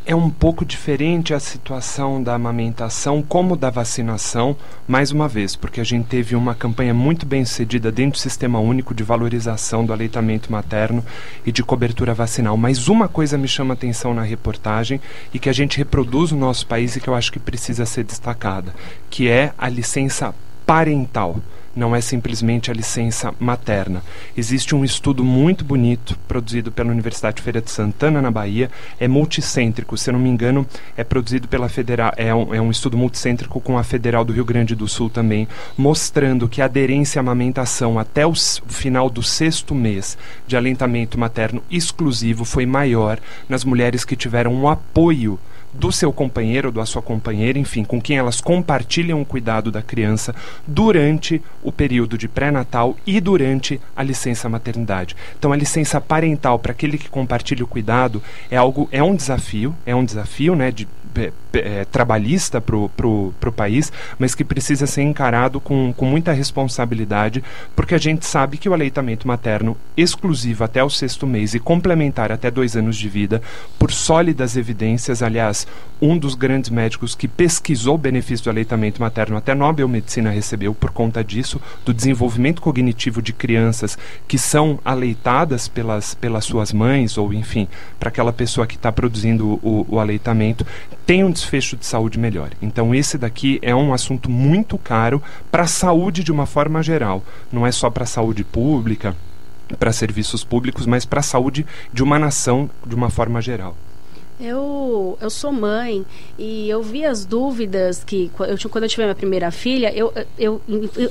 é 0.05 0.15
um 0.15 0.29
pouco 0.29 0.65
diferente 0.65 1.33
a 1.33 1.39
situação 1.39 2.21
da 2.21 2.33
amamentação 2.33 3.21
como 3.21 3.55
da 3.55 3.69
vacinação, 3.69 4.55
mais 4.87 5.11
uma 5.11 5.27
vez, 5.27 5.55
porque 5.55 5.79
a 5.79 5.83
gente 5.83 6.07
teve 6.07 6.35
uma 6.35 6.55
campanha 6.55 6.93
muito 6.93 7.25
bem 7.25 7.45
sucedida 7.45 7.91
dentro 7.91 8.19
do 8.19 8.21
Sistema 8.21 8.59
Único 8.59 8.93
de 8.93 9.03
Valorização 9.03 9.85
do 9.85 9.93
Aleitamento 9.93 10.51
Materno 10.51 11.05
e 11.45 11.51
de 11.51 11.63
cobertura 11.63 12.13
vacinal. 12.13 12.57
Mas 12.57 12.87
uma 12.87 13.07
coisa 13.07 13.37
me 13.37 13.47
chama 13.47 13.75
atenção 13.75 14.13
na 14.13 14.23
reportagem 14.23 14.99
e 15.33 15.39
que 15.39 15.49
a 15.49 15.53
gente 15.53 15.77
reproduz 15.77 16.31
no 16.31 16.39
nosso 16.39 16.65
país 16.65 16.95
e 16.95 16.99
que 16.99 17.07
eu 17.07 17.15
acho 17.15 17.31
que 17.31 17.39
precisa 17.39 17.85
ser 17.85 18.03
destacada, 18.03 18.73
que 19.09 19.29
é 19.29 19.53
a 19.57 19.69
licença 19.69 20.33
parental 20.65 21.37
não 21.75 21.95
é 21.95 22.01
simplesmente 22.01 22.69
a 22.69 22.73
licença 22.73 23.33
materna. 23.39 24.03
Existe 24.35 24.75
um 24.75 24.83
estudo 24.83 25.23
muito 25.23 25.63
bonito 25.63 26.17
produzido 26.27 26.71
pela 26.71 26.91
Universidade 26.91 27.37
de 27.37 27.41
Feira 27.41 27.61
de 27.61 27.71
Santana, 27.71 28.21
na 28.21 28.31
Bahia. 28.31 28.69
É 28.99 29.07
multicêntrico, 29.07 29.97
se 29.97 30.09
eu 30.09 30.13
não 30.13 30.19
me 30.19 30.29
engano, 30.29 30.65
é 30.97 31.03
produzido 31.03 31.47
pela 31.47 31.69
Federal. 31.69 32.13
É 32.17 32.33
um, 32.33 32.53
é 32.53 32.61
um 32.61 32.71
estudo 32.71 32.97
multicêntrico 32.97 33.59
com 33.59 33.77
a 33.77 33.83
Federal 33.83 34.25
do 34.25 34.33
Rio 34.33 34.45
Grande 34.45 34.75
do 34.75 34.87
Sul 34.87 35.09
também, 35.09 35.47
mostrando 35.77 36.47
que 36.47 36.61
a 36.61 36.65
aderência 36.65 37.19
à 37.19 37.21
amamentação 37.21 37.97
até 37.97 38.25
o 38.25 38.33
final 38.33 39.09
do 39.09 39.23
sexto 39.23 39.73
mês 39.73 40.17
de 40.47 40.57
alentamento 40.57 41.19
materno 41.19 41.63
exclusivo 41.69 42.45
foi 42.45 42.65
maior 42.65 43.19
nas 43.47 43.63
mulheres 43.63 44.03
que 44.03 44.15
tiveram 44.15 44.53
um 44.53 44.67
apoio 44.67 45.39
do 45.73 45.91
seu 45.91 46.11
companheiro 46.11 46.69
ou 46.69 46.71
da 46.73 46.85
sua 46.85 47.01
companheira, 47.01 47.57
enfim, 47.57 47.83
com 47.83 48.01
quem 48.01 48.17
elas 48.17 48.41
compartilham 48.41 49.21
o 49.21 49.25
cuidado 49.25 49.71
da 49.71 49.81
criança 49.81 50.35
durante 50.67 51.41
o 51.63 51.71
período 51.71 52.17
de 52.17 52.27
pré-natal 52.27 52.95
e 53.05 53.19
durante 53.19 53.79
a 53.95 54.03
licença 54.03 54.49
maternidade. 54.49 55.15
Então, 55.37 55.51
a 55.51 55.55
licença 55.55 56.01
parental 56.01 56.59
para 56.59 56.71
aquele 56.71 56.97
que 56.97 57.09
compartilha 57.09 57.63
o 57.63 57.67
cuidado 57.67 58.21
é 58.49 58.57
algo, 58.57 58.89
é 58.91 59.01
um 59.01 59.15
desafio, 59.15 59.75
é 59.85 59.95
um 59.95 60.03
desafio, 60.03 60.55
né, 60.55 60.71
de 60.71 60.87
é, 61.53 61.85
trabalhista 61.85 62.61
para 62.61 62.75
o 62.75 63.53
país, 63.55 63.91
mas 64.17 64.35
que 64.35 64.43
precisa 64.43 64.87
ser 64.87 65.01
encarado 65.01 65.59
com, 65.59 65.93
com 65.93 66.05
muita 66.05 66.31
responsabilidade, 66.31 67.43
porque 67.75 67.95
a 67.95 67.97
gente 67.97 68.25
sabe 68.25 68.57
que 68.57 68.69
o 68.69 68.73
aleitamento 68.73 69.27
materno 69.27 69.77
exclusivo 69.95 70.63
até 70.63 70.83
o 70.83 70.89
sexto 70.89 71.27
mês 71.27 71.53
e 71.53 71.59
complementar 71.59 72.31
até 72.31 72.49
dois 72.49 72.75
anos 72.75 72.97
de 72.97 73.09
vida, 73.09 73.41
por 73.77 73.91
sólidas 73.91 74.55
evidências, 74.55 75.21
aliás, 75.21 75.67
um 76.01 76.17
dos 76.17 76.35
grandes 76.35 76.69
médicos 76.69 77.15
que 77.15 77.27
pesquisou 77.27 77.95
o 77.95 77.97
benefício 77.97 78.45
do 78.45 78.49
aleitamento 78.49 79.01
materno, 79.01 79.37
até 79.37 79.53
Nobel 79.53 79.87
Medicina 79.87 80.29
recebeu 80.29 80.73
por 80.73 80.91
conta 80.91 81.23
disso, 81.23 81.61
do 81.85 81.93
desenvolvimento 81.93 82.61
cognitivo 82.61 83.21
de 83.21 83.33
crianças 83.33 83.97
que 84.27 84.37
são 84.37 84.79
aleitadas 84.83 85.67
pelas, 85.67 86.13
pelas 86.15 86.45
suas 86.45 86.73
mães, 86.73 87.17
ou 87.17 87.33
enfim, 87.33 87.67
para 87.99 88.09
aquela 88.09 88.33
pessoa 88.33 88.65
que 88.65 88.75
está 88.75 88.91
produzindo 88.91 89.59
o, 89.61 89.85
o 89.89 89.99
aleitamento 89.99 90.65
tem 91.05 91.23
um 91.23 91.31
desfecho 91.41 91.75
de 91.75 91.85
saúde 91.85 92.19
melhor. 92.19 92.51
Então, 92.61 92.93
esse 92.93 93.17
daqui 93.17 93.59
é 93.61 93.75
um 93.75 93.93
assunto 93.93 94.29
muito 94.29 94.77
caro 94.77 95.21
para 95.51 95.63
a 95.63 95.67
saúde 95.67 96.23
de 96.23 96.31
uma 96.31 96.45
forma 96.45 96.81
geral. 96.81 97.23
Não 97.51 97.65
é 97.65 97.71
só 97.71 97.89
para 97.89 98.03
a 98.03 98.07
saúde 98.07 98.43
pública, 98.43 99.15
para 99.79 99.91
serviços 99.91 100.43
públicos, 100.43 100.85
mas 100.85 101.05
para 101.05 101.19
a 101.19 101.23
saúde 101.23 101.65
de 101.91 102.03
uma 102.03 102.19
nação 102.19 102.69
de 102.85 102.95
uma 102.95 103.09
forma 103.09 103.41
geral. 103.41 103.75
Eu, 104.41 105.19
eu 105.21 105.29
sou 105.29 105.51
mãe 105.51 106.03
e 106.35 106.67
eu 106.67 106.81
vi 106.81 107.05
as 107.05 107.23
dúvidas 107.25 108.03
que 108.03 108.31
eu, 108.39 108.69
quando 108.71 108.85
eu 108.85 108.89
tive 108.89 109.03
minha 109.03 109.13
primeira 109.13 109.51
filha, 109.51 109.93
eu, 109.95 110.11
eu, 110.35 110.59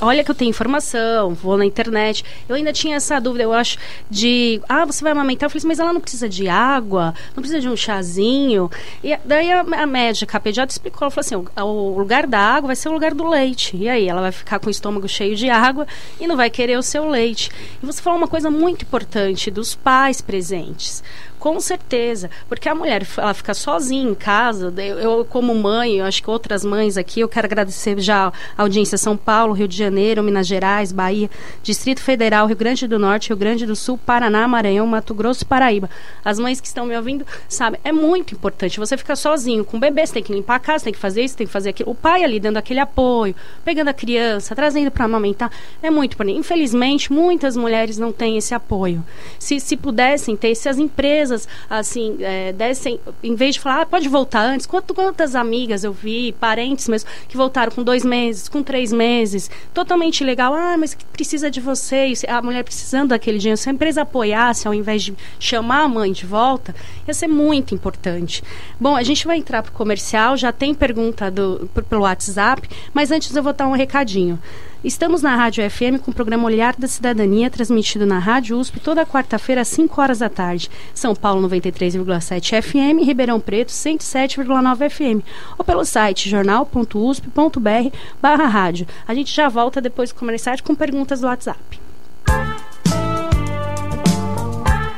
olha 0.01 0.25
que 0.25 0.31
eu 0.33 0.35
tenho 0.35 0.49
informação, 0.49 1.33
vou 1.33 1.57
na 1.57 1.65
internet. 1.65 2.25
Eu 2.49 2.57
ainda 2.57 2.73
tinha 2.73 2.97
essa 2.97 3.21
dúvida, 3.21 3.45
eu 3.45 3.53
acho, 3.53 3.79
de 4.11 4.61
ah, 4.69 4.85
você 4.85 5.05
vai 5.05 5.13
amamentar? 5.13 5.47
Eu 5.47 5.51
falei 5.51 5.61
assim, 5.61 5.69
mas 5.69 5.79
ela 5.79 5.93
não 5.93 6.01
precisa 6.01 6.29
de 6.29 6.49
água, 6.49 7.15
não 7.29 7.41
precisa 7.41 7.61
de 7.61 7.69
um 7.69 7.77
chazinho. 7.77 8.69
E 9.05 9.17
daí 9.25 9.53
a, 9.53 9.61
a 9.61 9.87
médica, 9.87 10.37
a 10.37 10.41
pediatra, 10.41 10.73
explicou, 10.73 11.03
ela 11.03 11.11
falou 11.13 11.21
assim: 11.21 11.63
o, 11.63 11.95
o 11.95 11.99
lugar 11.99 12.27
da 12.27 12.41
água 12.41 12.67
vai 12.67 12.77
ser 12.77 12.89
o 12.89 12.93
lugar 12.93 13.15
do 13.15 13.29
leite. 13.29 13.77
E 13.77 13.89
aí 13.89 14.09
ela 14.09 14.23
vai 14.23 14.33
ficar 14.33 14.59
com 14.59 14.67
o 14.67 14.71
estômago 14.71 15.09
cheio 15.09 15.37
de 15.37 15.49
água 15.49 15.87
e 16.19 16.27
não 16.27 16.37
vai 16.37 16.51
querer 16.51 16.77
o 16.77 16.83
seu 16.83 17.09
leite. 17.09 17.49
E 17.81 17.87
você 17.87 18.03
falou 18.03 18.19
uma 18.19 18.29
coisa 18.29 18.51
muito 18.51 18.83
importante 18.83 19.53
dos 19.53 19.77
pais 19.77 20.21
presentes. 20.21 21.01
Com 21.41 21.59
certeza, 21.59 22.29
porque 22.51 22.69
a 22.69 22.75
mulher 22.75 23.03
ela 23.17 23.33
fica 23.33 23.55
sozinha 23.55 24.11
em 24.11 24.15
casa. 24.15 24.71
Eu, 24.77 24.99
eu, 24.99 25.25
como 25.25 25.55
mãe, 25.55 25.97
eu 25.97 26.05
acho 26.05 26.23
que 26.23 26.29
outras 26.29 26.63
mães 26.63 26.99
aqui, 26.99 27.21
eu 27.21 27.29
quero 27.31 27.47
agradecer 27.47 27.99
já 27.99 28.31
a 28.59 28.63
audiência 28.63 28.99
São 28.99 29.17
Paulo, 29.17 29.55
Rio 29.55 29.67
de 29.67 29.75
Janeiro, 29.75 30.23
Minas 30.23 30.47
Gerais, 30.47 30.93
Bahia, 30.93 31.31
Distrito 31.63 32.03
Federal, 32.03 32.47
Rio 32.47 32.57
Grande 32.57 32.87
do 32.87 32.99
Norte, 32.99 33.29
Rio 33.29 33.39
Grande 33.39 33.65
do 33.65 33.75
Sul, 33.75 33.97
Paraná, 33.97 34.47
Maranhão, 34.47 34.87
Mato 34.87 35.15
Grosso, 35.15 35.47
Paraíba. 35.47 35.89
As 36.23 36.39
mães 36.39 36.61
que 36.61 36.67
estão 36.67 36.85
me 36.85 36.95
ouvindo, 36.95 37.27
sabe, 37.49 37.81
é 37.83 37.91
muito 37.91 38.35
importante. 38.35 38.79
Você 38.79 38.99
fica 38.99 39.17
sozinho 39.17 39.65
com 39.65 39.79
o 39.79 39.81
bebê, 39.81 40.07
você 40.07 40.13
tem 40.13 40.23
que 40.23 40.35
limpar 40.35 40.57
a 40.57 40.61
casa, 40.61 40.85
tem 40.85 40.93
que 40.93 40.99
fazer 40.99 41.25
isso, 41.25 41.39
tem 41.39 41.47
que 41.47 41.53
fazer 41.53 41.71
aquilo. 41.71 41.91
O 41.91 41.95
pai 41.95 42.23
ali 42.23 42.39
dando 42.39 42.59
aquele 42.59 42.81
apoio, 42.81 43.35
pegando 43.65 43.89
a 43.89 43.95
criança, 43.95 44.55
trazendo 44.55 44.91
para 44.91 45.07
amamentar, 45.07 45.51
é 45.83 45.91
muito 45.91 46.13
importante. 46.13 46.39
Infelizmente, 46.39 47.11
muitas 47.11 47.57
mulheres 47.57 47.97
não 47.97 48.13
têm 48.13 48.37
esse 48.37 48.53
apoio. 48.53 49.03
Se, 49.39 49.59
se 49.59 49.75
pudessem 49.75 50.37
ter, 50.37 50.55
se 50.55 50.69
as 50.69 50.77
empresas 50.77 51.30
empresas, 51.31 51.49
assim, 51.69 52.17
é, 52.21 52.53
dessem, 52.53 52.99
em 53.23 53.35
vez 53.35 53.55
de 53.55 53.61
falar, 53.61 53.83
ah, 53.83 53.87
pode 53.87 54.09
voltar 54.09 54.43
antes, 54.43 54.67
quantas, 54.67 54.95
quantas 54.95 55.35
amigas 55.35 55.85
eu 55.85 55.93
vi, 55.93 56.33
parentes 56.33 56.89
mesmo, 56.89 57.09
que 57.29 57.37
voltaram 57.37 57.73
com 57.73 57.83
dois 57.83 58.05
meses, 58.05 58.49
com 58.49 58.63
três 58.63 58.93
meses, 58.93 59.51
totalmente 59.73 60.25
legal, 60.25 60.55
ah, 60.55 60.77
mas 60.77 60.97
precisa 61.13 61.51
de 61.51 61.61
vocês, 61.61 62.25
a 62.29 62.43
mulher 62.43 62.65
precisando 62.65 63.11
daquele 63.11 63.39
dinheiro, 63.39 63.57
se 63.57 63.69
a 63.69 63.73
empresa 63.73 64.03
apoiasse, 64.03 64.67
ao 64.67 64.75
invés 64.75 65.03
de 65.03 65.15
chamar 65.39 65.85
a 65.85 65.89
mãe 65.89 66.13
de 66.13 66.27
volta, 66.27 66.75
ia 67.07 67.15
ser 67.15 67.29
muito 67.29 67.75
importante. 67.75 68.43
Bom, 68.79 68.97
a 68.97 69.03
gente 69.03 69.27
vai 69.27 69.39
entrar 69.39 69.63
para 69.63 69.71
o 69.71 69.75
comercial, 69.75 70.37
já 70.37 70.53
tem 70.53 70.75
pergunta 70.75 71.31
do, 71.31 71.69
pelo 71.89 72.03
WhatsApp, 72.03 72.69
mas 72.93 73.11
antes 73.11 73.35
eu 73.35 73.43
vou 73.43 73.53
dar 73.53 73.69
um 73.69 73.73
recadinho. 73.73 74.39
Estamos 74.83 75.21
na 75.21 75.37
Rádio 75.37 75.71
FM 75.71 76.03
com 76.03 76.11
o 76.11 76.15
programa 76.15 76.47
Olhar 76.47 76.75
da 76.75 76.89
Cidadania, 76.89 77.51
transmitido 77.51 78.07
na 78.07 78.19
Rádio 78.19 78.59
USP 78.59 78.81
toda 78.81 79.05
quarta-feira 79.05 79.61
às 79.61 79.69
5 79.69 80.01
horas 80.01 80.21
da 80.21 80.31
tarde. 80.31 80.71
São 80.95 81.15
Paulo 81.15 81.47
93,7 81.47 82.63
FM, 82.63 83.05
Ribeirão 83.05 83.39
Preto 83.39 83.69
107,9 83.69 84.89
FM. 84.89 85.23
Ou 85.59 85.65
pelo 85.67 85.85
site 85.85 86.31
jornal.usp.br 86.31 87.97
barra 88.23 88.47
rádio. 88.47 88.87
A 89.07 89.15
gente 89.15 89.35
já 89.35 89.51
volta 89.51 89.83
depois 89.83 90.13
do 90.13 90.19
comercial 90.19 90.57
com 90.65 90.75
perguntas 90.75 91.21
do 91.21 91.27
WhatsApp. 91.27 91.61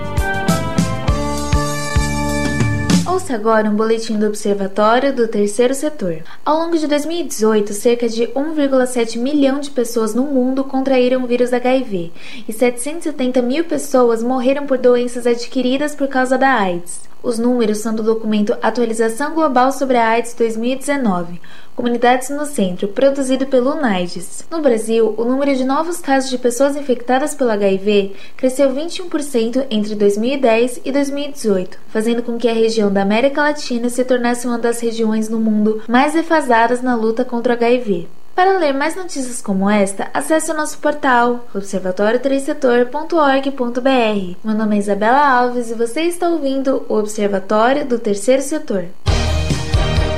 Ouça 3.07 3.35
agora 3.35 3.69
um 3.69 3.75
boletim 3.75 4.19
do 4.19 4.27
Observatório 4.27 5.15
do 5.15 5.27
Terceiro 5.27 5.75
Setor. 5.75 6.23
Ao 6.45 6.59
longo 6.59 6.77
de 6.77 6.87
2018, 6.87 7.73
cerca 7.73 8.09
de 8.09 8.27
1,7 8.29 9.19
milhão 9.19 9.61
de 9.61 9.71
pessoas 9.71 10.15
no 10.15 10.25
mundo 10.25 10.63
contraíram 10.63 11.25
o 11.25 11.27
vírus 11.27 11.53
HIV 11.53 12.13
e 12.47 12.53
770 12.53 13.41
mil 13.43 13.65
pessoas 13.65 14.23
morreram 14.23 14.67
por 14.67 14.79
doenças 14.79 15.27
adquiridas 15.27 15.95
por 15.95 16.07
causa 16.07 16.37
da 16.37 16.49
AIDS. 16.49 17.12
Os 17.23 17.39
números 17.39 17.79
são 17.79 17.95
do 17.95 18.03
documento 18.03 18.57
Atualização 18.61 19.33
Global 19.33 19.71
sobre 19.71 19.97
a 19.97 20.09
AIDS 20.09 20.35
2019, 20.35 21.41
Comunidades 21.77 22.31
no 22.31 22.45
Centro, 22.45 22.89
produzido 22.89 23.47
pelo 23.47 23.77
UNAIDS. 23.77 24.45
No 24.51 24.61
Brasil, 24.61 25.15
o 25.17 25.25
número 25.25 25.55
de 25.55 25.65
novos 25.65 26.01
casos 26.01 26.29
de 26.29 26.37
pessoas 26.37 26.75
infectadas 26.75 27.33
pelo 27.33 27.53
HIV 27.53 28.17
cresceu 28.37 28.75
21% 28.75 29.67
entre 29.71 29.95
2010 29.95 30.81
e 30.85 30.91
2018, 30.91 31.79
fazendo 31.87 32.25
com 32.25 32.37
que 32.37 32.49
a 32.49 32.53
região 32.53 32.93
da 32.93 33.03
América 33.03 33.43
Latina 33.43 33.89
se 33.89 34.05
tornasse 34.05 34.45
uma 34.49 34.59
das 34.59 34.81
regiões 34.81 35.29
no 35.29 35.39
mundo 35.39 35.81
mais 35.89 36.15
defasadas 36.15 36.83
na 36.83 36.97
luta 36.97 37.25
contra 37.25 37.53
o 37.53 37.57
HIV. 37.57 38.09
Para 38.35 38.59
ler 38.59 38.73
mais 38.73 38.97
notícias 38.97 39.43
como 39.43 39.69
esta, 39.69 40.09
acesse 40.15 40.51
o 40.51 40.55
nosso 40.55 40.79
portal 40.79 41.47
observatório3setor.org.br. 41.55 44.37
Meu 44.43 44.57
nome 44.57 44.77
é 44.77 44.79
Isabela 44.79 45.29
Alves 45.29 45.71
e 45.71 45.75
você 45.75 46.01
está 46.03 46.31
ouvindo 46.31 46.83
o 46.89 46.95
Observatório 46.95 47.85
do 47.85 47.99
Terceiro 47.99 48.41
Setor. 48.41 48.87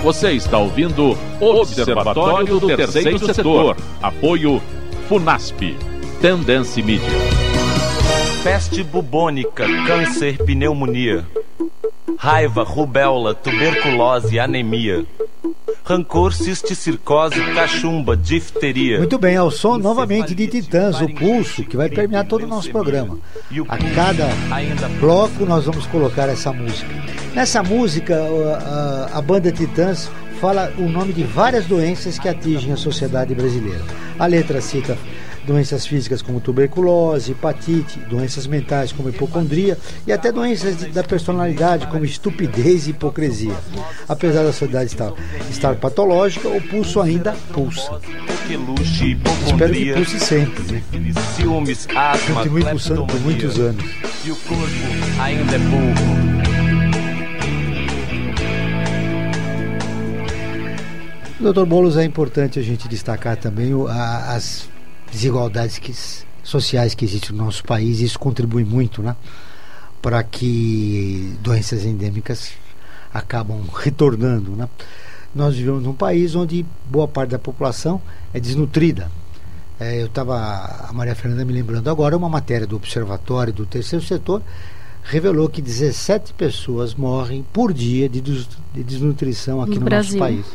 Você 0.04 0.30
está 0.32 0.58
ouvindo 0.58 1.18
o 1.40 1.44
Observatório 1.44 2.60
do 2.60 2.68
Terceiro 2.68 3.18
Setor. 3.18 3.76
Apoio 4.00 4.62
FUNASP. 5.08 5.76
Tendência 6.20 6.84
Mídia. 6.84 7.08
Peste 8.44 8.84
bubônica, 8.84 9.66
câncer, 9.86 10.38
pneumonia. 10.44 11.26
Raiva, 12.18 12.62
rubéola, 12.62 13.34
tuberculose, 13.34 14.38
anemia 14.38 15.04
rancor, 15.84 16.32
cisticircose, 16.32 17.40
cachumba, 17.54 18.16
difteria. 18.16 18.98
Muito 18.98 19.18
bem, 19.18 19.36
ao 19.36 19.50
som 19.50 19.76
novamente 19.76 20.34
de 20.34 20.46
Titãs, 20.46 21.00
o 21.00 21.08
pulso, 21.14 21.62
que 21.64 21.76
vai 21.76 21.90
permear 21.90 22.26
todo 22.26 22.44
o 22.44 22.46
nosso 22.46 22.70
programa. 22.70 23.18
A 23.68 23.78
cada 23.94 24.28
bloco 24.98 25.44
nós 25.44 25.66
vamos 25.66 25.86
colocar 25.86 26.28
essa 26.28 26.52
música. 26.52 26.90
Nessa 27.34 27.62
música, 27.62 28.16
a, 28.16 29.10
a, 29.14 29.18
a 29.18 29.22
banda 29.22 29.52
Titãs 29.52 30.10
fala 30.40 30.72
o 30.78 30.88
nome 30.88 31.12
de 31.12 31.22
várias 31.22 31.66
doenças 31.66 32.18
que 32.18 32.28
atingem 32.28 32.72
a 32.72 32.76
sociedade 32.76 33.34
brasileira. 33.34 33.82
A 34.18 34.26
letra 34.26 34.60
cita 34.60 34.96
doenças 35.46 35.86
físicas 35.86 36.22
como 36.22 36.40
tuberculose, 36.40 37.32
hepatite, 37.32 37.98
doenças 38.00 38.46
mentais 38.46 38.92
como 38.92 39.08
hipocondria 39.08 39.78
e 40.06 40.12
até 40.12 40.32
doenças 40.32 40.76
de, 40.76 40.86
da 40.86 41.02
personalidade 41.02 41.86
como 41.86 42.04
estupidez 42.04 42.86
e 42.86 42.90
hipocrisia. 42.90 43.54
Apesar 44.08 44.42
da 44.42 44.52
sociedade 44.52 44.86
estar, 44.86 45.12
estar 45.50 45.76
patológica, 45.76 46.48
o 46.48 46.60
pulso 46.60 47.00
ainda 47.00 47.32
pulsa. 47.52 48.00
Espero 49.46 49.72
que 49.72 49.94
pulse 49.94 50.20
sempre, 50.20 50.72
né? 50.72 50.82
Continue 52.34 52.64
pulsando 52.64 53.06
por 53.06 53.20
muitos 53.20 53.58
anos. 53.58 53.84
E 54.24 54.30
o 54.30 54.36
corpo 54.36 54.64
ainda 55.20 55.56
é 55.56 55.58
pouco. 55.58 56.54
Doutor 61.40 61.66
Boulos, 61.66 61.98
é 61.98 62.04
importante 62.04 62.58
a 62.58 62.62
gente 62.62 62.88
destacar 62.88 63.36
também 63.36 63.74
o, 63.74 63.86
a, 63.86 64.34
as 64.34 64.66
desigualdades 65.14 65.78
que, 65.78 65.94
sociais 66.42 66.94
que 66.94 67.04
existem 67.04 67.36
no 67.36 67.44
nosso 67.44 67.62
país. 67.64 68.00
Isso 68.00 68.18
contribui 68.18 68.64
muito 68.64 69.02
né, 69.02 69.16
para 70.02 70.22
que 70.22 71.36
doenças 71.40 71.84
endêmicas 71.84 72.52
acabam 73.12 73.62
retornando. 73.72 74.50
Né? 74.50 74.68
Nós 75.34 75.54
vivemos 75.54 75.82
num 75.82 75.94
país 75.94 76.34
onde 76.34 76.66
boa 76.90 77.06
parte 77.06 77.30
da 77.30 77.38
população 77.38 78.02
é 78.32 78.40
desnutrida. 78.40 79.10
É, 79.78 80.02
eu 80.02 80.06
estava, 80.06 80.36
a 80.88 80.92
Maria 80.92 81.14
Fernanda 81.14 81.44
me 81.44 81.52
lembrando 81.52 81.88
agora, 81.90 82.16
uma 82.16 82.28
matéria 82.28 82.66
do 82.66 82.76
Observatório 82.76 83.52
do 83.52 83.66
Terceiro 83.66 84.04
Setor 84.04 84.42
revelou 85.02 85.48
que 85.48 85.60
17 85.60 86.32
pessoas 86.34 86.94
morrem 86.94 87.44
por 87.52 87.72
dia 87.72 88.08
de, 88.08 88.20
de 88.20 88.82
desnutrição 88.82 89.60
aqui 89.60 89.78
no, 89.78 89.84
no 89.84 89.90
nosso 89.90 90.16
país. 90.16 90.46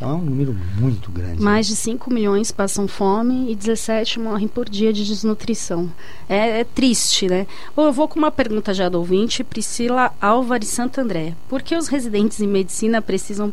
Então 0.00 0.12
é 0.12 0.14
um 0.14 0.22
número 0.22 0.56
muito 0.78 1.10
grande. 1.10 1.42
Mais 1.42 1.66
de 1.66 1.76
5 1.76 2.10
milhões 2.10 2.50
passam 2.50 2.88
fome 2.88 3.52
e 3.52 3.54
17 3.54 4.18
morrem 4.18 4.48
por 4.48 4.66
dia 4.66 4.94
de 4.94 5.04
desnutrição. 5.04 5.92
É, 6.26 6.60
é 6.60 6.64
triste, 6.64 7.28
né? 7.28 7.46
Bom, 7.76 7.84
eu 7.84 7.92
vou 7.92 8.08
com 8.08 8.18
uma 8.18 8.30
pergunta 8.30 8.72
já 8.72 8.88
do 8.88 8.96
ouvinte, 8.96 9.44
Priscila 9.44 10.10
Álvares 10.18 10.70
Santandré. 10.70 11.34
Por 11.50 11.60
que 11.60 11.76
os 11.76 11.88
residentes 11.88 12.40
em 12.40 12.46
medicina 12.46 13.02
precisam 13.02 13.52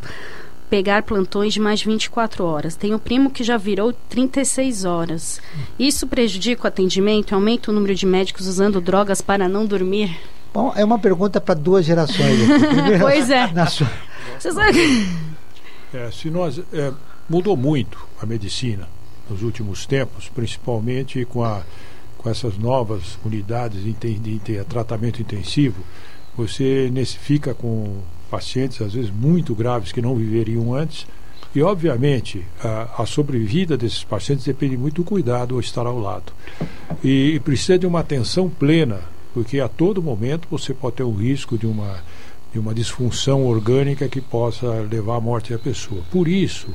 pegar 0.69 1.03
plantões 1.03 1.53
de 1.53 1.60
mais 1.60 1.79
de 1.79 1.86
24 1.86 2.45
horas. 2.45 2.75
Tenho 2.75 2.95
um 2.95 2.99
primo 2.99 3.29
que 3.29 3.43
já 3.43 3.57
virou 3.57 3.93
36 4.10 4.86
horas. 4.86 5.41
Isso 5.77 6.07
prejudica 6.07 6.63
o 6.63 6.67
atendimento 6.67 7.31
e 7.31 7.36
aumenta 7.36 7.71
o 7.71 7.73
número 7.73 7.95
de 7.95 8.05
médicos 8.05 8.47
usando 8.47 8.81
drogas 8.81 9.21
para 9.21 9.47
não 9.47 9.65
dormir? 9.65 10.17
Bom, 10.53 10.73
é 10.75 10.83
uma 10.83 10.99
pergunta 10.99 11.39
para 11.39 11.55
duas 11.55 11.86
gerações. 11.86 12.38
Primeiro, 12.69 12.99
pois 13.03 13.29
é. 13.29 13.51
Na 13.53 13.65
sua... 13.65 13.89
Você 14.38 14.51
sabe... 14.51 15.07
É, 15.93 16.10
se 16.12 16.30
nós 16.30 16.60
é, 16.73 16.93
mudou 17.30 17.56
muito 17.56 17.97
a 18.21 18.26
medicina 18.26 18.88
nos 19.30 19.41
últimos 19.41 19.86
tempos, 19.86 20.30
principalmente 20.30 21.23
com, 21.26 21.43
a, 21.43 21.63
com 22.17 22.30
essas 22.30 22.58
novas 22.58 23.17
unidades 23.26 23.84
de, 23.84 23.93
de, 23.93 24.39
de 24.39 24.63
tratamento 24.65 25.21
intensivo, 25.21 25.82
você 26.36 26.89
nesse, 26.91 27.17
fica 27.17 27.54
com 27.54 28.02
pacientes 28.30 28.82
às 28.82 28.93
vezes 28.93 29.10
muito 29.10 29.56
graves 29.56 29.91
que 29.91 30.02
não 30.02 30.15
viveriam 30.15 30.73
antes. 30.73 31.08
E 31.56 31.62
obviamente 31.62 32.45
a, 32.63 33.02
a 33.02 33.06
sobrevida 33.06 33.78
desses 33.78 34.04
pacientes 34.04 34.45
depende 34.45 34.78
muito 34.78 35.02
do 35.02 35.04
cuidado 35.04 35.56
ao 35.56 35.62
estar 35.62 35.86
ao 35.86 36.00
lado. 36.00 36.32
E, 37.04 37.36
e 37.36 37.39
precisa 37.39 37.80
de 37.80 37.88
uma 37.88 38.02
atenção 38.02 38.50
plena 38.50 39.02
porque 39.34 39.60
a 39.60 39.67
todo 39.67 40.02
momento 40.02 40.47
você 40.50 40.73
pode 40.73 40.95
ter 40.95 41.04
o 41.04 41.12
risco 41.12 41.60
de 41.60 41.67
uma 41.67 42.00
de 42.51 42.60
uma 42.60 42.73
disfunção 42.73 43.45
orgânica 43.45 44.07
que 44.07 44.21
possa 44.21 44.67
levar 44.89 45.17
à 45.17 45.21
morte 45.21 45.51
da 45.51 45.60
pessoa. 45.60 46.01
Por 46.12 46.27
isso, 46.27 46.67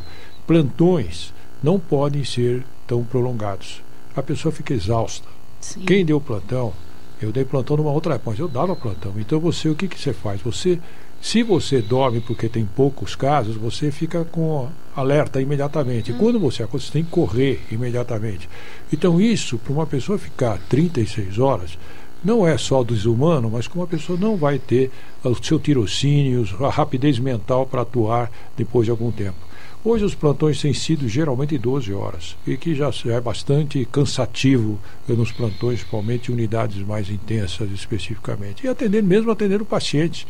plantões 0.47 1.33
não 1.63 1.79
podem 1.79 2.25
ser 2.25 2.65
tão 2.87 3.05
prolongados. 3.05 3.83
A 4.15 4.23
pessoa 4.23 4.53
fica 4.53 4.75
exausta. 4.75 5.27
Sim. 5.61 5.81
Quem 5.81 6.05
deu 6.05 6.21
plantão, 6.21 6.73
eu 7.21 7.33
dei 7.33 7.45
plantão 7.45 7.77
numa 7.77 7.93
outra 7.93 8.15
época, 8.15 8.31
mas 8.31 8.41
eu 8.41 8.49
dava 8.49 8.75
plantão. 8.75 9.15
Então 9.17 9.39
você, 9.39 9.69
o 9.69 9.75
que, 9.75 9.89
que 9.89 9.99
você 9.99 10.13
faz? 10.13 10.41
Você, 10.43 10.79
se 11.21 11.43
você 11.43 11.81
dorme 11.81 12.21
porque 12.21 12.49
tem 12.49 12.65
poucos 12.65 13.15
casos, 13.15 13.57
você 13.57 13.91
fica 13.91 14.25
com 14.25 14.69
alerta 14.95 15.41
imediatamente. 15.41 16.13
Hum. 16.13 16.19
Quando 16.19 16.41
você 16.41 16.63
acorda, 16.63 16.85
você 16.85 16.93
tem 16.93 17.05
que 17.05 17.11
correr 17.11 17.65
imediatamente. 17.71 18.49
Então 18.93 19.21
isso, 19.21 19.57
para 19.57 19.73
uma 19.73 19.87
pessoa 19.87 20.19
ficar 20.19 20.59
36 20.69 21.39
horas, 21.39 21.79
não 22.25 22.47
é 22.47 22.57
só 22.57 22.83
desumano, 22.83 23.51
mas 23.51 23.67
como 23.67 23.85
a 23.85 23.87
pessoa 23.87 24.19
não 24.19 24.37
vai 24.37 24.59
ter 24.59 24.91
o 25.25 25.35
seu 25.45 25.59
tirocínio, 25.59 26.47
a 26.65 26.71
rapidez 26.71 27.19
mental 27.19 27.67
para 27.67 27.83
atuar 27.83 28.31
depois 28.57 28.87
de 28.87 28.91
algum 28.91 29.11
tempo. 29.11 29.39
Hoje 29.85 30.05
os 30.05 30.15
plantões 30.15 30.61
têm 30.63 30.73
sido 30.73 31.09
geralmente 31.09 31.59
12 31.59 31.93
horas, 31.93 32.37
e 32.47 32.57
que 32.57 32.73
já 32.73 32.89
é 33.07 33.21
bastante 33.21 33.85
cansativo 33.91 34.79
nos 35.09 35.33
plantões, 35.33 35.81
principalmente 35.81 36.31
unidades 36.31 36.87
mais 36.87 37.11
intensas 37.11 37.69
especificamente. 37.73 38.65
E 38.65 38.69
atender 38.69 39.03
mesmo 39.03 39.33
atender 39.33 39.61
o 39.61 39.67
paciente. 39.67 40.25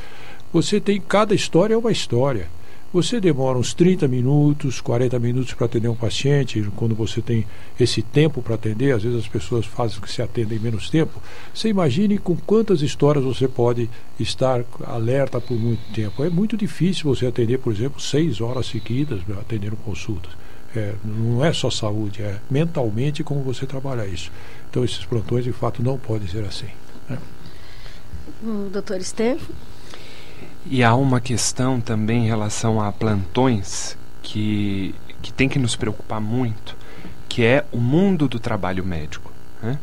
Você 0.55 0.81
tem 0.81 0.99
cada 0.99 1.35
história 1.35 1.75
é 1.75 1.77
uma 1.77 1.93
história. 1.93 2.49
Você 2.93 3.19
demora 3.19 3.59
uns 3.59 3.73
30 3.73 4.07
minutos, 4.07 4.79
40 4.83 5.19
minutos 5.19 5.55
para 5.55 5.65
atender 5.65 5.89
um 5.89 5.95
paciente, 5.95 6.63
quando 6.77 6.95
você 6.95 7.23
tem 7.23 7.47
esse 7.81 8.03
tempo 8.03 8.43
para 8.43 8.55
atender, 8.55 8.95
às 8.95 9.03
vezes 9.03 9.21
as 9.21 9.29
pessoas 9.29 9.65
fazem 9.65 9.99
que 9.99 10.13
se 10.13 10.21
atendem 10.21 10.59
menos 10.59 10.91
tempo. 10.91 11.23
Você 11.55 11.71
imagine 11.71 12.19
com 12.19 12.37
quantas 12.37 12.83
histórias 12.83 13.25
você 13.25 13.49
pode 13.49 13.89
estar 14.21 14.63
alerta 14.85 15.41
por 15.41 15.59
muito 15.59 15.81
tempo. 15.95 16.23
É 16.23 16.29
muito 16.29 16.55
difícil 16.55 17.05
você 17.05 17.25
atender, 17.25 17.59
por 17.61 17.73
exemplo, 17.73 17.99
seis 17.99 18.43
horas 18.43 18.67
seguidas 18.67 19.21
atendendo 19.41 19.77
consultas. 19.77 20.33
É, 20.77 20.95
não 21.03 21.43
é 21.43 21.53
só 21.53 21.71
saúde, 21.71 22.21
é 22.21 22.41
mentalmente 22.51 23.25
como 23.25 23.43
você 23.43 23.65
trabalha 23.65 24.07
isso. 24.07 24.31
Então 24.69 24.85
esses 24.85 25.03
plantões 25.07 25.45
de 25.45 25.53
fato 25.53 25.83
não 25.83 25.99
podem 25.99 26.29
ser 26.29 26.45
assim. 26.45 26.69
Né? 27.09 27.19
O 28.43 28.69
doutor 28.71 29.01
Estevam? 29.01 29.72
E 30.67 30.83
há 30.83 30.95
uma 30.95 31.21
questão 31.21 31.81
também 31.81 32.25
em 32.25 32.29
relação 32.29 32.81
a 32.81 32.93
plantões 32.93 33.97
que, 34.23 34.95
que 35.21 35.33
tem 35.33 35.49
que 35.49 35.59
nos 35.59 35.77
preocupar 35.77 36.21
muito, 36.21 36.77
que 37.29 37.45
é 37.45 37.65
o 37.73 37.79
mundo 37.79 38.29
do 38.29 38.39
trabalho 38.39 38.85
médico. 38.85 39.33
Né? 39.63 39.79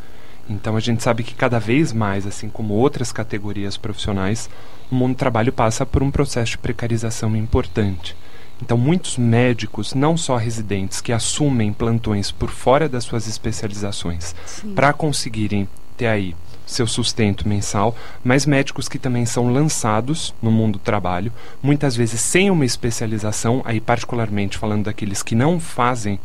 Então 0.49 0.75
a 0.75 0.79
gente 0.79 1.03
sabe 1.03 1.23
que 1.23 1.35
cada 1.35 1.59
vez 1.59 1.93
mais, 1.93 2.25
assim 2.25 2.49
como 2.49 2.73
outras 2.73 3.11
categorias 3.11 3.77
profissionais, 3.77 4.49
o 4.91 4.95
mundo 4.95 5.13
do 5.13 5.17
trabalho 5.17 5.53
passa 5.53 5.85
por 5.85 6.01
um 6.01 6.09
processo 6.09 6.51
de 6.51 6.57
precarização 6.57 7.35
importante. 7.35 8.15
Então, 8.61 8.77
muitos 8.77 9.17
médicos, 9.17 9.93
não 9.93 10.17
só 10.17 10.35
residentes, 10.35 10.99
que 10.99 11.13
assumem 11.13 11.71
plantões 11.71 12.29
por 12.29 12.49
fora 12.49 12.89
das 12.89 13.05
suas 13.05 13.25
especializações 13.25 14.35
para 14.75 14.91
conseguirem 14.91 15.67
ter 15.95 16.07
aí 16.07 16.35
seu 16.71 16.87
sustento 16.87 17.47
mensal, 17.47 17.95
mas 18.23 18.45
médicos 18.45 18.87
que 18.87 18.99
também 18.99 19.25
são 19.25 19.51
lançados 19.51 20.33
no 20.41 20.51
mundo 20.51 20.73
do 20.73 20.79
trabalho, 20.79 21.31
muitas 21.61 21.95
vezes 21.95 22.21
sem 22.21 22.49
uma 22.49 22.65
especialização, 22.65 23.61
aí 23.65 23.79
particularmente 23.79 24.57
falando 24.57 24.85
daqueles 24.85 25.23
que 25.23 25.35
não 25.35 25.59
fazem 25.59 26.19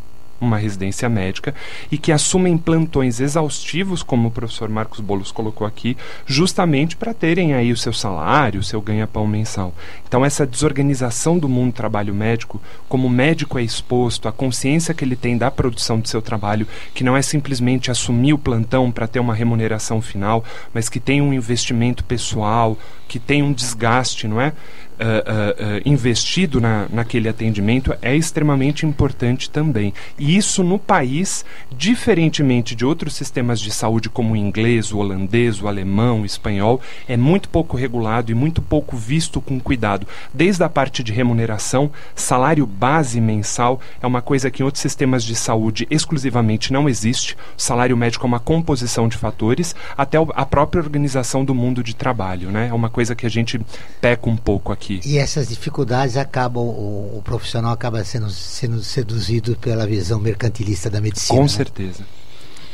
uma 0.44 0.58
residência 0.58 1.08
médica 1.08 1.54
e 1.90 1.98
que 1.98 2.12
assumem 2.12 2.56
plantões 2.56 3.20
exaustivos, 3.20 4.02
como 4.02 4.28
o 4.28 4.30
professor 4.30 4.68
Marcos 4.68 5.00
Bolos 5.00 5.32
colocou 5.32 5.66
aqui, 5.66 5.96
justamente 6.26 6.96
para 6.96 7.14
terem 7.14 7.54
aí 7.54 7.72
o 7.72 7.76
seu 7.76 7.92
salário, 7.92 8.60
o 8.60 8.64
seu 8.64 8.80
ganha-pão 8.80 9.26
mensal. 9.26 9.74
Então 10.06 10.24
essa 10.24 10.46
desorganização 10.46 11.38
do 11.38 11.48
mundo 11.48 11.72
do 11.72 11.76
trabalho 11.76 12.14
médico, 12.14 12.60
como 12.88 13.08
o 13.08 13.10
médico 13.10 13.58
é 13.58 13.62
exposto, 13.62 14.28
a 14.28 14.32
consciência 14.32 14.94
que 14.94 15.04
ele 15.04 15.16
tem 15.16 15.36
da 15.36 15.50
produção 15.50 15.98
do 15.98 16.08
seu 16.08 16.22
trabalho, 16.22 16.66
que 16.94 17.02
não 17.02 17.16
é 17.16 17.22
simplesmente 17.22 17.90
assumir 17.90 18.32
o 18.32 18.38
plantão 18.38 18.90
para 18.92 19.06
ter 19.06 19.20
uma 19.20 19.34
remuneração 19.34 20.00
final, 20.00 20.44
mas 20.72 20.88
que 20.88 21.00
tem 21.00 21.20
um 21.20 21.32
investimento 21.32 22.04
pessoal, 22.04 22.78
que 23.08 23.18
tem 23.18 23.42
um 23.42 23.52
desgaste, 23.52 24.26
não 24.26 24.40
é? 24.40 24.52
Uh, 24.94 25.78
uh, 25.78 25.82
investido 25.84 26.60
na, 26.60 26.86
naquele 26.88 27.28
atendimento 27.28 27.92
é 28.00 28.14
extremamente 28.14 28.86
importante 28.86 29.50
também. 29.50 29.92
E 30.16 30.36
isso 30.36 30.62
no 30.62 30.78
país, 30.78 31.44
diferentemente 31.76 32.76
de 32.76 32.84
outros 32.84 33.14
sistemas 33.14 33.60
de 33.60 33.72
saúde 33.72 34.08
como 34.08 34.34
o 34.34 34.36
inglês, 34.36 34.92
o 34.92 34.98
holandês, 34.98 35.60
o 35.60 35.66
alemão, 35.66 36.20
o 36.20 36.24
espanhol, 36.24 36.80
é 37.08 37.16
muito 37.16 37.48
pouco 37.48 37.76
regulado 37.76 38.30
e 38.30 38.34
muito 38.34 38.62
pouco 38.62 38.96
visto 38.96 39.40
com 39.40 39.58
cuidado. 39.58 40.06
Desde 40.32 40.62
a 40.62 40.68
parte 40.68 41.02
de 41.02 41.12
remuneração, 41.12 41.90
salário 42.14 42.66
base 42.66 43.20
mensal 43.20 43.80
é 44.00 44.06
uma 44.06 44.22
coisa 44.22 44.50
que 44.50 44.62
em 44.62 44.64
outros 44.64 44.82
sistemas 44.82 45.24
de 45.24 45.34
saúde 45.34 45.88
exclusivamente 45.90 46.72
não 46.72 46.88
existe. 46.88 47.34
O 47.58 47.60
salário 47.60 47.96
médico 47.96 48.26
é 48.26 48.28
uma 48.28 48.40
composição 48.40 49.08
de 49.08 49.16
fatores, 49.16 49.74
até 49.96 50.18
a 50.34 50.46
própria 50.46 50.82
organização 50.82 51.44
do 51.44 51.54
mundo 51.54 51.82
de 51.82 51.96
trabalho. 51.96 52.50
Né? 52.50 52.68
É 52.68 52.74
uma 52.74 52.88
coisa 52.88 53.14
que 53.14 53.26
a 53.26 53.30
gente 53.30 53.60
peca 54.00 54.28
um 54.28 54.36
pouco 54.36 54.72
aqui 54.72 54.83
aqui. 54.84 55.00
E 55.04 55.18
essas 55.18 55.48
dificuldades 55.48 56.16
acabam, 56.16 56.62
o, 56.62 57.18
o 57.18 57.22
profissional 57.24 57.72
acaba 57.72 58.04
sendo, 58.04 58.30
sendo 58.30 58.82
seduzido 58.82 59.56
pela 59.56 59.86
visão 59.86 60.20
mercantilista 60.20 60.90
da 60.90 61.00
medicina. 61.00 61.38
Com 61.38 61.44
né? 61.44 61.48
certeza. 61.48 62.04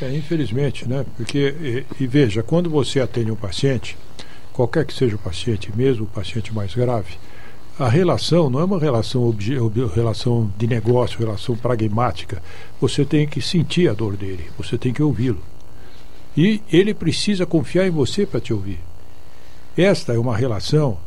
É, 0.03 0.14
infelizmente, 0.14 0.88
né? 0.88 1.05
Porque, 1.16 1.55
e, 1.61 2.03
e, 2.03 2.07
veja, 2.07 2.42
quando 2.42 2.70
você 2.70 3.01
atende 3.01 3.31
um 3.31 3.37
paciente, 3.37 3.96
qualquer 4.53 4.85
que 4.85 4.94
seja 4.94 5.16
o 5.16 5.18
paciente, 5.18 5.70
mesmo 5.75 6.05
o 6.05 6.09
paciente 6.09 6.53
mais 6.55 6.75
grave, 6.75 7.18
a 7.79 7.88
relação 7.88 8.51
não 8.51 8.61
é 8.61 8.64
uma 8.64 8.79
relação, 8.79 9.23
obje, 9.23 9.57
relação 9.94 10.53
de 10.59 10.66
negócio, 10.66 11.18
relação 11.18 11.57
pragmática. 11.57 12.42
Você 12.81 13.05
tem 13.05 13.27
que 13.27 13.40
sentir 13.40 13.88
a 13.88 13.94
dor 13.94 14.16
dele, 14.16 14.51
você 14.59 14.77
tem 14.77 14.92
que 14.92 15.03
ouvi-lo. 15.03 15.40
E 16.37 16.62
ele 16.73 16.94
precisa 16.94 17.44
confiar 17.44 17.87
em 17.87 17.90
você 17.90 18.25
para 18.25 18.40
te 18.40 18.53
ouvir. 18.53 18.79
Esta 19.77 20.14
é 20.14 20.18
uma 20.18 20.37
relação 20.37 20.99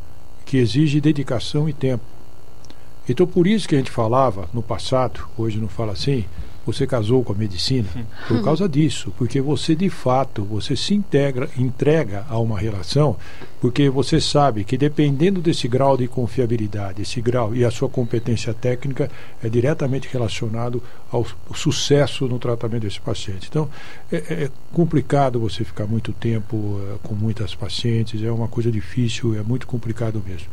que 0.44 0.58
exige 0.58 1.00
dedicação 1.00 1.68
e 1.68 1.72
tempo. 1.72 2.04
Então, 3.08 3.26
por 3.26 3.46
isso 3.46 3.68
que 3.68 3.74
a 3.74 3.78
gente 3.78 3.90
falava 3.90 4.48
no 4.52 4.62
passado, 4.62 5.28
hoje 5.36 5.58
não 5.58 5.68
fala 5.68 5.92
assim, 5.92 6.24
você 6.64 6.86
casou 6.86 7.22
com 7.22 7.32
a 7.32 7.36
medicina 7.36 7.88
por 8.26 8.42
causa 8.42 8.68
disso, 8.68 9.12
porque 9.16 9.40
você 9.40 9.74
de 9.74 9.90
fato 9.90 10.44
você 10.44 10.74
se 10.76 10.94
integra, 10.94 11.48
entrega 11.56 12.24
a 12.28 12.38
uma 12.38 12.58
relação, 12.58 13.16
porque 13.60 13.88
você 13.88 14.20
sabe 14.20 14.64
que 14.64 14.76
dependendo 14.76 15.40
desse 15.40 15.68
grau 15.68 15.96
de 15.96 16.08
confiabilidade, 16.08 17.02
esse 17.02 17.20
grau 17.20 17.54
e 17.54 17.64
a 17.64 17.70
sua 17.70 17.88
competência 17.88 18.54
técnica 18.54 19.10
é 19.42 19.48
diretamente 19.48 20.08
relacionado 20.10 20.82
ao, 21.10 21.26
sucesso 21.54 22.26
no 22.26 22.38
tratamento 22.38 22.82
desse 22.82 23.00
paciente. 23.00 23.48
Então 23.48 23.68
é, 24.10 24.16
é, 24.16 24.50
complicado 24.72 25.38
você 25.38 25.64
ficar 25.64 25.86
muito 25.86 26.12
tempo 26.12 26.80
é, 26.82 27.06
com 27.06 27.14
muitas 27.14 27.54
pacientes, 27.54 28.22
é 28.22 28.30
uma 28.30 28.48
coisa 28.48 28.70
difícil, 28.70 29.38
é 29.38 29.42
muito 29.42 29.66
complicado 29.66 30.22
mesmo. 30.26 30.48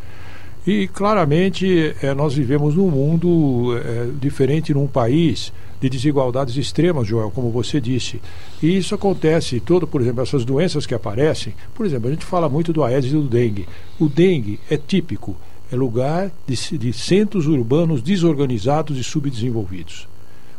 E 0.66 0.88
claramente 0.88 1.96
é, 2.02 2.14
nós 2.14 2.36
vivemos 2.36 2.76
num 2.76 2.90
mundo 2.90 3.76
é, 3.78 4.10
diferente 4.20 4.74
num 4.74 4.86
país 4.86 5.52
de 5.82 5.90
desigualdades 5.90 6.56
extremas, 6.56 7.08
Joel, 7.08 7.32
como 7.32 7.50
você 7.50 7.82
disse. 7.82 8.22
E 8.62 8.78
isso 8.78 8.94
acontece 8.94 9.60
todo, 9.60 9.88
por 9.88 10.00
exemplo, 10.00 10.22
essas 10.22 10.46
doenças 10.46 10.86
que 10.86 10.94
aparecem. 10.94 11.56
Por 11.74 11.86
exemplo, 11.86 12.08
a 12.08 12.12
gente 12.12 12.26
fala 12.26 12.48
muito 12.48 12.72
do 12.72 12.84
Aedes 12.84 13.12
e 13.12 13.16
do 13.16 13.28
dengue. 13.28 13.68
O 14.00 14.08
dengue 14.08 14.60
é 14.70 14.78
típico, 14.78 15.36
é 15.72 15.76
lugar 15.76 16.32
de, 16.48 16.78
de 16.78 16.94
centros 16.94 17.48
urbanos 17.48 18.04
desorganizados 18.04 19.00
e 19.00 19.04
subdesenvolvidos. 19.04 20.08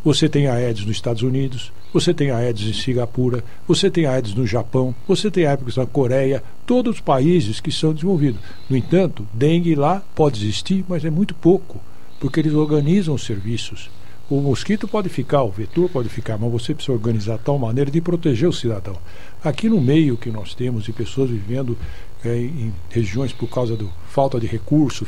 Você 0.05 0.29
tem 0.29 0.49
Aedes 0.49 0.85
nos 0.85 0.97
Estados 0.97 1.23
Unidos, 1.23 1.73
você 1.93 2.15
tem 2.15 2.31
Aedes 2.31 2.69
em 2.69 2.73
Singapura, 2.73 3.45
você 3.67 3.91
tem 3.91 4.07
Aedes 4.07 4.35
no 4.35 4.47
Japão, 4.47 4.95
você 5.07 5.31
tem 5.31 5.47
Aedes 5.47 5.77
na 5.77 5.87
Coreia, 5.87 6.43
todos 6.67 6.97
os 6.97 7.01
países 7.01 7.61
que 7.61 7.71
são 7.71 7.93
desenvolvidos. 7.93 8.41
No 8.69 8.77
entanto, 8.77 9.27
dengue 9.33 9.75
lá 9.75 10.03
pode 10.15 10.41
existir, 10.41 10.85
mas 10.89 11.05
é 11.05 11.11
muito 11.11 11.35
pouco, 11.35 11.81
porque 12.19 12.41
eles 12.41 12.55
organizam 12.55 13.15
os 13.15 13.25
serviços. 13.25 13.91
O 14.33 14.41
mosquito 14.41 14.89
pode 14.89 15.11
ficar, 15.11 15.43
o 15.43 15.51
vetor 15.51 15.91
pode 15.91 16.09
ficar, 16.09 16.39
mas 16.39 16.51
você 16.51 16.73
precisa 16.73 16.95
organizar 16.95 17.37
de 17.37 17.45
tal 17.45 17.59
maneira 17.59 17.91
de 17.91 18.01
proteger 18.01 18.49
o 18.49 18.53
cidadão. 18.53 18.97
Aqui 19.45 19.69
no 19.69 19.79
meio 19.79 20.17
que 20.17 20.31
nós 20.31 20.55
temos 20.55 20.85
de 20.85 20.93
pessoas 20.95 21.29
vivendo 21.29 21.77
é, 22.25 22.39
em 22.39 22.73
regiões 22.89 23.31
por 23.31 23.47
causa 23.51 23.77
da 23.77 23.85
falta 24.09 24.41
de 24.41 24.47
recurso, 24.47 25.07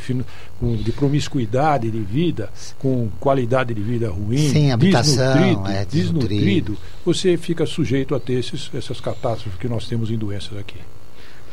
de 0.61 0.93
promiscuidade 0.93 1.91
de 1.91 2.01
vida, 2.01 2.51
com 2.79 3.09
qualidade 3.19 3.73
de 3.73 3.81
vida 3.81 4.11
ruim, 4.11 4.51
Sem 4.51 4.71
habitação, 4.71 5.33
desnutrido, 5.33 5.69
é, 5.71 5.85
desnutrido, 5.87 6.29
desnutrido, 6.29 6.79
você 7.03 7.39
fica 7.39 7.65
sujeito 7.65 8.15
a 8.15 8.21
ter 8.21 8.35
esses, 8.35 8.71
essas 8.75 9.01
catástrofes 9.01 9.59
que 9.59 9.69
nós 9.69 9.89
temos 9.89 10.11
em 10.11 10.19
doenças 10.19 10.59
aqui. 10.59 10.77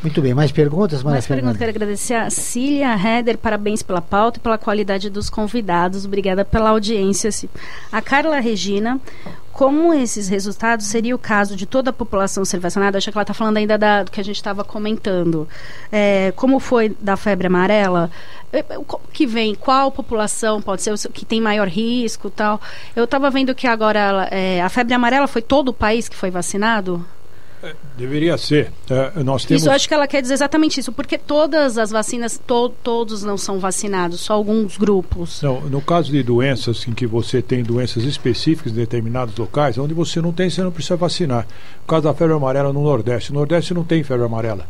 Muito 0.02 0.20
bem, 0.20 0.34
mais 0.34 0.52
perguntas, 0.52 1.04
Maria 1.04 1.16
Mais 1.18 1.28
perguntas, 1.28 1.58
quero 1.58 1.70
agradecer 1.70 2.16
a 2.16 2.30
Cília 2.32 2.96
Heder, 2.96 3.38
parabéns 3.38 3.84
pela 3.84 4.02
pauta 4.02 4.40
e 4.40 4.42
pela 4.42 4.58
qualidade 4.58 5.12
dos 5.12 5.30
convidados, 5.30 6.06
obrigada 6.06 6.44
pela 6.44 6.72
audiência. 6.72 7.30
A 7.92 8.02
Carla 8.02 8.40
Regina, 8.40 9.00
como 9.54 9.94
esses 9.94 10.28
resultados 10.28 10.88
seria 10.88 11.14
o 11.14 11.20
caso 11.20 11.56
de 11.56 11.68
toda 11.68 11.92
a 11.92 11.94
população 11.94 12.44
ser 12.44 12.60
vacinada? 12.60 12.98
Acho 12.98 13.12
que 13.12 13.18
ela 13.18 13.22
está 13.22 13.34
falando 13.34 13.58
ainda 13.58 13.78
da, 13.78 14.02
do 14.02 14.10
que 14.10 14.20
a 14.20 14.24
gente 14.24 14.38
estava 14.38 14.64
comentando. 14.64 15.48
É, 15.92 16.34
como 16.36 16.60
foi 16.60 16.96
da 17.00 17.16
febre 17.16 17.46
amarela? 17.46 18.10
É, 18.52 18.66
que 19.14 19.28
vem, 19.28 19.54
qual 19.54 19.92
população 19.92 20.64
pode 20.64 20.82
ser 20.82 20.98
que 21.14 21.24
tem 21.24 21.40
maior 21.40 21.68
risco 21.68 22.32
tal? 22.32 22.60
Eu 22.96 23.04
estava 23.04 23.30
vendo 23.30 23.54
que 23.54 23.68
agora 23.68 24.28
é, 24.32 24.64
a 24.64 24.70
febre 24.70 24.96
amarela 24.96 25.28
foi 25.28 25.44
todo 25.44 25.70
o 25.70 25.74
país 25.74 26.10
que 26.10 26.16
foi 26.16 26.32
vacinado? 26.32 27.06
Deveria 27.98 28.38
ser. 28.38 28.72
É, 28.90 29.24
nós 29.24 29.46
temos... 29.46 29.62
Isso, 29.62 29.70
eu 29.70 29.74
acho 29.74 29.88
que 29.88 29.94
ela 29.94 30.08
quer 30.08 30.22
dizer 30.22 30.34
exatamente 30.34 30.80
isso, 30.80 30.92
porque 30.92 31.18
todas 31.18 31.78
as 31.78 31.92
vacinas, 31.92 32.40
to 32.46 32.70
todos 32.84 33.24
não 33.24 33.38
são 33.38 33.60
vacinados, 33.60 34.22
só 34.22 34.34
alguns 34.34 34.78
grupos. 34.78 35.42
Não, 35.42 35.62
no 35.62 35.82
caso 35.82 36.12
de 36.12 36.24
doenças 36.24 36.88
em 36.88 36.94
que 36.94 37.06
você 37.06 37.42
tem 37.42 37.64
doenças 37.64 38.04
específicas 38.04 38.72
em 38.72 38.76
determinados 38.76 39.36
locais, 39.36 39.78
onde 39.78 39.94
você 39.94 40.22
não 40.22 40.32
tem, 40.32 40.50
você 40.50 40.64
não 40.64 40.72
precisa 40.72 40.96
vacinar. 40.96 41.48
No 41.82 41.88
caso 41.88 42.04
da 42.04 42.14
febre 42.14 42.36
amarela 42.36 42.74
no 42.74 42.82
Nordeste, 42.82 43.32
no 43.32 43.40
Nordeste 43.40 43.74
não 43.74 43.84
tem 43.84 44.04
febre 44.04 44.26
amarela. 44.26 44.68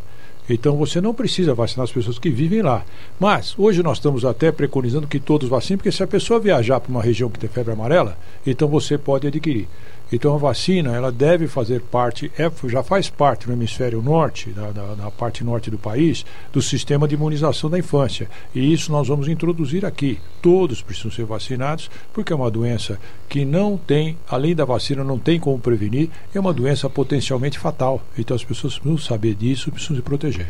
Então 0.50 0.76
você 0.76 1.00
não 1.00 1.14
precisa 1.14 1.54
vacinar 1.54 1.86
as 1.86 1.92
pessoas 1.92 2.20
que 2.20 2.30
vivem 2.30 2.62
lá. 2.62 2.84
Mas 3.20 3.54
hoje 3.58 3.82
nós 3.82 3.98
estamos 3.98 4.26
até 4.26 4.52
preconizando 4.52 5.08
que 5.08 5.20
todos 5.20 5.48
vacinem, 5.48 5.78
porque 5.78 5.92
se 5.92 6.04
a 6.04 6.08
pessoa 6.08 6.40
viajar 6.40 6.80
para 6.80 6.92
uma 6.92 7.02
região 7.02 7.30
que 7.30 7.40
tem 7.40 7.50
febre 7.50 7.72
amarela, 7.72 8.18
então 8.46 8.68
você 8.68 8.98
pode 8.98 9.28
adquirir. 9.28 9.68
Então 10.12 10.36
a 10.36 10.38
vacina 10.38 10.94
ela 10.94 11.12
deve 11.12 11.48
fazer 11.48 11.82
parte, 11.82 12.30
é, 12.38 12.52
já 12.68 12.84
faz 12.84 13.10
parte 13.10 13.48
no 13.48 13.54
hemisfério 13.54 14.02
norte, 14.02 14.54
na, 14.56 14.72
na, 14.72 14.96
na, 14.96 15.12
parte 15.12 15.44
norte 15.44 15.72
do 15.72 15.78
país, 15.78 16.26
do 16.52 16.62
sistema 16.62 17.08
de 17.08 17.16
imunização 17.16 17.70
da 17.70 17.80
infância. 17.80 18.30
E 18.54 18.74
isso 18.74 18.92
nós 18.92 19.08
vamos 19.08 19.30
introduzir 19.30 19.86
aqui. 19.86 20.20
Todos 20.42 20.82
precisam 20.82 21.12
ser 21.12 21.24
vacinados, 21.24 21.90
porque 22.12 22.34
é 22.34 22.36
uma 22.36 22.52
doença 22.52 23.00
que 23.30 23.46
não 23.46 23.78
tem, 23.78 24.18
além 24.28 24.54
da 24.54 24.66
vacina, 24.66 25.04
não 25.04 25.18
tem 25.18 25.40
como 25.40 25.58
prevenir, 25.58 26.10
é 26.36 26.40
uma 26.40 26.54
doença 26.54 26.90
potencialmente 26.90 27.58
fatal. 27.58 28.02
Então 28.18 28.36
as 28.36 28.44
pessoas 28.44 28.78
precisam 28.78 28.98
saber 28.98 29.34
disso, 29.36 29.72
precisam 29.72 29.96
se 29.96 30.02
proteger. 30.02 30.48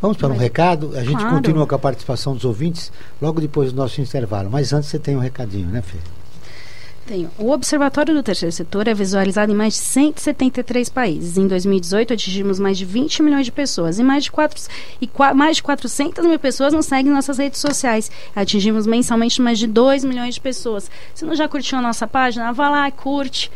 Vamos 0.00 0.16
para 0.16 0.32
um 0.32 0.36
recado. 0.36 0.92
A 0.96 1.04
gente 1.04 1.16
claro. 1.16 1.36
continua 1.36 1.66
com 1.66 1.74
a 1.74 1.78
participação 1.78 2.34
dos 2.34 2.44
ouvintes 2.44 2.92
logo 3.20 3.40
depois 3.40 3.72
do 3.72 3.76
nosso 3.76 4.00
intervalo. 4.00 4.50
Mas 4.50 4.72
antes 4.72 4.88
você 4.88 4.98
tem 4.98 5.16
um 5.16 5.20
recadinho, 5.20 5.68
né, 5.68 5.80
Fê? 5.80 5.98
Tenho. 7.12 7.30
O 7.38 7.50
Observatório 7.50 8.14
do 8.14 8.22
Terceiro 8.22 8.50
Setor 8.50 8.88
é 8.88 8.94
visualizado 8.94 9.52
em 9.52 9.54
mais 9.54 9.74
de 9.74 9.80
173 9.80 10.88
países. 10.88 11.36
Em 11.36 11.46
2018, 11.46 12.14
atingimos 12.14 12.58
mais 12.58 12.78
de 12.78 12.86
20 12.86 13.22
milhões 13.22 13.44
de 13.44 13.52
pessoas 13.52 13.98
e 13.98 14.02
mais 14.02 14.24
de, 14.24 14.32
4, 14.32 14.58
e 14.98 15.10
mais 15.34 15.56
de 15.56 15.62
400 15.62 16.24
mil 16.24 16.38
pessoas 16.38 16.72
nos 16.72 16.86
seguem 16.86 17.12
em 17.12 17.14
nossas 17.14 17.36
redes 17.36 17.60
sociais. 17.60 18.10
Atingimos 18.34 18.86
mensalmente 18.86 19.42
mais 19.42 19.58
de 19.58 19.66
2 19.66 20.04
milhões 20.04 20.36
de 20.36 20.40
pessoas. 20.40 20.90
Se 21.14 21.26
não 21.26 21.36
já 21.36 21.46
curtiu 21.46 21.76
a 21.76 21.82
nossa 21.82 22.06
página, 22.06 22.50
vá 22.50 22.70
lá, 22.70 22.90
curte. 22.90 23.52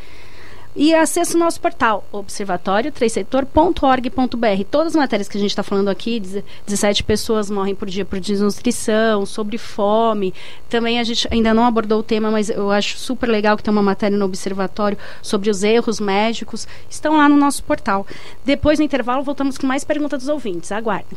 E 0.77 0.95
acesse 0.95 1.35
o 1.35 1.39
nosso 1.39 1.59
portal, 1.59 2.05
observatório3setor.org.br. 2.12 4.65
Todas 4.71 4.89
as 4.89 4.97
matérias 4.97 5.27
que 5.27 5.39
a 5.39 5.41
gente 5.41 5.49
está 5.49 5.62
falando 5.62 5.89
aqui, 5.89 6.21
17 6.67 7.03
pessoas 7.03 7.51
morrem 7.51 7.75
por 7.75 7.89
dia 7.89 8.05
por 8.05 8.21
desnutrição, 8.21 9.25
sobre 9.25 9.57
fome. 9.57 10.35
Também 10.69 11.01
a 11.01 11.05
gente 11.05 11.27
ainda 11.31 11.55
não 11.55 11.65
abordou 11.65 12.01
o 12.01 12.03
tema, 12.03 12.31
mas 12.31 12.51
eu 12.51 12.71
acho 12.71 12.99
super 12.99 13.27
legal 13.27 13.57
que 13.57 13.62
tem 13.62 13.73
uma 13.73 13.83
matéria 13.83 14.19
no 14.19 14.27
Observatório 14.27 14.99
sobre 15.23 15.49
os 15.49 15.62
erros 15.62 15.99
médicos. 15.99 16.69
Estão 16.91 17.17
lá 17.17 17.27
no 17.27 17.39
nosso 17.39 17.65
portal. 17.65 18.07
Depois, 18.45 18.79
no 18.79 18.85
intervalo, 18.85 19.23
voltamos 19.23 19.57
com 19.57 19.67
mais 19.67 19.83
perguntas 19.83 20.21
dos 20.21 20.29
ouvintes. 20.29 20.71
Aguardem. 20.71 21.17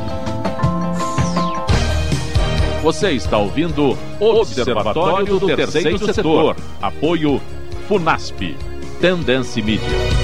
Você 2.81 3.11
está 3.11 3.37
ouvindo 3.37 3.97
Observatório 4.19 5.39
do 5.39 5.47
Terceiro 5.47 6.13
Setor. 6.13 6.55
Apoio 6.81 7.41
FUNASP. 7.87 8.55
Tendência 8.99 9.63
Mídia 9.63 10.21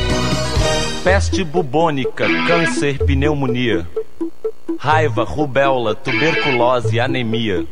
peste 1.08 1.42
bubônica, 1.42 2.28
câncer, 2.46 2.98
pneumonia, 3.06 3.88
raiva, 4.78 5.24
rubéola, 5.24 5.96
tuberculose, 5.96 7.00
anemia, 7.00 7.66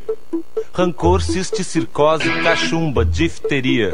rancor, 0.71 1.21
cisticircose, 1.21 2.29
cachumba, 2.41 3.03
difteria, 3.03 3.93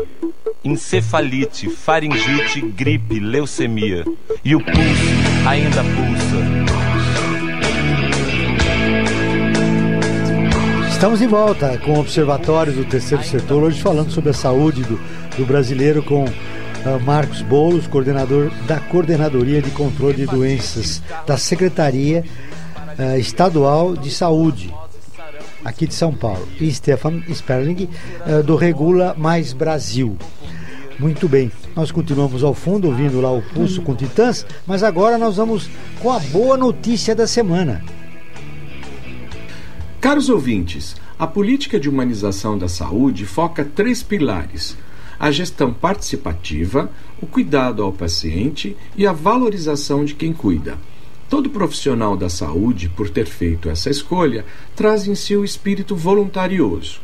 encefalite, 0.63 1.71
faringite, 1.71 2.61
gripe, 2.61 3.19
leucemia. 3.19 4.05
E 4.45 4.55
o 4.55 4.59
pulso 4.63 5.47
ainda 5.49 5.83
pulsa. 5.83 6.60
Estamos 11.01 11.17
de 11.17 11.25
volta 11.25 11.79
com 11.79 11.93
o 11.93 11.99
Observatório 11.99 12.71
do 12.73 12.85
Terceiro 12.85 13.23
Setor, 13.23 13.63
hoje 13.63 13.81
falando 13.81 14.11
sobre 14.11 14.29
a 14.29 14.33
saúde 14.33 14.83
do, 14.83 15.01
do 15.35 15.47
brasileiro 15.47 16.03
com 16.03 16.25
uh, 16.25 16.99
Marcos 17.03 17.41
Boulos, 17.41 17.87
coordenador 17.87 18.51
da 18.67 18.79
Coordenadoria 18.79 19.63
de 19.63 19.71
Controle 19.71 20.13
de 20.13 20.27
Doenças 20.27 21.01
da 21.25 21.37
Secretaria 21.37 22.23
uh, 22.99 23.17
Estadual 23.17 23.97
de 23.97 24.11
Saúde 24.11 24.71
aqui 25.65 25.87
de 25.87 25.95
São 25.95 26.13
Paulo, 26.13 26.47
e 26.59 26.71
Stefan 26.71 27.23
Sperling, 27.33 27.89
uh, 28.27 28.43
do 28.43 28.55
Regula 28.55 29.15
Mais 29.17 29.53
Brasil. 29.53 30.15
Muito 30.99 31.27
bem, 31.27 31.51
nós 31.75 31.91
continuamos 31.91 32.43
ao 32.43 32.53
fundo 32.53 32.87
ouvindo 32.87 33.19
lá 33.19 33.31
o 33.31 33.41
Pulso 33.41 33.81
com 33.81 33.95
Titãs, 33.95 34.45
mas 34.67 34.83
agora 34.83 35.17
nós 35.17 35.37
vamos 35.37 35.67
com 35.99 36.11
a 36.11 36.19
boa 36.19 36.55
notícia 36.55 37.15
da 37.15 37.25
semana. 37.25 37.83
Caros 40.01 40.29
ouvintes, 40.29 40.95
a 41.19 41.27
política 41.27 41.79
de 41.79 41.87
humanização 41.87 42.57
da 42.57 42.67
saúde 42.67 43.23
foca 43.23 43.63
três 43.63 44.01
pilares: 44.01 44.75
a 45.19 45.29
gestão 45.29 45.71
participativa, 45.71 46.89
o 47.21 47.27
cuidado 47.27 47.83
ao 47.83 47.93
paciente 47.93 48.75
e 48.97 49.05
a 49.05 49.11
valorização 49.11 50.03
de 50.03 50.15
quem 50.15 50.33
cuida. 50.33 50.75
Todo 51.29 51.51
profissional 51.51 52.17
da 52.17 52.29
saúde, 52.29 52.89
por 52.89 53.11
ter 53.11 53.27
feito 53.27 53.69
essa 53.69 53.91
escolha, 53.91 54.43
traz 54.75 55.07
em 55.07 55.13
si 55.13 55.35
o 55.35 55.45
espírito 55.45 55.95
voluntarioso. 55.95 56.99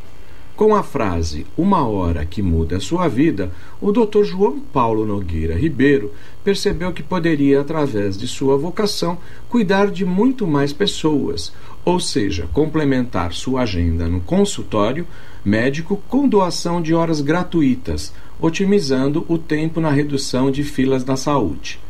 Com 0.56 0.74
a 0.74 0.82
frase 0.82 1.46
Uma 1.56 1.86
hora 1.86 2.26
que 2.26 2.42
muda 2.42 2.78
a 2.78 2.80
sua 2.80 3.06
vida, 3.06 3.52
o 3.80 3.92
Dr. 3.92 4.24
João 4.24 4.58
Paulo 4.58 5.06
Nogueira 5.06 5.56
Ribeiro 5.56 6.12
percebeu 6.42 6.92
que 6.92 7.00
poderia, 7.00 7.60
através 7.60 8.18
de 8.18 8.26
sua 8.26 8.56
vocação, 8.56 9.18
cuidar 9.48 9.88
de 9.88 10.04
muito 10.04 10.48
mais 10.48 10.72
pessoas, 10.72 11.52
ou 11.88 11.98
seja, 11.98 12.46
complementar 12.52 13.32
sua 13.32 13.62
agenda 13.62 14.06
no 14.06 14.20
consultório 14.20 15.06
médico 15.42 16.02
com 16.06 16.28
doação 16.28 16.82
de 16.82 16.92
horas 16.92 17.22
gratuitas, 17.22 18.12
otimizando 18.38 19.24
o 19.26 19.38
tempo 19.38 19.80
na 19.80 19.90
redução 19.90 20.50
de 20.50 20.62
filas 20.62 21.02
na 21.02 21.16
saúde. 21.16 21.80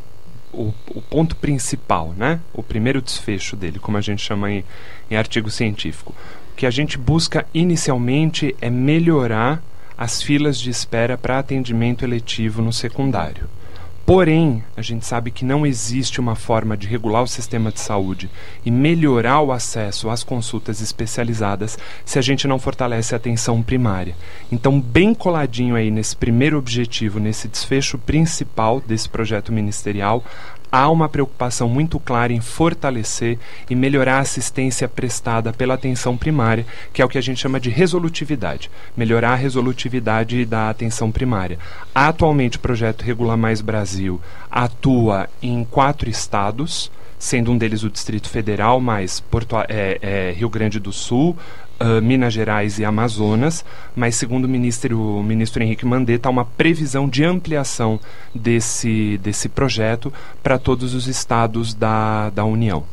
o, 0.54 0.74
o, 0.94 1.02
ponto 1.02 1.36
principal, 1.36 2.14
né? 2.16 2.40
O 2.52 2.62
primeiro 2.62 3.02
desfecho 3.02 3.56
dele, 3.56 3.78
como 3.78 3.96
a 3.96 4.00
gente 4.00 4.22
chama 4.22 4.50
em, 4.50 4.64
em 5.10 5.16
artigo 5.16 5.50
científico. 5.50 6.14
O 6.52 6.56
que 6.56 6.66
a 6.66 6.70
gente 6.70 6.96
busca 6.96 7.46
inicialmente 7.52 8.54
é 8.60 8.70
melhorar 8.70 9.62
as 9.96 10.22
filas 10.22 10.58
de 10.58 10.70
espera 10.70 11.16
para 11.18 11.38
atendimento 11.38 12.04
eletivo 12.04 12.62
no 12.62 12.72
secundário. 12.72 13.48
Porém, 14.06 14.62
a 14.76 14.82
gente 14.82 15.06
sabe 15.06 15.30
que 15.30 15.46
não 15.46 15.66
existe 15.66 16.20
uma 16.20 16.34
forma 16.34 16.76
de 16.76 16.86
regular 16.86 17.22
o 17.22 17.26
sistema 17.26 17.72
de 17.72 17.80
saúde 17.80 18.28
e 18.62 18.70
melhorar 18.70 19.40
o 19.40 19.50
acesso 19.50 20.10
às 20.10 20.22
consultas 20.22 20.82
especializadas 20.82 21.78
se 22.04 22.18
a 22.18 22.22
gente 22.22 22.46
não 22.46 22.58
fortalece 22.58 23.14
a 23.14 23.16
atenção 23.16 23.62
primária. 23.62 24.14
Então, 24.52 24.78
bem 24.78 25.14
coladinho 25.14 25.74
aí 25.74 25.90
nesse 25.90 26.14
primeiro 26.14 26.58
objetivo, 26.58 27.18
nesse 27.18 27.48
desfecho 27.48 27.96
principal 27.96 28.78
desse 28.86 29.08
projeto 29.08 29.50
ministerial, 29.50 30.22
há 30.74 30.90
uma 30.90 31.08
preocupação 31.08 31.68
muito 31.68 32.00
clara 32.00 32.32
em 32.32 32.40
fortalecer 32.40 33.38
e 33.70 33.76
melhorar 33.76 34.16
a 34.16 34.22
assistência 34.22 34.88
prestada 34.88 35.52
pela 35.52 35.74
atenção 35.74 36.16
primária, 36.16 36.66
que 36.92 37.00
é 37.00 37.04
o 37.04 37.08
que 37.08 37.16
a 37.16 37.20
gente 37.20 37.40
chama 37.40 37.60
de 37.60 37.70
resolutividade, 37.70 38.68
melhorar 38.96 39.34
a 39.34 39.36
resolutividade 39.36 40.44
da 40.44 40.68
atenção 40.68 41.12
primária. 41.12 41.60
Atualmente, 41.94 42.56
o 42.56 42.60
projeto 42.60 43.02
Regula 43.02 43.36
Mais 43.36 43.60
Brasil 43.60 44.20
atua 44.50 45.28
em 45.40 45.64
quatro 45.64 46.10
estados 46.10 46.90
sendo 47.16 47.52
um 47.52 47.56
deles 47.56 47.82
o 47.82 47.90
Distrito 47.90 48.28
Federal, 48.28 48.80
mais 48.80 49.18
Porto, 49.18 49.56
é, 49.68 49.98
é, 50.02 50.34
Rio 50.36 50.50
Grande 50.50 50.78
do 50.78 50.92
Sul, 50.92 51.34
uh, 51.80 52.02
Minas 52.02 52.32
Gerais 52.32 52.78
e 52.78 52.84
Amazonas, 52.84 53.64
mas 53.94 54.16
segundo 54.16 54.44
o 54.44 54.48
ministro, 54.48 55.18
o 55.18 55.22
ministro 55.22 55.62
Henrique 55.62 55.86
Mandetta, 55.86 56.28
há 56.28 56.30
uma 56.30 56.44
previsão 56.44 57.08
de 57.08 57.24
ampliação 57.24 58.00
desse, 58.34 59.18
desse 59.18 59.48
projeto 59.48 60.12
para 60.42 60.58
todos 60.58 60.94
os 60.94 61.06
estados 61.06 61.74
da, 61.74 62.30
da 62.30 62.44
União. 62.44 62.84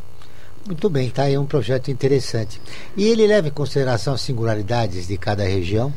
Muito 0.65 0.89
bem, 0.89 1.07
está 1.07 1.23
aí 1.23 1.37
um 1.37 1.45
projeto 1.45 1.89
interessante. 1.89 2.61
E 2.95 3.05
ele 3.05 3.25
leva 3.25 3.47
em 3.47 3.51
consideração 3.51 4.13
as 4.13 4.21
singularidades 4.21 5.07
de 5.07 5.17
cada 5.17 5.43
região? 5.43 5.91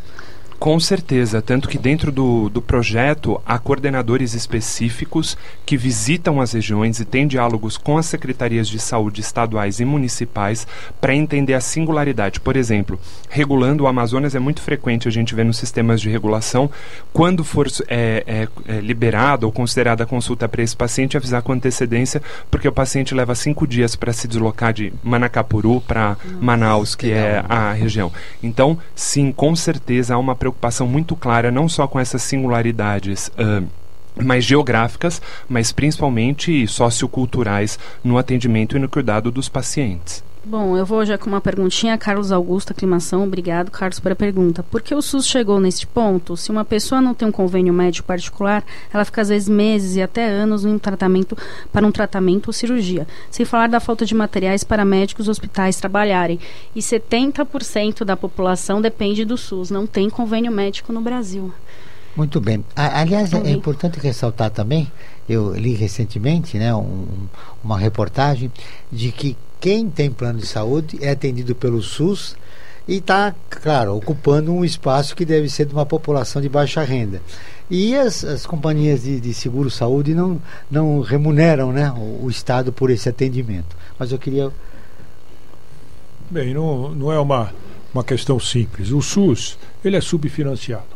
Com 0.58 0.80
certeza, 0.80 1.42
tanto 1.42 1.68
que 1.68 1.76
dentro 1.76 2.10
do, 2.10 2.48
do 2.48 2.62
projeto 2.62 3.40
há 3.44 3.58
coordenadores 3.58 4.34
específicos 4.34 5.36
que 5.66 5.76
visitam 5.76 6.40
as 6.40 6.52
regiões 6.52 7.00
e 7.00 7.04
têm 7.04 7.26
diálogos 7.26 7.76
com 7.76 7.98
as 7.98 8.06
secretarias 8.06 8.68
de 8.68 8.78
saúde 8.78 9.20
estaduais 9.20 9.80
e 9.80 9.84
municipais 9.84 10.66
para 11.00 11.14
entender 11.14 11.54
a 11.54 11.60
singularidade. 11.60 12.40
Por 12.40 12.56
exemplo, 12.56 12.98
regulando 13.28 13.84
o 13.84 13.86
Amazonas 13.86 14.34
é 14.34 14.38
muito 14.38 14.62
frequente 14.62 15.06
a 15.06 15.10
gente 15.10 15.34
ver 15.34 15.44
nos 15.44 15.58
sistemas 15.58 16.00
de 16.00 16.08
regulação, 16.08 16.70
quando 17.12 17.44
for 17.44 17.66
é, 17.88 18.24
é, 18.26 18.48
é 18.66 18.80
liberada 18.80 19.44
ou 19.44 19.52
considerada 19.52 20.04
a 20.04 20.06
consulta 20.06 20.48
para 20.48 20.62
esse 20.62 20.76
paciente, 20.76 21.16
avisar 21.16 21.42
com 21.42 21.52
antecedência, 21.52 22.22
porque 22.50 22.68
o 22.68 22.72
paciente 22.72 23.14
leva 23.14 23.34
cinco 23.34 23.66
dias 23.66 23.96
para 23.96 24.12
se 24.12 24.26
deslocar 24.26 24.72
de 24.72 24.92
Manacapuru 25.02 25.80
para 25.80 26.16
Manaus, 26.40 26.94
que 26.94 27.10
é 27.10 27.44
a 27.48 27.72
região. 27.72 28.10
Então, 28.42 28.78
sim, 28.94 29.30
com 29.32 29.54
certeza 29.54 30.14
há 30.14 30.18
uma 30.18 30.34
preocupação 30.44 30.86
muito 30.86 31.16
clara, 31.16 31.50
não 31.50 31.68
só 31.68 31.86
com 31.86 31.98
essas 31.98 32.22
singularidades. 32.22 33.28
Uh, 33.28 33.66
mais 34.22 34.44
geográficas, 34.44 35.20
mas 35.48 35.72
principalmente 35.72 36.68
socioculturais 36.68 37.76
no 38.04 38.16
atendimento 38.16 38.76
e 38.76 38.78
no 38.78 38.88
cuidado 38.88 39.28
dos 39.28 39.48
pacientes. 39.48 40.22
Bom, 40.46 40.76
eu 40.76 40.84
vou 40.84 41.06
já 41.06 41.16
com 41.16 41.26
uma 41.26 41.40
perguntinha. 41.40 41.96
Carlos 41.96 42.30
Augusto, 42.30 42.72
aclimação. 42.72 43.24
Obrigado, 43.24 43.70
Carlos, 43.70 43.98
pela 43.98 44.14
pergunta. 44.14 44.62
Por 44.62 44.82
que 44.82 44.94
o 44.94 45.00
SUS 45.00 45.26
chegou 45.26 45.58
neste 45.58 45.86
ponto? 45.86 46.36
Se 46.36 46.50
uma 46.50 46.66
pessoa 46.66 47.00
não 47.00 47.14
tem 47.14 47.26
um 47.26 47.32
convênio 47.32 47.72
médico 47.72 48.06
particular, 48.06 48.62
ela 48.92 49.06
fica 49.06 49.22
às 49.22 49.30
vezes 49.30 49.48
meses 49.48 49.96
e 49.96 50.02
até 50.02 50.28
anos 50.28 50.66
em 50.66 50.78
tratamento 50.78 51.34
para 51.72 51.86
um 51.86 51.90
tratamento 51.90 52.48
ou 52.48 52.52
cirurgia. 52.52 53.06
Sem 53.30 53.46
falar 53.46 53.68
da 53.68 53.80
falta 53.80 54.04
de 54.04 54.14
materiais 54.14 54.62
para 54.62 54.84
médicos 54.84 55.28
e 55.28 55.30
hospitais 55.30 55.76
trabalharem. 55.76 56.38
E 56.76 56.80
70% 56.80 58.04
da 58.04 58.14
população 58.14 58.82
depende 58.82 59.24
do 59.24 59.38
SUS. 59.38 59.70
Não 59.70 59.86
tem 59.86 60.10
convênio 60.10 60.52
médico 60.52 60.92
no 60.92 61.00
Brasil. 61.00 61.54
Muito 62.14 62.38
bem. 62.38 62.62
Aliás, 62.76 63.32
é 63.32 63.50
importante 63.50 63.98
ressaltar 63.98 64.50
também, 64.50 64.92
eu 65.28 65.54
li 65.54 65.74
recentemente 65.74 66.58
né, 66.58 66.72
um, 66.72 67.06
uma 67.62 67.78
reportagem 67.78 68.52
de 68.92 69.10
que 69.10 69.36
quem 69.64 69.88
tem 69.88 70.10
plano 70.10 70.40
de 70.40 70.46
saúde 70.46 70.98
é 71.00 71.08
atendido 71.08 71.54
pelo 71.54 71.80
SUS 71.80 72.36
e 72.86 72.96
está, 72.96 73.34
claro, 73.48 73.96
ocupando 73.96 74.52
um 74.52 74.62
espaço 74.62 75.16
que 75.16 75.24
deve 75.24 75.48
ser 75.48 75.64
de 75.64 75.72
uma 75.72 75.86
população 75.86 76.42
de 76.42 76.50
baixa 76.50 76.82
renda. 76.82 77.22
E 77.70 77.96
as, 77.96 78.22
as 78.24 78.44
companhias 78.44 79.04
de, 79.04 79.18
de 79.18 79.32
seguro-saúde 79.32 80.14
não, 80.14 80.38
não 80.70 81.00
remuneram 81.00 81.72
né, 81.72 81.90
o, 81.96 82.26
o, 82.26 82.30
Estado 82.30 82.74
por 82.74 82.90
esse 82.90 83.08
atendimento. 83.08 83.74
Mas 83.98 84.12
eu 84.12 84.18
queria. 84.18 84.50
Bem, 86.30 86.52
não, 86.52 86.90
não 86.90 87.10
é 87.10 87.18
uma, 87.18 87.50
uma 87.94 88.04
questão 88.04 88.38
simples. 88.38 88.90
O 88.90 89.00
SUS 89.00 89.56
ele 89.82 89.96
é 89.96 90.00
subfinanciado. 90.02 90.94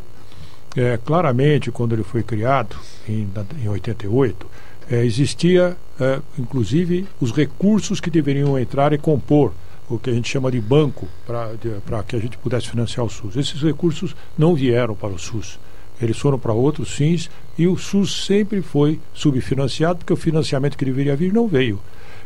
É, 0.77 0.95
claramente, 1.03 1.71
quando 1.71 1.93
ele 1.93 2.03
foi 2.03 2.21
criado, 2.21 2.75
em, 3.07 3.27
em 3.63 3.67
88, 3.67 4.45
é, 4.89 5.05
existia, 5.05 5.77
é, 5.99 6.19
inclusive, 6.37 7.07
os 7.21 7.31
recursos 7.31 7.99
que 7.99 8.09
deveriam 8.09 8.57
entrar 8.57 8.91
e 8.91 8.97
compor 8.97 9.53
o 9.89 9.97
que 9.97 10.09
a 10.09 10.13
gente 10.13 10.29
chama 10.29 10.51
de 10.51 10.61
banco 10.61 11.07
para 11.25 12.03
que 12.03 12.15
a 12.15 12.19
gente 12.19 12.37
pudesse 12.37 12.69
financiar 12.69 13.05
o 13.05 13.09
SUS. 13.09 13.35
Esses 13.35 13.61
recursos 13.61 14.15
não 14.37 14.53
vieram 14.53 14.95
para 14.95 15.09
o 15.09 15.17
SUS. 15.17 15.59
Eles 16.01 16.17
foram 16.17 16.39
para 16.39 16.53
outros 16.53 16.91
fins 16.91 17.29
e 17.57 17.67
o 17.67 17.77
SUS 17.77 18.25
sempre 18.25 18.61
foi 18.61 18.99
subfinanciado 19.13 19.99
porque 19.99 20.13
o 20.13 20.17
financiamento 20.17 20.77
que 20.77 20.85
deveria 20.85 21.15
vir 21.15 21.33
não 21.33 21.47
veio. 21.47 21.79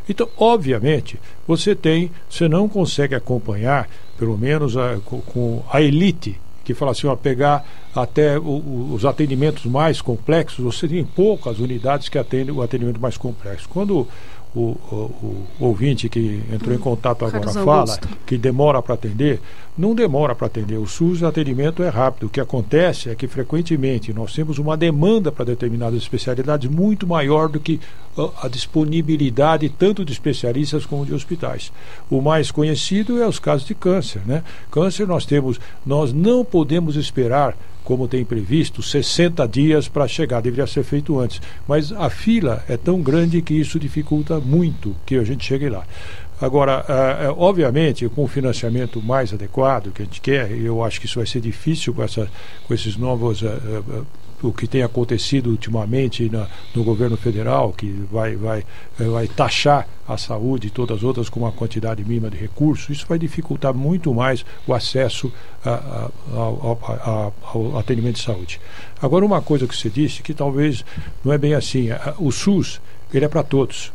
Então, 0.08 0.28
obviamente, 0.36 1.18
você 1.46 1.74
tem, 1.74 2.10
você 2.28 2.46
não 2.46 2.68
consegue 2.68 3.14
acompanhar, 3.14 3.88
pelo 4.18 4.36
menos 4.36 4.76
a, 4.76 4.98
com 5.00 5.62
a 5.70 5.80
elite 5.80 6.38
que 6.64 6.74
fala 6.74 6.92
assim, 6.92 7.06
pegar 7.22 7.64
até 7.94 8.38
o, 8.38 8.42
o, 8.42 8.94
os 8.94 9.04
atendimentos 9.04 9.64
mais 9.66 10.00
complexos, 10.00 10.64
você 10.64 10.88
tem 10.88 11.04
poucas 11.04 11.58
unidades 11.58 12.08
que 12.08 12.18
atendem 12.18 12.54
o 12.54 12.62
atendimento 12.62 13.00
mais 13.00 13.16
complexo. 13.16 13.68
Quando 13.68 14.08
o, 14.54 14.76
o, 14.90 14.94
o, 14.94 15.46
ouvinte 15.58 16.08
que 16.08 16.40
entrou 16.52 16.74
em 16.74 16.78
contato 16.78 17.24
agora 17.24 17.44
Carlos 17.44 17.64
fala 17.64 17.80
Augusto. 17.80 18.08
que 18.24 18.38
demora 18.38 18.80
para 18.80 18.94
atender, 18.94 19.40
não 19.76 19.94
demora 19.94 20.34
para 20.34 20.46
atender. 20.46 20.76
O 20.76 20.86
SUS 20.86 21.24
atendimento 21.24 21.82
é 21.82 21.88
rápido. 21.88 22.26
O 22.26 22.30
que 22.30 22.40
acontece 22.40 23.10
é 23.10 23.14
que 23.16 23.26
frequentemente 23.26 24.12
nós 24.12 24.32
temos 24.32 24.58
uma 24.58 24.76
demanda 24.76 25.32
para 25.32 25.46
determinadas 25.46 26.00
especialidades 26.00 26.70
muito 26.70 27.06
maior 27.06 27.48
do 27.48 27.58
que 27.58 27.80
a 28.40 28.46
disponibilidade 28.46 29.68
tanto 29.68 30.04
de 30.04 30.12
especialistas 30.12 30.86
como 30.86 31.04
de 31.04 31.12
hospitais. 31.12 31.72
O 32.08 32.20
mais 32.20 32.52
conhecido 32.52 33.20
é 33.20 33.26
os 33.26 33.40
casos 33.40 33.66
de 33.66 33.74
câncer, 33.74 34.22
né? 34.24 34.44
Câncer 34.70 35.06
nós 35.06 35.26
temos, 35.26 35.58
nós 35.84 36.12
não 36.12 36.44
podemos 36.44 36.94
esperar 36.94 37.56
como 37.84 38.08
tem 38.08 38.24
previsto, 38.24 38.82
60 38.82 39.46
dias 39.46 39.86
para 39.86 40.08
chegar, 40.08 40.40
deveria 40.40 40.66
ser 40.66 40.82
feito 40.82 41.18
antes. 41.20 41.40
Mas 41.68 41.92
a 41.92 42.08
fila 42.08 42.64
é 42.68 42.76
tão 42.76 43.02
grande 43.02 43.42
que 43.42 43.54
isso 43.54 43.78
dificulta 43.78 44.40
muito 44.40 44.96
que 45.04 45.16
a 45.16 45.22
gente 45.22 45.44
chegue 45.44 45.68
lá. 45.68 45.84
Agora, 46.40 46.84
uh, 46.88 47.32
uh, 47.32 47.36
obviamente, 47.38 48.08
com 48.08 48.24
o 48.24 48.28
financiamento 48.28 49.00
mais 49.00 49.32
adequado 49.32 49.92
que 49.92 50.02
a 50.02 50.04
gente 50.04 50.20
quer, 50.20 50.50
eu 50.50 50.82
acho 50.82 50.98
que 50.98 51.06
isso 51.06 51.18
vai 51.18 51.26
ser 51.26 51.40
difícil 51.40 51.94
com, 51.94 52.02
essa, 52.02 52.28
com 52.66 52.74
esses 52.74 52.96
novos 52.96 53.42
uh, 53.42 54.06
o 54.48 54.52
que 54.52 54.66
tem 54.66 54.82
acontecido 54.82 55.50
ultimamente 55.50 56.28
na, 56.28 56.46
no 56.74 56.84
governo 56.84 57.16
federal, 57.16 57.72
que 57.72 57.90
vai, 58.10 58.36
vai, 58.36 58.64
eh, 59.00 59.04
vai 59.04 59.26
taxar 59.28 59.88
a 60.06 60.18
saúde 60.18 60.66
e 60.66 60.70
todas 60.70 60.98
as 60.98 61.02
outras 61.02 61.28
com 61.28 61.40
uma 61.40 61.52
quantidade 61.52 62.04
mínima 62.04 62.30
de 62.30 62.36
recursos, 62.36 62.90
isso 62.90 63.06
vai 63.08 63.18
dificultar 63.18 63.72
muito 63.72 64.12
mais 64.12 64.44
o 64.66 64.74
acesso 64.74 65.32
a, 65.64 65.70
a, 65.70 66.10
ao, 66.34 67.32
ao, 67.42 67.78
atendimento 67.78 68.16
de 68.16 68.22
saúde. 68.22 68.60
Agora, 69.00 69.24
uma 69.24 69.40
coisa 69.40 69.66
que 69.66 69.76
você 69.76 69.88
disse, 69.88 70.22
que 70.22 70.34
talvez 70.34 70.84
não 71.24 71.32
é 71.32 71.38
bem 71.38 71.54
assim, 71.54 71.88
o 72.18 72.30
SUS, 72.30 72.80
ele 73.12 73.24
é 73.24 73.28
para 73.28 73.42
todos. 73.42 73.92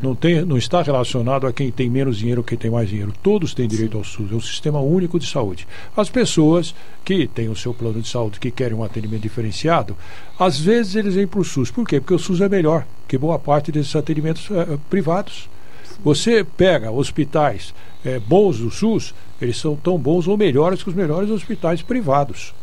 Não, 0.00 0.14
tem, 0.14 0.44
não 0.44 0.58
está 0.58 0.82
relacionado 0.82 1.46
a 1.46 1.52
quem 1.52 1.70
tem 1.70 1.88
menos 1.88 2.18
dinheiro 2.18 2.40
ou 2.40 2.44
quem 2.44 2.58
tem 2.58 2.70
mais 2.70 2.88
dinheiro. 2.88 3.12
Todos 3.22 3.54
têm 3.54 3.66
direito 3.66 3.96
ao 3.96 4.04
SUS. 4.04 4.30
É 4.30 4.34
um 4.34 4.40
sistema 4.40 4.80
único 4.80 5.18
de 5.18 5.26
saúde. 5.26 5.66
As 5.96 6.10
pessoas 6.10 6.74
que 7.04 7.26
têm 7.26 7.48
o 7.48 7.56
seu 7.56 7.72
plano 7.72 8.00
de 8.00 8.08
saúde, 8.08 8.38
que 8.38 8.50
querem 8.50 8.76
um 8.76 8.84
atendimento 8.84 9.22
diferenciado, 9.22 9.96
às 10.38 10.60
vezes 10.60 10.96
eles 10.96 11.14
vêm 11.14 11.26
para 11.26 11.40
o 11.40 11.44
SUS. 11.44 11.70
Por 11.70 11.86
quê? 11.86 12.00
Porque 12.00 12.14
o 12.14 12.18
SUS 12.18 12.40
é 12.40 12.48
melhor 12.48 12.86
que 13.08 13.16
boa 13.16 13.38
parte 13.38 13.72
desses 13.72 13.96
atendimentos 13.96 14.50
é, 14.50 14.78
privados. 14.90 15.48
Você 16.04 16.44
pega 16.44 16.90
hospitais 16.90 17.74
é, 18.04 18.18
bons 18.18 18.58
do 18.58 18.70
SUS, 18.70 19.14
eles 19.40 19.56
são 19.56 19.76
tão 19.76 19.98
bons 19.98 20.28
ou 20.28 20.36
melhores 20.36 20.82
que 20.82 20.90
os 20.90 20.94
melhores 20.94 21.30
hospitais 21.30 21.80
privados. 21.80 22.54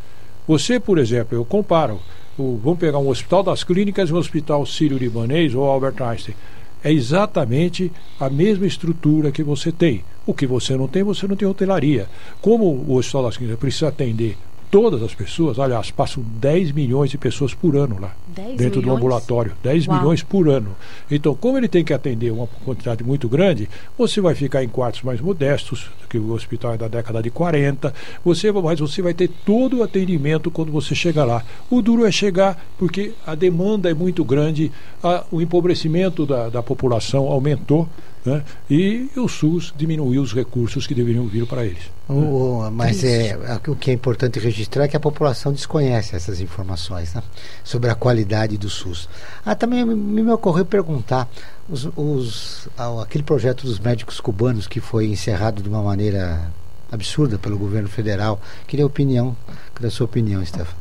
Você, 0.48 0.80
por 0.80 1.00
exemplo, 1.00 1.36
eu 1.36 1.44
comparo, 1.44 2.00
o, 2.38 2.60
vamos 2.64 2.80
pegar 2.80 3.00
um 3.00 3.08
hospital 3.08 3.42
das 3.42 3.64
clínicas 3.64 4.10
e 4.10 4.14
um 4.14 4.18
hospital 4.18 4.66
sírio-libanês 4.66 5.56
ou 5.56 5.64
Albert 5.66 6.02
Einstein 6.02 6.36
é 6.84 6.92
exatamente 6.92 7.92
a 8.20 8.30
mesma 8.30 8.66
estrutura 8.66 9.32
que 9.32 9.44
você 9.44 9.72
tem. 9.72 10.04
O 10.26 10.34
que 10.34 10.46
você 10.46 10.76
não 10.76 10.88
tem, 10.88 11.04
você 11.04 11.28
não 11.28 11.36
tem 11.36 11.48
hotelaria. 11.48 12.08
Como 12.42 12.66
o 12.66 12.96
Hospital 12.96 13.24
das 13.24 13.38
Clínicas 13.38 13.60
precisa 13.60 13.88
atender 13.88 14.38
todas 14.74 15.04
as 15.04 15.14
pessoas, 15.14 15.60
aliás, 15.60 15.92
passam 15.92 16.24
10 16.24 16.72
milhões 16.72 17.12
de 17.12 17.18
pessoas 17.20 17.54
por 17.54 17.78
ano 17.78 18.00
lá, 18.02 18.12
dentro 18.28 18.80
milhões? 18.80 18.82
do 18.82 18.92
ambulatório. 18.92 19.52
10 19.62 19.86
Uau. 19.86 20.00
milhões 20.00 20.24
por 20.24 20.50
ano. 20.50 20.76
Então, 21.12 21.36
como 21.36 21.60
ele 21.60 21.68
tem 21.68 21.84
que 21.84 21.94
atender 21.94 22.32
uma 22.32 22.48
quantidade 22.66 23.04
muito 23.04 23.30
grande, 23.30 23.70
você 23.96 24.20
vai 24.20 24.34
ficar 24.34 24.64
em 24.64 24.68
quartos 24.68 25.04
mais 25.04 25.22
modestos, 25.22 25.92
que 26.10 26.18
o 26.18 26.32
hospital 26.32 26.74
é 26.74 26.78
da 26.78 26.88
década 26.88 27.22
de 27.22 27.30
40, 27.30 27.94
você, 28.26 28.52
mas 28.52 28.80
você 28.80 29.04
vai 29.04 29.14
ter 29.14 29.30
todo 29.46 29.78
o 29.78 29.84
atendimento 29.84 30.50
quando 30.50 30.72
você 30.72 30.96
chegar 30.96 31.24
lá. 31.24 31.44
O 31.70 31.80
duro 31.80 32.04
é 32.04 32.12
chegar, 32.12 32.60
porque 32.80 33.14
a 33.28 33.36
demanda 33.36 33.92
é 33.92 33.94
muito 33.94 34.26
grande, 34.26 34.72
a, 35.04 35.24
o 35.30 35.40
empobrecimento 35.40 36.26
da, 36.26 36.50
da 36.50 36.64
população 36.64 37.28
aumentou, 37.28 37.88
né? 38.26 38.44
E 38.70 39.10
o 39.18 39.28
SUS 39.28 39.74
diminuiu 39.76 40.22
os 40.22 40.34
recursos 40.34 40.88
que 40.88 40.96
deveriam 40.96 41.28
vir 41.28 41.46
para 41.46 41.66
eles. 41.66 41.92
O, 42.08 42.70
mas 42.72 43.04
é, 43.04 43.38
o 43.68 43.76
que 43.76 43.92
é 43.92 43.94
importante 43.94 44.40
registrar 44.40 44.86
é 44.86 44.88
que 44.88 44.96
a 44.96 45.00
população 45.00 45.52
desconhece 45.52 46.16
essas 46.16 46.40
informações 46.40 47.14
né? 47.14 47.22
sobre 47.64 47.90
a 47.90 47.96
qualidade 47.96 48.58
do 48.58 48.70
SUS. 48.70 49.10
Ah, 49.46 49.56
também 49.56 49.86
me, 49.86 49.96
me 49.96 50.32
ocorreu 50.32 50.66
perguntar 50.66 51.30
os, 51.70 51.90
os, 51.96 52.70
aquele 53.02 53.24
projeto 53.24 53.66
dos 53.66 53.80
médicos 53.80 54.20
cubanos 54.20 54.68
que 54.68 54.80
foi 54.80 55.08
encerrado 55.08 55.62
de 55.62 55.68
uma 55.68 55.82
maneira 55.82 56.52
absurda 56.92 57.38
pelo 57.38 57.58
governo 57.58 57.90
federal. 57.90 58.40
Queria 58.68 58.86
a 58.86 58.88
opinião, 58.88 59.36
queria 59.74 59.88
a 59.88 59.92
sua 59.92 60.06
opinião, 60.06 60.46
Stefan. 60.46 60.76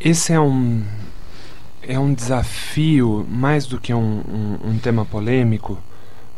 Esse 0.00 0.32
é 0.32 0.40
um 0.40 0.82
é 1.88 1.98
um 1.98 2.12
desafio 2.12 3.26
mais 3.28 3.66
do 3.66 3.78
que 3.78 3.94
um, 3.94 3.98
um, 3.98 4.70
um, 4.70 4.78
tema 4.78 5.04
polêmico, 5.04 5.78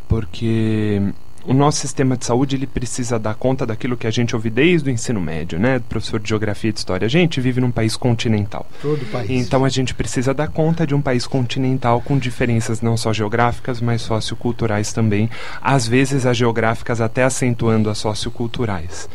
porque 0.07 1.01
o 1.45 1.53
nosso 1.53 1.79
sistema 1.79 2.15
de 2.15 2.25
saúde 2.25 2.55
ele 2.55 2.67
precisa 2.67 3.17
dar 3.17 3.33
conta 3.35 3.65
daquilo 3.65 3.97
que 3.97 4.05
a 4.05 4.11
gente 4.11 4.35
ouve 4.35 4.49
desde 4.49 4.89
o 4.89 4.91
ensino 4.91 5.19
médio, 5.19 5.59
né, 5.59 5.79
professor 5.89 6.19
de 6.19 6.29
geografia 6.29 6.69
e 6.69 6.73
de 6.73 6.79
história. 6.79 7.05
A 7.05 7.09
gente 7.09 7.41
vive 7.41 7.59
num 7.59 7.71
país 7.71 7.95
continental. 7.95 8.67
Todo 8.81 9.05
país. 9.11 9.29
Então 9.29 9.65
a 9.65 9.69
gente 9.69 9.93
precisa 9.93 10.33
dar 10.33 10.47
conta 10.47 10.85
de 10.85 10.93
um 10.93 11.01
país 11.01 11.25
continental 11.25 12.01
com 12.01 12.17
diferenças 12.17 12.81
não 12.81 12.95
só 12.95 13.11
geográficas, 13.11 13.81
mas 13.81 14.01
socioculturais 14.01 14.93
também. 14.93 15.29
Às 15.61 15.87
vezes 15.87 16.25
as 16.25 16.37
geográficas 16.37 17.01
até 17.01 17.23
acentuando 17.23 17.89
as 17.89 17.97
socioculturais. 17.97 19.09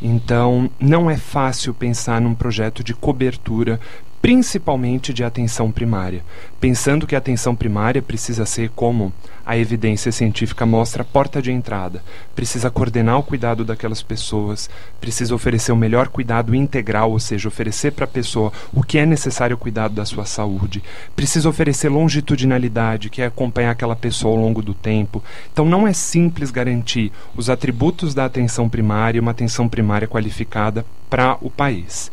Então, 0.00 0.70
não 0.78 1.10
é 1.10 1.16
fácil 1.16 1.74
pensar 1.74 2.20
num 2.20 2.34
projeto 2.34 2.84
de 2.84 2.94
cobertura 2.94 3.80
principalmente 4.20 5.14
de 5.14 5.22
atenção 5.22 5.70
primária, 5.70 6.24
pensando 6.60 7.06
que 7.06 7.14
a 7.14 7.18
atenção 7.18 7.54
primária 7.54 8.02
precisa 8.02 8.44
ser 8.44 8.70
como 8.70 9.12
a 9.46 9.56
evidência 9.56 10.12
científica 10.12 10.66
mostra 10.66 11.02
a 11.02 11.06
porta 11.06 11.40
de 11.40 11.50
entrada, 11.50 12.02
precisa 12.34 12.70
coordenar 12.70 13.18
o 13.18 13.22
cuidado 13.22 13.64
daquelas 13.64 14.02
pessoas, 14.02 14.68
precisa 15.00 15.34
oferecer 15.34 15.72
o 15.72 15.76
melhor 15.76 16.08
cuidado 16.08 16.54
integral, 16.54 17.12
ou 17.12 17.18
seja, 17.18 17.48
oferecer 17.48 17.92
para 17.92 18.04
a 18.04 18.08
pessoa 18.08 18.52
o 18.74 18.82
que 18.82 18.98
é 18.98 19.06
necessário 19.06 19.56
cuidado 19.56 19.94
da 19.94 20.04
sua 20.04 20.26
saúde, 20.26 20.82
precisa 21.16 21.48
oferecer 21.48 21.88
longitudinalidade, 21.88 23.08
que 23.08 23.22
é 23.22 23.26
acompanhar 23.26 23.70
aquela 23.70 23.96
pessoa 23.96 24.34
ao 24.34 24.42
longo 24.42 24.60
do 24.60 24.74
tempo. 24.74 25.22
Então 25.52 25.64
não 25.64 25.86
é 25.86 25.92
simples 25.92 26.50
garantir 26.50 27.10
os 27.34 27.48
atributos 27.48 28.14
da 28.14 28.24
atenção 28.24 28.68
primária, 28.68 29.20
uma 29.20 29.30
atenção 29.30 29.68
primária 29.68 30.08
qualificada 30.08 30.84
para 31.08 31.38
o 31.40 31.48
país 31.48 32.10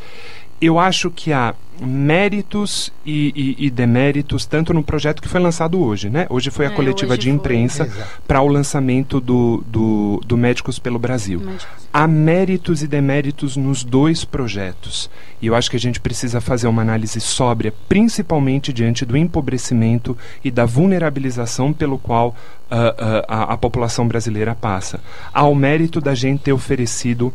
eu 0.62 0.80
acho 0.80 1.12
que 1.12 1.34
há 1.34 1.54
méritos 1.82 2.92
e, 3.06 3.56
e, 3.60 3.66
e, 3.66 3.70
deméritos 3.70 4.46
tanto 4.46 4.74
no 4.74 4.82
projeto 4.82 5.22
que 5.22 5.28
foi 5.28 5.42
lançado 5.42 5.78
hoje, 5.82 6.10
né? 6.10 6.26
Hoje 6.30 6.50
foi 6.50 6.66
a 6.66 6.70
é, 6.70 6.74
coletiva 6.74 7.18
de 7.18 7.30
imprensa 7.30 7.90
para 8.26 8.42
o 8.42 8.48
lançamento 8.48 9.20
do, 9.20 9.62
do, 9.68 10.22
do, 10.26 10.38
Médicos 10.38 10.80
pelo 10.80 10.98
Brasil. 10.98 11.42
Médicos. 11.42 11.68
Há 11.92 12.08
méritos 12.08 12.82
e 12.82 12.88
deméritos 12.88 13.58
nos 13.58 13.84
dois 13.84 14.24
projetos. 14.24 15.10
E 15.42 15.48
eu 15.48 15.56
acho 15.56 15.70
que 15.70 15.76
a 15.76 15.80
gente 15.80 16.00
precisa 16.00 16.40
fazer 16.40 16.68
uma 16.68 16.82
análise 16.82 17.20
sóbria, 17.20 17.74
principalmente 17.90 18.72
diante 18.72 19.06
do 19.06 19.18
empobrecimento 19.18 20.18
e 20.44 20.50
da 20.50 20.66
vulnerabilização 20.66 21.74
pelo 21.74 21.98
qual 21.98 22.30
uh, 22.30 22.76
uh, 22.76 23.26
a, 23.28 23.54
a 23.54 23.58
população 23.58 24.08
brasileira 24.08 24.56
passa. 24.56 25.02
Há 25.34 25.46
o 25.46 25.54
mérito 25.54 26.00
da 26.00 26.16
gente 26.16 26.44
ter 26.44 26.54
oferecido 26.54 27.34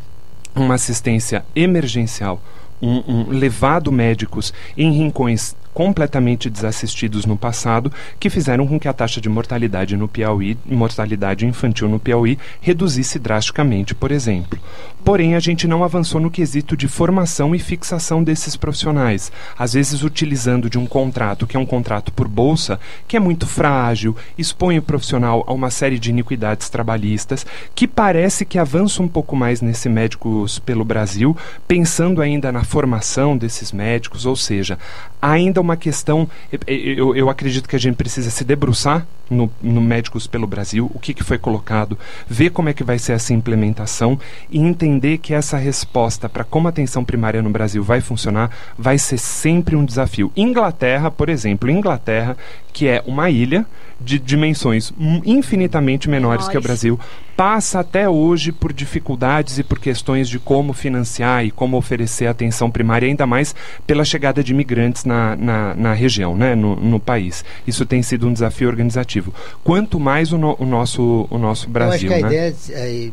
uma 0.55 0.75
assistência 0.75 1.45
emergencial 1.55 2.41
um, 2.81 3.03
um, 3.07 3.29
levado 3.29 3.93
médicos 3.93 4.53
em 4.77 4.91
rincões 4.93 5.55
completamente 5.73 6.51
desassistidos 6.51 7.25
no 7.25 7.37
passado, 7.37 7.93
que 8.19 8.29
fizeram 8.29 8.67
com 8.67 8.79
que 8.79 8.89
a 8.89 8.93
taxa 8.93 9.21
de 9.21 9.29
mortalidade 9.29 9.97
no 9.97 10.09
Piauí, 10.09 10.59
mortalidade 10.67 11.47
infantil 11.47 11.89
no 11.89 12.01
Piauí, 12.01 12.39
reduzisse 12.61 13.19
drasticamente, 13.19 13.95
por 13.95 14.11
exemplo. 14.11 14.59
Porém, 15.05 15.35
a 15.35 15.41
gente 15.41 15.67
não 15.67 15.83
avançou 15.83 16.21
no 16.21 16.31
quesito 16.31 16.77
de 16.77 16.87
formação 16.87 17.55
e 17.55 17.59
fixação 17.59 18.23
desses 18.23 18.57
profissionais, 18.57 19.33
às 19.59 19.73
vezes 19.73 20.03
utilizando 20.03 20.69
de 20.69 20.79
um 20.79 20.87
contrato 20.87 21.47
que 21.47 21.57
é 21.57 21.61
um 21.61 21.67
contrato 21.67 22.13
por 22.13 22.29
bolsa, 22.29 22.79
que 23.09 23.17
é 23.17 23.21
muito 23.21 23.47
frágil, 23.47 24.17
expõe 24.37 24.79
o 24.79 24.83
profissional 24.83 25.45
a 25.47 25.53
uma 25.53 25.71
série 25.71 25.99
de 25.99 26.11
iniquidades 26.11 26.69
trabalhistas, 26.69 27.47
que 27.75 27.89
parece 27.89 28.45
que 28.45 28.59
avança 28.59 29.03
um 29.03 29.09
pouco 29.09 29.35
mais 29.35 29.61
nesse 29.61 29.89
médicos 29.89 30.59
pelo 30.59 30.85
Brasil, 30.85 31.37
pensando 31.67 32.21
ainda 32.21 32.53
na 32.53 32.65
formação 32.65 33.37
desses 33.37 33.73
médicos, 33.73 34.27
ou 34.27 34.37
seja, 34.37 34.79
ainda 35.21 35.61
uma 35.61 35.77
questão. 35.77 36.29
Eu, 36.67 37.17
eu 37.17 37.29
acredito 37.29 37.69
que 37.69 37.77
a 37.77 37.81
gente 37.81 37.97
precisa 37.97 38.31
se 38.31 38.45
debruçar 38.45 39.07
no, 39.31 39.51
no 39.63 39.81
Médicos 39.81 40.27
pelo 40.27 40.47
Brasil, 40.47 40.91
o 40.93 40.99
que, 40.99 41.15
que 41.15 41.23
foi 41.23 41.39
colocado, 41.39 41.97
ver 42.29 42.51
como 42.51 42.69
é 42.69 42.73
que 42.73 42.83
vai 42.83 42.99
ser 42.99 43.13
essa 43.13 43.33
implementação 43.33 44.19
e 44.51 44.59
entender 44.59 44.90
que 45.19 45.35
essa 45.35 45.57
resposta 45.57 46.29
para 46.29 46.43
como 46.43 46.67
a 46.67 46.71
atenção 46.71 47.05
primária 47.05 47.43
no 47.43 47.51
Brasil 47.51 47.83
vai 47.83 48.01
funcionar 48.01 48.51
vai 48.77 48.99
ser 48.99 49.19
sempre 49.19 49.77
um 49.77 49.85
desafio. 49.85 50.33
Inglaterra, 50.37 51.11
por 51.11 51.29
exemplo, 51.29 51.71
Inglaterra, 51.71 52.37
que 52.73 52.89
é 52.89 53.03
uma 53.07 53.31
ilha 53.31 53.67
de 54.01 54.19
dimensões 54.19 54.93
infinitamente 55.25 56.09
menores 56.09 56.49
que 56.49 56.57
o 56.57 56.61
Brasil, 56.61 56.99
passa 57.37 57.81
até 57.81 58.09
hoje 58.09 58.51
por 58.51 58.73
dificuldades 58.73 59.59
e 59.59 59.63
por 59.63 59.79
questões 59.79 60.29
de 60.29 60.39
como 60.39 60.73
financiar 60.73 61.45
e 61.45 61.51
como 61.51 61.77
oferecer 61.77 62.27
atenção 62.27 62.71
primária, 62.71 63.07
ainda 63.07 63.27
mais 63.27 63.55
pela 63.87 64.05
chegada 64.05 64.43
de 64.43 64.53
imigrantes 64.53 65.05
na, 65.05 65.37
na, 65.37 65.75
na 65.75 65.93
região, 65.93 66.37
né, 66.37 66.55
no, 66.55 66.77
no, 66.77 66.99
país. 66.99 67.45
Isso 67.67 67.85
tem 67.85 68.03
sido 68.03 68.27
um 68.27 68.33
desafio 68.33 68.69
organizativo. 68.69 69.35
Quanto 69.63 70.01
mais 70.01 70.33
o, 70.33 70.39
no, 70.39 70.57
o 70.59 70.65
nosso, 70.65 71.27
o 71.31 71.39
nosso 71.39 71.69
Brasil. 71.69 72.11
Eu 72.11 72.17
acho 72.17 72.23
que 72.23 72.27
a 72.27 72.29
né? 72.29 72.49
ideia 72.49 72.57
é, 72.73 73.11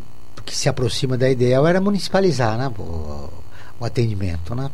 que 0.48 0.56
se 0.56 0.70
aproxima 0.70 1.18
da 1.18 1.30
ideal 1.30 1.68
era 1.68 1.82
municipalizar 1.82 2.58
né, 2.58 2.72
o, 2.80 3.30
o 3.78 3.86
atendimento. 3.86 4.56
Né? 4.56 4.72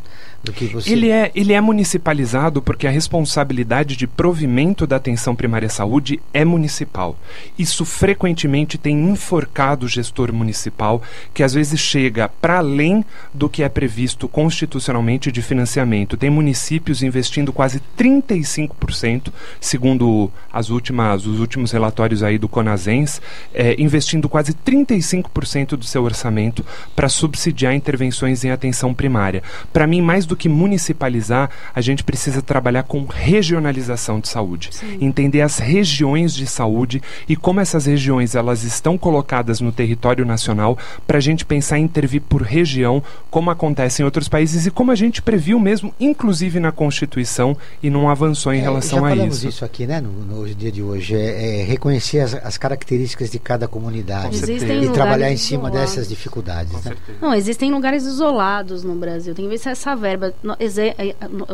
Você. 0.51 0.91
Ele 0.91 1.09
é, 1.09 1.31
ele 1.33 1.53
é 1.53 1.61
municipalizado 1.61 2.61
porque 2.61 2.85
a 2.85 2.91
responsabilidade 2.91 3.95
de 3.95 4.05
provimento 4.05 4.85
da 4.85 4.97
atenção 4.97 5.35
primária 5.35 5.67
à 5.67 5.69
saúde 5.69 6.19
é 6.33 6.43
municipal. 6.43 7.17
Isso 7.57 7.85
frequentemente 7.85 8.77
tem 8.77 9.09
enforcado 9.09 9.85
o 9.85 9.89
gestor 9.89 10.33
municipal, 10.33 11.01
que 11.33 11.43
às 11.43 11.53
vezes 11.53 11.79
chega 11.79 12.27
para 12.27 12.57
além 12.57 13.05
do 13.33 13.47
que 13.47 13.63
é 13.63 13.69
previsto 13.69 14.27
constitucionalmente 14.27 15.31
de 15.31 15.41
financiamento. 15.41 16.17
Tem 16.17 16.29
municípios 16.29 17.01
investindo 17.01 17.53
quase 17.53 17.81
35%, 17.97 19.31
segundo 19.61 20.31
as 20.51 20.69
últimas, 20.69 21.25
os 21.25 21.39
últimos 21.39 21.71
relatórios 21.71 22.21
aí 22.21 22.37
do 22.37 22.49
Conasens, 22.49 23.21
é, 23.53 23.75
investindo 23.79 24.27
quase 24.27 24.53
35% 24.53 25.77
do 25.77 25.85
seu 25.85 26.03
orçamento 26.03 26.65
para 26.95 27.07
subsidiar 27.07 27.73
intervenções 27.73 28.43
em 28.43 28.51
atenção 28.51 28.93
primária. 28.93 29.41
Para 29.71 29.87
mim, 29.87 30.01
mais 30.01 30.25
do 30.25 30.32
do 30.33 30.35
que 30.35 30.49
municipalizar, 30.49 31.49
a 31.73 31.79
gente 31.79 32.03
precisa 32.03 32.41
trabalhar 32.41 32.83
com 32.83 33.05
regionalização 33.05 34.19
de 34.19 34.27
saúde. 34.27 34.69
Sim. 34.71 34.97
Entender 34.99 35.41
as 35.41 35.59
regiões 35.59 36.33
de 36.33 36.47
saúde 36.47 37.01
e 37.29 37.35
como 37.35 37.59
essas 37.59 37.85
regiões 37.85 38.33
elas 38.33 38.63
estão 38.63 38.97
colocadas 38.97 39.61
no 39.61 39.71
território 39.71 40.25
nacional 40.25 40.77
para 41.05 41.19
a 41.19 41.21
gente 41.21 41.45
pensar 41.45 41.77
em 41.77 41.83
intervir 41.83 42.21
por 42.21 42.41
região, 42.41 43.03
como 43.29 43.51
acontece 43.51 44.01
em 44.01 44.05
outros 44.05 44.27
países 44.27 44.65
e 44.65 44.71
como 44.71 44.91
a 44.91 44.95
gente 44.95 45.21
previu 45.21 45.59
mesmo, 45.59 45.93
inclusive 45.99 46.59
na 46.59 46.71
Constituição, 46.71 47.55
e 47.81 47.89
não 47.89 48.09
avançou 48.09 48.53
em 48.53 48.61
relação 48.61 49.01
já 49.01 49.05
a 49.05 49.09
falamos 49.09 49.37
isso. 49.37 49.47
isso 49.49 49.65
aqui, 49.65 49.85
né, 49.85 50.01
no, 50.01 50.09
no 50.09 50.55
dia 50.55 50.71
de 50.71 50.81
hoje, 50.81 51.15
é, 51.15 51.61
é 51.61 51.63
reconhecer 51.63 52.19
as, 52.19 52.33
as 52.33 52.57
características 52.57 53.29
de 53.29 53.37
cada 53.37 53.67
comunidade 53.67 54.41
e 54.49 54.89
trabalhar 54.89 55.31
em 55.31 55.37
cima 55.37 55.69
isolados. 55.69 55.91
dessas 55.91 56.07
dificuldades. 56.07 56.83
Né? 56.83 56.95
Não, 57.21 57.33
existem 57.33 57.71
lugares 57.71 58.03
isolados 58.03 58.83
no 58.83 58.95
Brasil. 58.95 59.35
Tem 59.35 59.45
que 59.45 59.51
ver 59.51 59.57
se 59.57 59.69
essa 59.69 59.95
verba. 59.95 60.22
No- 60.43 60.55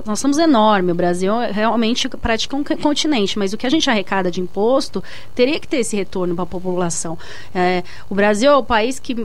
Nós 0.05 0.19
somos 0.19 0.37
enormes. 0.37 0.91
O 0.91 0.95
Brasil 0.95 1.33
realmente 1.51 2.07
pratica 2.09 2.55
um 2.55 2.63
continente, 2.63 3.37
mas 3.39 3.53
o 3.53 3.57
que 3.57 3.65
a 3.65 3.69
gente 3.69 3.89
arrecada 3.89 4.29
de 4.29 4.41
imposto 4.41 5.03
teria 5.33 5.59
que 5.59 5.67
ter 5.67 5.77
esse 5.77 5.95
retorno 5.95 6.35
para 6.35 6.43
a 6.43 6.47
população. 6.47 7.17
É, 7.55 7.83
o 8.09 8.15
Brasil 8.15 8.51
é 8.51 8.55
o 8.55 8.63
país 8.63 8.99
que, 8.99 9.15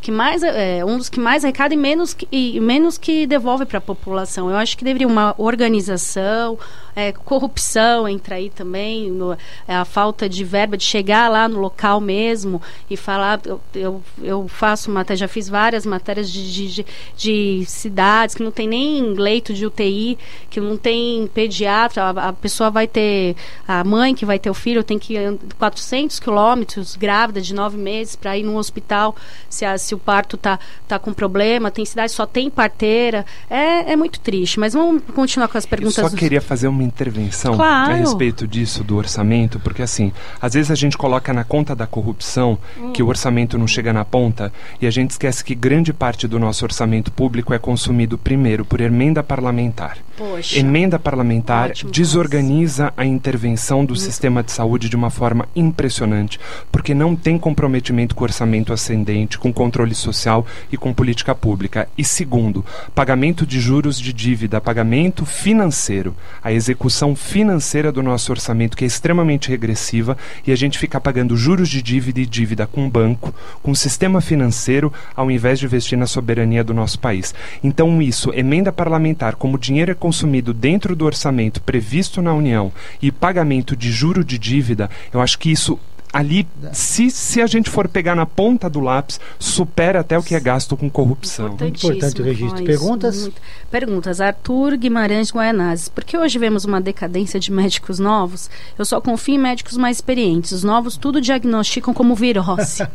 que 0.00 0.10
mais 0.12 0.42
é 0.42 0.84
um 0.84 0.96
dos 0.98 1.08
que 1.08 1.18
mais 1.20 1.44
arrecada 1.44 1.74
e 1.74 1.76
menos 1.76 2.14
que, 2.14 2.28
e 2.30 2.60
menos 2.60 2.96
que 2.96 3.26
devolve 3.26 3.64
para 3.66 3.78
a 3.78 3.80
população. 3.80 4.48
Eu 4.50 4.56
acho 4.56 4.76
que 4.78 4.84
deveria 4.84 5.06
uma 5.08 5.34
organização, 5.38 6.58
é, 6.96 7.12
corrupção 7.12 8.08
entra 8.08 8.36
aí 8.36 8.50
também, 8.50 9.10
no- 9.10 9.36
a 9.66 9.84
falta 9.84 10.28
de 10.28 10.44
verba 10.44 10.76
de 10.76 10.84
chegar 10.84 11.28
lá 11.30 11.48
no 11.48 11.58
local 11.60 12.00
mesmo 12.00 12.62
e 12.88 12.96
falar. 12.96 13.40
Eu, 13.44 13.60
eu, 13.74 14.02
eu 14.22 14.48
faço 14.48 14.90
matéria, 14.90 15.18
já 15.18 15.28
fiz 15.28 15.48
várias 15.48 15.84
matérias 15.84 16.30
de, 16.30 16.52
de, 16.52 16.68
de- 16.74 16.86
de 17.16 17.64
cidades 17.66 18.34
que 18.34 18.42
não 18.42 18.50
tem 18.50 18.68
nem 18.68 18.83
leito 19.16 19.52
de 19.54 19.66
UTI, 19.66 20.18
que 20.50 20.60
não 20.60 20.76
tem 20.76 21.26
pediatra, 21.32 22.04
a, 22.04 22.28
a 22.28 22.32
pessoa 22.32 22.70
vai 22.70 22.86
ter, 22.86 23.34
a 23.66 23.82
mãe 23.84 24.14
que 24.14 24.24
vai 24.26 24.38
ter 24.38 24.50
o 24.50 24.54
filho 24.54 24.82
tem 24.84 24.98
que 24.98 25.14
ir 25.14 25.38
400 25.58 26.18
quilômetros, 26.20 26.96
grávida 26.96 27.40
de 27.40 27.54
nove 27.54 27.76
meses, 27.76 28.16
para 28.16 28.36
ir 28.36 28.42
num 28.42 28.56
hospital 28.56 29.14
se, 29.48 29.64
a- 29.64 29.78
se 29.78 29.94
o 29.94 29.98
parto 29.98 30.36
tá, 30.36 30.58
tá 30.88 30.98
com 30.98 31.12
problema, 31.12 31.70
tem 31.70 31.84
cidade 31.84 32.10
que 32.10 32.16
só 32.16 32.26
tem 32.26 32.50
parteira. 32.50 33.24
É, 33.48 33.92
é 33.92 33.96
muito 33.96 34.20
triste, 34.20 34.58
mas 34.60 34.74
vamos 34.74 35.02
continuar 35.14 35.48
com 35.48 35.56
as 35.58 35.64
Eu 35.64 35.70
perguntas. 35.70 35.94
só 35.94 36.02
dos- 36.08 36.14
queria 36.14 36.40
fazer 36.40 36.68
uma 36.68 36.82
intervenção 36.82 37.56
Claro. 37.56 37.92
a 37.92 37.94
respeito 37.96 38.46
disso 38.46 38.82
do 38.84 38.96
orçamento, 38.96 39.58
porque 39.60 39.82
assim, 39.82 40.12
às 40.40 40.54
vezes 40.54 40.70
a 40.70 40.74
gente 40.74 40.96
coloca 40.98 41.32
na 41.32 41.44
conta 41.44 41.74
da 41.74 41.86
corrupção 41.86 42.58
que 42.92 43.02
Hum. 43.02 43.06
o 43.06 43.08
orçamento 43.08 43.56
não 43.58 43.66
chega 43.66 43.92
na 43.92 44.04
ponta 44.04 44.52
e 44.80 44.86
a 44.86 44.90
gente 44.90 45.10
esquece 45.10 45.44
que 45.44 45.54
grande 45.54 45.92
parte 45.92 46.26
do 46.28 46.38
nosso 46.38 46.64
orçamento 46.64 47.10
público 47.12 47.52
é 47.54 47.58
consumido 47.58 48.16
primeiro 48.18 48.64
por 48.74 48.82
emenda 48.82 49.22
parlamentar. 49.22 49.98
Poxa. 50.16 50.58
Emenda 50.58 50.98
parlamentar 50.98 51.70
Ótimo, 51.70 51.90
desorganiza 51.90 52.92
a 52.96 53.04
intervenção 53.04 53.84
do 53.84 53.96
sistema 53.96 54.42
de 54.42 54.52
saúde 54.52 54.88
de 54.88 54.94
uma 54.94 55.10
forma 55.10 55.48
impressionante, 55.56 56.38
porque 56.70 56.94
não 56.94 57.16
tem 57.16 57.36
comprometimento 57.36 58.14
com 58.14 58.22
orçamento 58.22 58.72
ascendente, 58.72 59.38
com 59.38 59.52
controle 59.52 59.94
social 59.94 60.46
e 60.70 60.76
com 60.76 60.92
política 60.92 61.34
pública. 61.34 61.88
E 61.98 62.04
segundo, 62.04 62.64
pagamento 62.94 63.44
de 63.44 63.58
juros 63.58 63.98
de 63.98 64.12
dívida, 64.12 64.60
pagamento 64.60 65.26
financeiro, 65.26 66.14
a 66.42 66.52
execução 66.52 67.16
financeira 67.16 67.90
do 67.90 68.02
nosso 68.02 68.30
orçamento 68.30 68.76
que 68.76 68.84
é 68.84 68.86
extremamente 68.86 69.48
regressiva 69.48 70.16
e 70.46 70.52
a 70.52 70.56
gente 70.56 70.78
fica 70.78 71.00
pagando 71.00 71.36
juros 71.36 71.68
de 71.68 71.82
dívida 71.82 72.20
e 72.20 72.26
dívida 72.26 72.66
com 72.66 72.86
o 72.86 72.90
banco, 72.90 73.34
com 73.62 73.72
o 73.72 73.76
sistema 73.76 74.20
financeiro, 74.20 74.92
ao 75.16 75.30
invés 75.30 75.58
de 75.58 75.66
investir 75.66 75.98
na 75.98 76.06
soberania 76.06 76.62
do 76.62 76.72
nosso 76.72 76.98
país. 76.98 77.34
Então 77.62 78.00
isso, 78.00 78.32
emenda 78.32 78.72
parlamentar, 78.72 79.34
como 79.34 79.58
dinheiro 79.58 79.90
é 79.90 79.94
consumido 80.04 80.52
dentro 80.52 80.94
do 80.94 81.06
orçamento 81.06 81.62
previsto 81.62 82.20
na 82.20 82.34
União 82.34 82.70
e 83.00 83.10
pagamento 83.10 83.74
de 83.74 83.90
juro 83.90 84.22
de 84.22 84.38
dívida, 84.38 84.90
eu 85.10 85.18
acho 85.18 85.38
que 85.38 85.50
isso 85.50 85.78
ali, 86.12 86.46
se, 86.74 87.10
se 87.10 87.40
a 87.40 87.46
gente 87.46 87.70
for 87.70 87.88
pegar 87.88 88.14
na 88.14 88.26
ponta 88.26 88.68
do 88.68 88.80
lápis, 88.80 89.18
supera 89.38 90.00
até 90.00 90.18
o 90.18 90.22
que 90.22 90.34
é 90.34 90.40
gasto 90.40 90.76
com 90.76 90.90
corrupção. 90.90 91.46
Importantíssimo, 91.46 91.92
importante 91.92 92.20
o 92.20 92.24
registro. 92.24 92.56
isso, 92.56 92.64
Perguntas? 92.64 93.20
muito. 93.22 93.42
Perguntas. 93.70 94.20
Arthur 94.20 94.76
Guimarães 94.76 95.32
Guaianazes. 95.32 95.88
Por 95.88 96.04
que 96.04 96.18
hoje 96.18 96.38
vemos 96.38 96.66
uma 96.66 96.82
decadência 96.82 97.40
de 97.40 97.50
médicos 97.50 97.98
novos? 97.98 98.50
Eu 98.78 98.84
só 98.84 99.00
confio 99.00 99.36
em 99.36 99.38
médicos 99.38 99.78
mais 99.78 99.96
experientes. 99.96 100.52
Os 100.52 100.62
novos 100.62 100.98
tudo 100.98 101.18
diagnosticam 101.18 101.94
como 101.94 102.14
virose. 102.14 102.86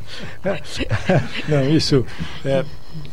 Não, 1.49 1.69
isso. 1.71 2.05
é, 2.45 2.63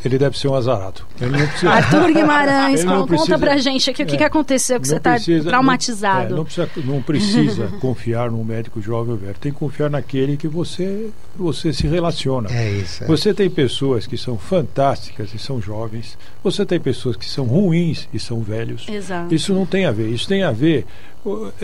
ele 0.03 0.17
deve 0.17 0.37
ser 0.37 0.47
um 0.47 0.55
azarado. 0.55 1.01
Ele 1.21 1.37
não 1.37 1.47
precisa- 1.47 1.71
Arthur 1.71 2.13
Guimarães, 2.13 2.79
Ele 2.81 2.89
não 2.89 2.93
con- 3.01 3.07
conta 3.07 3.15
precisa- 3.15 3.39
pra 3.39 3.57
gente 3.57 3.89
aqui 3.89 4.03
o 4.03 4.05
que, 4.05 4.15
é, 4.15 4.17
que 4.17 4.23
aconteceu, 4.23 4.79
que 4.79 4.87
você 4.87 4.95
está 4.97 5.11
precisa- 5.13 5.49
traumatizado. 5.49 6.29
Não, 6.29 6.33
é, 6.33 6.37
não 6.37 6.43
precisa, 6.45 6.69
não 6.83 7.01
precisa 7.01 7.67
confiar 7.81 8.31
num 8.31 8.43
médico 8.43 8.81
jovem 8.81 9.13
ou 9.13 9.17
velho. 9.19 9.35
Tem 9.39 9.51
que 9.51 9.57
confiar 9.59 9.89
naquele 9.89 10.35
que 10.37 10.47
você, 10.47 11.09
você 11.35 11.71
se 11.73 11.87
relaciona. 11.87 12.49
É 12.51 12.71
isso. 12.71 13.03
é. 13.03 13.07
Você 13.07 13.33
tem 13.33 13.49
pessoas 13.49 14.07
que 14.07 14.17
são 14.17 14.37
fantásticas 14.37 15.33
e 15.33 15.39
são 15.39 15.61
jovens. 15.61 16.17
Você 16.43 16.65
tem 16.65 16.79
pessoas 16.79 17.15
que 17.15 17.25
são 17.29 17.45
ruins 17.45 18.07
e 18.13 18.19
são 18.19 18.41
velhos. 18.41 18.87
Exato. 18.89 19.33
Isso 19.33 19.53
não 19.53 19.65
tem 19.65 19.85
a 19.85 19.91
ver. 19.91 20.09
Isso 20.09 20.27
tem 20.27 20.43
a 20.43 20.51
ver. 20.51 20.85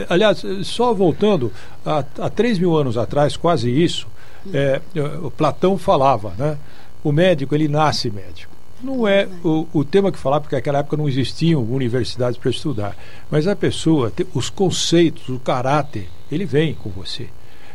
Aliás, 0.10 0.44
só 0.64 0.94
voltando 0.94 1.52
a, 1.86 2.04
a 2.20 2.30
3 2.30 2.60
mil 2.60 2.76
anos 2.76 2.98
atrás, 2.98 3.38
quase 3.38 3.70
isso, 3.70 4.08
é, 4.54 4.82
o 5.22 5.32
Platão 5.32 5.78
falava, 5.78 6.34
né? 6.38 6.58
O 7.04 7.12
médico, 7.12 7.54
ele 7.54 7.68
nasce 7.68 8.10
médico. 8.10 8.54
Não 8.82 9.08
é 9.08 9.28
o, 9.44 9.66
o 9.74 9.86
tema 9.86 10.12
que 10.12 10.18
falava, 10.18 10.42
porque 10.42 10.56
naquela 10.56 10.80
época 10.80 10.98
não 10.98 11.08
existiam 11.08 11.64
universidades 11.64 12.38
para 12.38 12.52
estudar. 12.52 12.98
Mas 13.32 13.48
a 13.48 13.56
pessoa, 13.56 14.12
os 14.34 14.50
conceitos, 14.50 15.30
o 15.30 15.40
caráter, 15.40 16.10
ele 16.32 16.46
vem 16.46 16.74
com 16.74 16.90
você. 16.90 17.30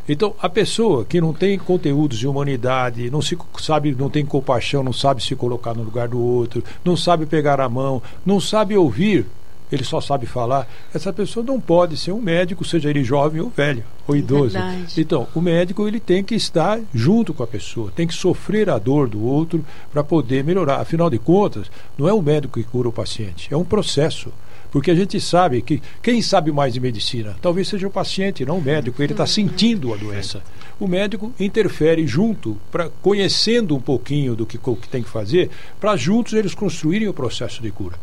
Então, 0.09 0.35
a 0.41 0.49
pessoa 0.49 1.05
que 1.05 1.21
não 1.21 1.35
tem 1.35 1.59
conteúdos 1.59 2.19
de 2.19 2.27
humanidade, 2.27 3.11
não 3.11 3.21
se 3.21 3.37
sabe, 3.59 3.95
não 3.95 4.09
tem 4.09 4.25
compaixão, 4.25 4.83
não 4.83 4.93
sabe 4.93 5.23
se 5.23 5.37
colocar 5.37 5.75
no 5.75 5.83
lugar 5.83 6.09
do 6.09 6.19
outro, 6.19 6.65
não 6.83 6.97
sabe 6.97 7.27
pegar 7.27 7.61
a 7.61 7.69
mão, 7.69 8.03
não 8.25 8.41
sabe 8.41 8.75
ouvir, 8.75 9.27
ele 9.71 9.85
só 9.85 10.01
sabe 10.01 10.27
falar, 10.27 10.69
essa 10.95 11.13
pessoa 11.13 11.45
não 11.45 11.61
pode 11.61 11.97
ser 11.97 12.13
um 12.13 12.21
médico, 12.21 12.65
seja 12.65 12.91
ele 12.91 13.05
jovem 13.05 13.41
ou 13.41 13.51
velho, 13.51 13.85
ou 14.07 14.17
idoso. 14.17 14.55
Verdade. 14.55 15.01
Então, 15.01 15.27
o 15.35 15.41
médico 15.41 15.87
ele 15.87 16.01
tem 16.01 16.25
que 16.25 16.35
estar 16.35 16.81
junto 16.95 17.35
com 17.35 17.43
a 17.43 17.47
pessoa, 17.47 17.93
tem 17.95 18.07
que 18.07 18.15
sofrer 18.15 18.71
a 18.71 18.79
dor 18.79 19.09
do 19.09 19.23
outro 19.23 19.65
para 19.93 20.03
poder 20.03 20.43
melhorar. 20.45 20.81
Afinal 20.81 21.11
de 21.11 21.19
contas, 21.19 21.71
não 21.97 22.09
é 22.09 22.13
o 22.13 22.23
médico 22.23 22.59
que 22.59 22.69
cura 22.69 22.89
o 22.89 22.93
paciente, 22.93 23.53
é 23.53 23.57
um 23.57 23.65
processo. 23.65 24.33
Porque 24.71 24.91
a 24.91 24.95
gente 24.95 25.19
sabe 25.21 25.63
que 25.63 25.83
quem 26.03 26.21
sabe 26.21 26.53
mais 26.53 26.75
de 26.75 26.81
medicina 26.81 27.37
talvez 27.41 27.69
seja 27.69 27.87
o 27.87 27.91
paciente, 27.91 28.45
não 28.45 28.59
o 28.59 28.63
médico. 28.63 29.03
Ele 29.03 29.13
está 29.13 29.27
sentindo 29.27 29.93
a 29.95 29.97
doença. 29.97 30.43
O 30.79 30.87
médico 30.87 31.33
interfere 31.41 32.07
junto, 32.07 32.57
pra, 32.71 32.89
conhecendo 33.03 33.75
um 33.75 33.81
pouquinho 33.81 34.37
do 34.37 34.47
que, 34.47 34.59
que 34.59 34.89
tem 34.89 35.03
que 35.03 35.09
fazer, 35.09 35.51
para 35.81 35.97
juntos 35.97 36.35
eles 36.35 36.55
construírem 36.55 37.09
o 37.09 37.15
processo 37.15 37.63
de 37.63 37.71
cura. 37.71 37.97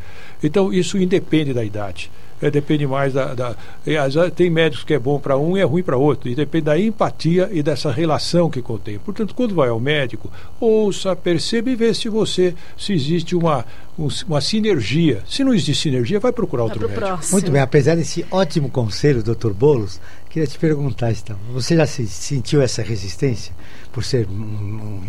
Então, 0.46 0.72
isso 0.74 0.98
independe 0.98 1.54
da 1.54 1.64
idade. 1.64 2.10
É, 2.42 2.52
depende 2.52 2.86
mais 2.86 3.14
da. 3.14 3.34
da 3.34 3.56
vezes, 3.86 4.14
tem 4.36 4.50
médicos 4.50 4.84
que 4.84 4.94
é 4.94 5.00
bom 5.00 5.18
para 5.18 5.38
um 5.38 5.56
e 5.58 5.62
é 5.62 5.64
ruim 5.64 5.82
para 5.82 5.96
outro. 5.96 6.30
E 6.30 6.36
depende 6.36 6.66
da 6.66 6.78
empatia 6.78 7.50
e 7.52 7.64
dessa 7.64 7.90
relação 7.90 8.50
que 8.50 8.62
contém. 8.62 9.00
Portanto, 9.00 9.34
quando 9.34 9.56
vai 9.56 9.70
ao 9.70 9.80
médico, 9.80 10.30
ouça, 10.60 11.16
perceba 11.16 11.70
e 11.70 11.76
vê 11.78 11.94
se 11.94 12.10
você 12.10 12.54
se 12.78 12.92
existe 12.92 13.38
uma, 13.38 13.66
um- 13.98 14.10
uma 14.28 14.42
sinergia. 14.42 15.24
Se 15.26 15.46
não 15.46 15.54
existe 15.54 15.84
sinergia, 15.84 16.20
vai 16.20 16.34
procurar 16.34 16.64
Vai 16.64 16.72
outro 16.72 16.80
pro 16.80 16.90
médico. 16.90 17.08
próximo. 17.08 17.32
Muito 17.40 17.52
bem, 17.52 17.62
apesar 17.62 17.96
desse 17.96 18.26
ótimo 18.30 18.70
conselho, 18.70 19.24
doutor 19.24 19.54
Bolos, 19.54 20.02
queria 20.30 20.46
te 20.46 20.60
perguntar, 20.60 21.12
então, 21.14 21.38
você 21.54 21.78
já 21.78 21.86
se 21.88 22.06
sentiu 22.06 22.62
essa 22.62 22.82
resistência 22.82 23.54
por 23.94 24.04
ser 24.04 24.28
um, 24.28 24.34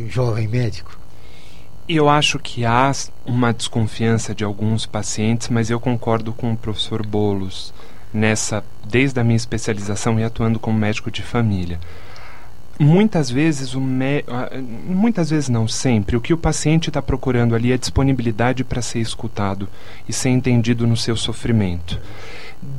um 0.01 0.09
jovem 0.09 0.47
médico? 0.47 0.97
Eu 1.89 2.09
acho 2.09 2.41
que 2.41 2.64
há 2.64 2.91
uma 3.24 3.53
desconfiança 3.53 4.34
de 4.34 4.43
alguns 4.43 4.87
pacientes, 4.87 5.49
mas 5.49 5.70
eu 5.70 5.78
concordo 5.78 6.32
com 6.32 6.53
o 6.53 6.57
professor 6.57 7.07
Bolos 7.07 7.72
nessa, 8.12 8.64
desde 8.84 9.20
a 9.20 9.24
minha 9.24 9.37
especialização 9.37 10.18
e 10.18 10.24
atuando 10.24 10.59
como 10.59 10.76
médico 10.76 11.12
de 11.12 11.22
família. 11.22 11.78
Muitas 12.78 13.30
vezes 13.30 13.74
o 13.74 13.80
ah, 14.28 14.51
muitas 14.84 15.30
vezes 15.30 15.49
não 15.49 15.68
sempre 15.68 16.16
o 16.16 16.20
que 16.20 16.34
o 16.34 16.37
paciente 16.37 16.89
está 16.91 17.01
procurando 17.01 17.55
ali 17.55 17.72
é 17.72 17.78
disponibilidade 17.78 18.64
para 18.64 18.82
ser 18.82 18.99
escutado 18.99 19.68
e 20.09 20.12
ser 20.12 20.30
entendido 20.30 20.87
no 20.87 20.97
seu 20.97 21.16
sofrimento 21.16 21.99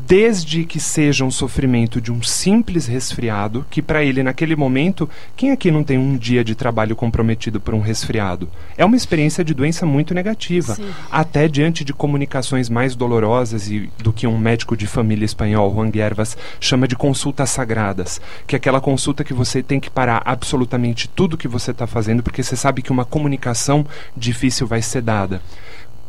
desde 0.07 0.63
que 0.63 0.79
seja 0.79 1.25
um 1.25 1.31
sofrimento 1.31 1.99
de 1.99 2.11
um 2.11 2.21
simples 2.21 2.87
resfriado, 2.87 3.65
que 3.69 3.81
para 3.81 4.03
ele 4.03 4.23
naquele 4.23 4.55
momento, 4.55 5.09
quem 5.35 5.51
aqui 5.51 5.69
não 5.69 5.83
tem 5.83 5.97
um 5.97 6.15
dia 6.15 6.43
de 6.43 6.55
trabalho 6.55 6.95
comprometido 6.95 7.59
por 7.59 7.73
um 7.73 7.79
resfriado? 7.79 8.49
É 8.77 8.85
uma 8.85 8.95
experiência 8.95 9.43
de 9.43 9.53
doença 9.53 9.85
muito 9.85 10.13
negativa, 10.13 10.75
Sim. 10.75 10.89
até 11.11 11.47
diante 11.47 11.83
de 11.83 11.93
comunicações 11.93 12.69
mais 12.69 12.95
dolorosas 12.95 13.69
e 13.69 13.89
do 13.97 14.13
que 14.13 14.27
um 14.27 14.37
médico 14.37 14.77
de 14.77 14.87
família 14.87 15.25
espanhol, 15.25 15.73
Juan 15.73 15.89
Guervas, 15.89 16.37
chama 16.59 16.87
de 16.87 16.95
consultas 16.95 17.49
sagradas, 17.49 18.21
que 18.45 18.55
é 18.55 18.57
aquela 18.57 18.81
consulta 18.81 19.23
que 19.23 19.33
você 19.33 19.61
tem 19.61 19.79
que 19.79 19.89
parar 19.89 20.21
absolutamente 20.25 21.07
tudo 21.07 21.37
que 21.37 21.47
você 21.47 21.71
está 21.71 21.85
fazendo, 21.85 22.23
porque 22.23 22.43
você 22.43 22.55
sabe 22.55 22.81
que 22.81 22.91
uma 22.91 23.05
comunicação 23.05 23.85
difícil 24.15 24.67
vai 24.67 24.81
ser 24.81 25.01
dada 25.01 25.41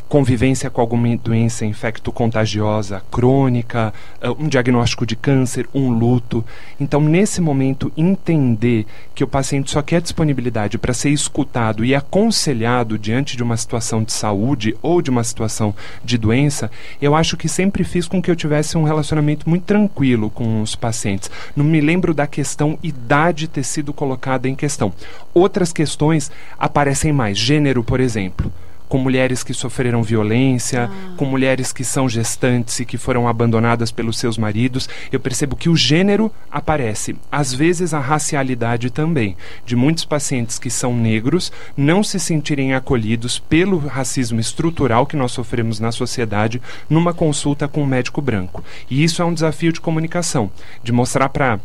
convivência 0.09 0.71
com 0.71 0.81
alguma 0.81 1.15
doença 1.17 1.67
infecto-contagiosa 1.67 3.03
crônica, 3.11 3.93
uh, 4.23 4.43
um 4.43 4.49
diagnóstico 4.49 5.05
de 5.05 5.15
câncer, 5.15 5.69
um 5.75 5.91
luto. 5.91 6.45
Então, 6.81 7.01
nesse 7.01 7.41
momento, 7.41 7.93
entender 7.97 8.87
que 9.15 9.23
o 9.23 9.29
paciente 9.29 9.71
só 9.71 9.83
quer 9.83 10.01
disponibilidade 10.01 10.79
para 10.79 10.95
ser 10.95 11.11
escutado 11.11 11.85
e 11.85 11.95
aconselhado 11.95 12.99
diante 12.99 13.37
de 13.37 13.43
uma 13.43 13.57
situação 13.57 14.03
de 14.03 14.13
saúde 14.13 14.75
ou 14.81 15.03
de 15.03 15.11
uma 15.11 15.23
situação 15.23 15.75
de 16.03 16.17
doença, 16.17 16.71
eu 17.01 17.15
acho 17.15 17.37
que 17.37 17.49
sempre 17.49 17.85
fiz 17.85 18.09
com 18.09 18.23
que 18.23 18.31
eu 18.31 18.37
tivesse 18.37 18.79
um 18.79 18.85
relacionamento 18.85 19.49
muito 19.49 19.65
tranquilo 19.65 20.31
com 20.31 20.63
os 20.63 20.75
pacientes. 20.75 21.31
Não 21.55 21.65
me 21.65 21.81
lembro 21.81 22.15
da 22.15 22.27
questão 22.27 22.79
idade 22.83 23.47
ter 23.47 23.63
sido 23.63 23.93
colocada 23.93 24.49
em 24.49 24.55
questão. 24.55 24.93
Outras 25.35 25.73
questões 25.73 26.31
aparecem 26.59 27.13
mais, 27.13 27.37
gênero, 27.37 27.85
por 27.85 28.01
exemplo 28.01 28.51
com 28.89 28.99
mulheres 28.99 29.43
que 29.43 29.53
sofreram 29.55 30.03
violência, 30.03 30.91
ah. 30.91 31.15
com 31.17 31.25
mulheres 31.25 31.73
que 31.73 31.85
são 31.85 32.09
gestantes 32.09 32.81
e 32.81 32.85
que 32.85 32.97
foram 32.97 33.29
abandonadas 33.29 33.93
pelos 33.93 34.19
seus 34.19 34.39
maridos. 34.39 34.89
Eu 35.13 35.21
percebo 35.21 35.57
que 35.57 35.69
o 35.69 35.77
gênero 35.77 36.33
aparece, 36.51 37.17
às 37.31 37.53
vezes 37.53 37.93
a 37.93 38.01
racialidade 38.01 38.91
também, 38.91 39.37
de 39.65 39.77
muitos 39.77 40.05
pacientes 40.05 40.59
que 40.59 40.71
são 40.71 40.97
negros 40.97 41.53
não 41.77 42.03
se 42.03 42.19
sentirem 42.19 42.75
acolhidos 42.75 43.39
pelo 43.39 43.79
racismo 43.79 44.41
estrutural 44.41 45.07
que 45.07 45.17
nós 45.17 45.33
sofremos 45.33 45.79
na 45.79 45.93
sociedade 45.93 46.61
numa 46.89 47.13
consulta 47.13 47.69
com 47.69 47.83
um 47.83 47.87
médico 47.87 48.23
branco. 48.23 48.65
E 48.91 49.05
isso 49.05 49.23
é 49.23 49.25
um 49.25 49.35
desafio 49.35 49.73
de 49.73 49.81
comunicação, 49.81 50.51
de 50.83 50.93
mostrar 50.93 51.29
para 51.29 51.61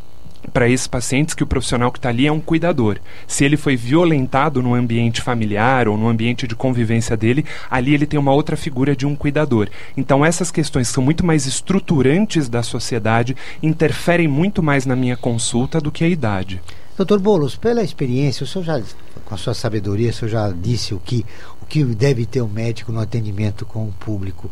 para 0.52 0.68
esses 0.68 0.88
pacientes 0.88 1.34
que 1.34 1.44
o 1.44 1.48
profissional 1.48 1.92
que 1.92 2.00
está 2.00 2.10
ali 2.10 2.28
é 2.28 2.32
um 2.32 2.40
cuidador. 2.40 3.00
Se 3.28 3.46
ele 3.46 3.58
foi 3.58 3.76
violentado 3.76 4.62
no 4.62 4.74
ambiente 4.74 5.22
familiar 5.22 5.88
ou 5.88 5.98
no 5.98 6.08
ambiente 6.08 6.48
de 6.48 6.56
convivência 6.56 7.16
dele, 7.16 7.46
ali 7.70 7.94
ele 7.94 8.06
tem 8.06 8.20
uma 8.20 8.34
outra 8.34 8.58
figura 8.58 8.96
de 8.96 9.06
um 9.06 9.16
cuidador. 9.16 9.70
Então 9.96 10.26
essas 10.26 10.52
questões 10.52 10.88
são 10.88 11.04
muito 11.04 11.26
mais 11.26 11.46
estruturantes 11.46 12.50
da 12.50 12.64
sociedade, 12.64 13.36
interferem 13.62 14.28
muito 14.28 14.62
mais 14.62 14.86
na 14.86 14.96
minha 14.96 15.18
consulta 15.18 15.80
do 15.80 15.92
que 15.92 16.04
a 16.04 16.10
idade. 16.10 16.62
Doutor 16.96 17.20
Bolos, 17.20 17.56
pela 17.56 17.82
experiência, 17.82 18.44
o 18.44 18.48
senhor 18.48 18.64
já, 18.64 18.82
com 19.26 19.34
a 19.34 19.38
sua 19.38 19.56
sabedoria, 19.56 20.12
o 20.12 20.14
senhor 20.14 20.30
já 20.30 20.52
disse 20.52 20.94
o 20.94 21.00
que, 21.00 21.26
o 21.60 21.66
que 21.66 21.84
deve 21.84 22.24
ter 22.24 22.40
um 22.44 22.48
médico 22.48 22.92
no 22.92 23.00
atendimento 23.00 23.66
com 23.66 23.88
o 23.88 23.92
público. 23.92 24.48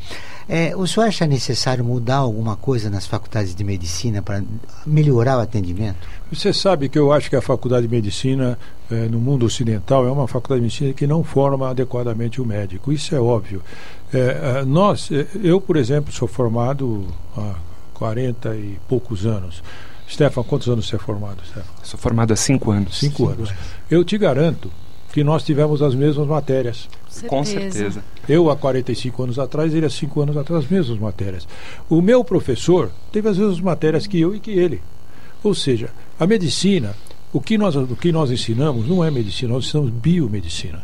É, 0.53 0.75
o 0.75 0.85
senhor 0.85 1.05
acha 1.05 1.25
necessário 1.25 1.81
mudar 1.81 2.17
alguma 2.17 2.57
coisa 2.57 2.89
nas 2.89 3.07
faculdades 3.07 3.55
de 3.55 3.63
medicina 3.63 4.21
para 4.21 4.43
melhorar 4.85 5.37
o 5.37 5.39
atendimento? 5.39 6.05
Você 6.29 6.51
sabe 6.51 6.89
que 6.89 6.99
eu 6.99 7.13
acho 7.13 7.29
que 7.29 7.37
a 7.37 7.41
faculdade 7.41 7.87
de 7.87 7.95
medicina 7.95 8.59
é, 8.91 9.07
no 9.07 9.17
mundo 9.17 9.45
ocidental 9.45 10.05
é 10.05 10.11
uma 10.11 10.27
faculdade 10.27 10.59
de 10.59 10.65
medicina 10.65 10.93
que 10.93 11.07
não 11.07 11.23
forma 11.23 11.69
adequadamente 11.69 12.41
o 12.41 12.45
médico. 12.45 12.91
Isso 12.91 13.15
é 13.15 13.19
óbvio. 13.21 13.63
É, 14.13 14.65
nós, 14.65 15.09
é, 15.09 15.25
eu, 15.41 15.61
por 15.61 15.77
exemplo, 15.77 16.11
sou 16.11 16.27
formado 16.27 17.07
há 17.37 17.55
40 17.93 18.53
e 18.53 18.77
poucos 18.89 19.25
anos. 19.25 19.63
Stefan, 20.05 20.43
quantos 20.43 20.67
anos 20.67 20.85
você 20.85 20.97
é 20.97 20.99
formado, 20.99 21.41
Stefan? 21.45 21.63
Sou 21.81 21.97
formado 21.97 22.33
há 22.33 22.35
cinco 22.35 22.71
anos. 22.71 22.99
Cinco, 22.99 23.15
cinco 23.15 23.29
anos. 23.29 23.49
anos. 23.51 23.63
Eu 23.89 24.03
te 24.03 24.17
garanto 24.17 24.69
que 25.11 25.23
nós 25.23 25.43
tivemos 25.43 25.81
as 25.81 25.93
mesmas 25.93 26.27
matérias. 26.27 26.87
Certeza. 27.09 27.27
Com 27.27 27.43
certeza. 27.43 28.03
Eu, 28.27 28.49
há 28.49 28.55
45 28.55 29.23
anos 29.23 29.39
atrás, 29.39 29.73
ele 29.73 29.85
há 29.85 29.89
5 29.89 30.21
anos 30.21 30.37
atrás, 30.37 30.63
as 30.63 30.69
mesmas 30.69 30.97
matérias. 30.97 31.47
O 31.89 32.01
meu 32.01 32.23
professor 32.23 32.91
teve 33.11 33.29
as 33.29 33.37
mesmas 33.37 33.59
matérias 33.59 34.07
que 34.07 34.19
eu 34.19 34.35
e 34.35 34.39
que 34.39 34.51
ele. 34.51 34.81
Ou 35.43 35.53
seja, 35.53 35.89
a 36.19 36.25
medicina, 36.25 36.95
o 37.33 37.41
que 37.41 37.57
nós, 37.57 37.75
o 37.75 37.95
que 37.95 38.11
nós 38.11 38.31
ensinamos 38.31 38.87
não 38.87 39.03
é 39.03 39.11
medicina, 39.11 39.53
nós 39.53 39.65
ensinamos 39.65 39.91
biomedicina. 39.91 40.83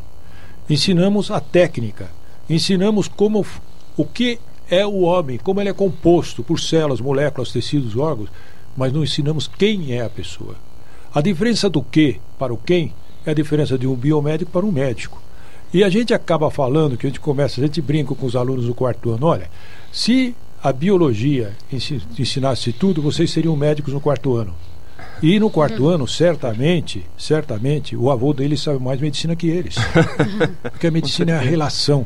Ensinamos 0.69 1.31
a 1.31 1.39
técnica, 1.39 2.09
ensinamos 2.49 3.07
como 3.07 3.45
o 3.95 4.05
que 4.05 4.39
é 4.69 4.85
o 4.85 5.01
homem, 5.01 5.37
como 5.37 5.61
ele 5.61 5.69
é 5.69 5.73
composto 5.73 6.43
por 6.43 6.59
células, 6.59 6.99
moléculas, 6.99 7.51
tecidos, 7.51 7.95
órgãos 7.95 8.29
mas 8.77 8.93
não 8.93 9.03
ensinamos 9.03 9.47
quem 9.47 9.93
é 9.93 10.03
a 10.03 10.09
pessoa. 10.09 10.55
A 11.11 11.19
diferença 11.19 11.67
do 11.67 11.81
que 11.81 12.21
para 12.37 12.53
o 12.53 12.57
quem 12.57 12.93
é 13.29 13.31
a 13.31 13.35
diferença 13.35 13.77
de 13.77 13.87
um 13.87 13.95
biomédico 13.95 14.51
para 14.51 14.65
um 14.65 14.71
médico. 14.71 15.21
E 15.73 15.83
a 15.83 15.89
gente 15.89 16.13
acaba 16.13 16.49
falando 16.49 16.97
que 16.97 17.05
a 17.05 17.09
gente 17.09 17.19
começa, 17.19 17.59
a 17.59 17.65
gente 17.65 17.81
brinca 17.81 18.15
com 18.15 18.25
os 18.25 18.35
alunos 18.35 18.65
do 18.65 18.73
quarto 18.73 19.11
ano, 19.11 19.27
olha, 19.27 19.49
se 19.91 20.35
a 20.63 20.71
biologia 20.71 21.51
ensinasse 21.71 22.71
tudo, 22.73 23.01
vocês 23.01 23.29
seriam 23.29 23.55
médicos 23.55 23.93
no 23.93 24.01
quarto 24.01 24.35
ano. 24.35 24.53
E 25.21 25.39
no 25.39 25.49
quarto 25.49 25.83
uhum. 25.83 25.89
ano, 25.89 26.07
certamente, 26.07 27.03
certamente, 27.17 27.95
o 27.95 28.11
avô 28.11 28.33
deles 28.33 28.61
sabe 28.61 28.83
mais 28.83 28.99
medicina 28.99 29.35
que 29.35 29.47
eles. 29.47 29.75
Porque 30.61 30.87
a 30.87 30.91
medicina 30.91 31.31
é 31.31 31.35
a 31.35 31.41
relação. 31.41 32.05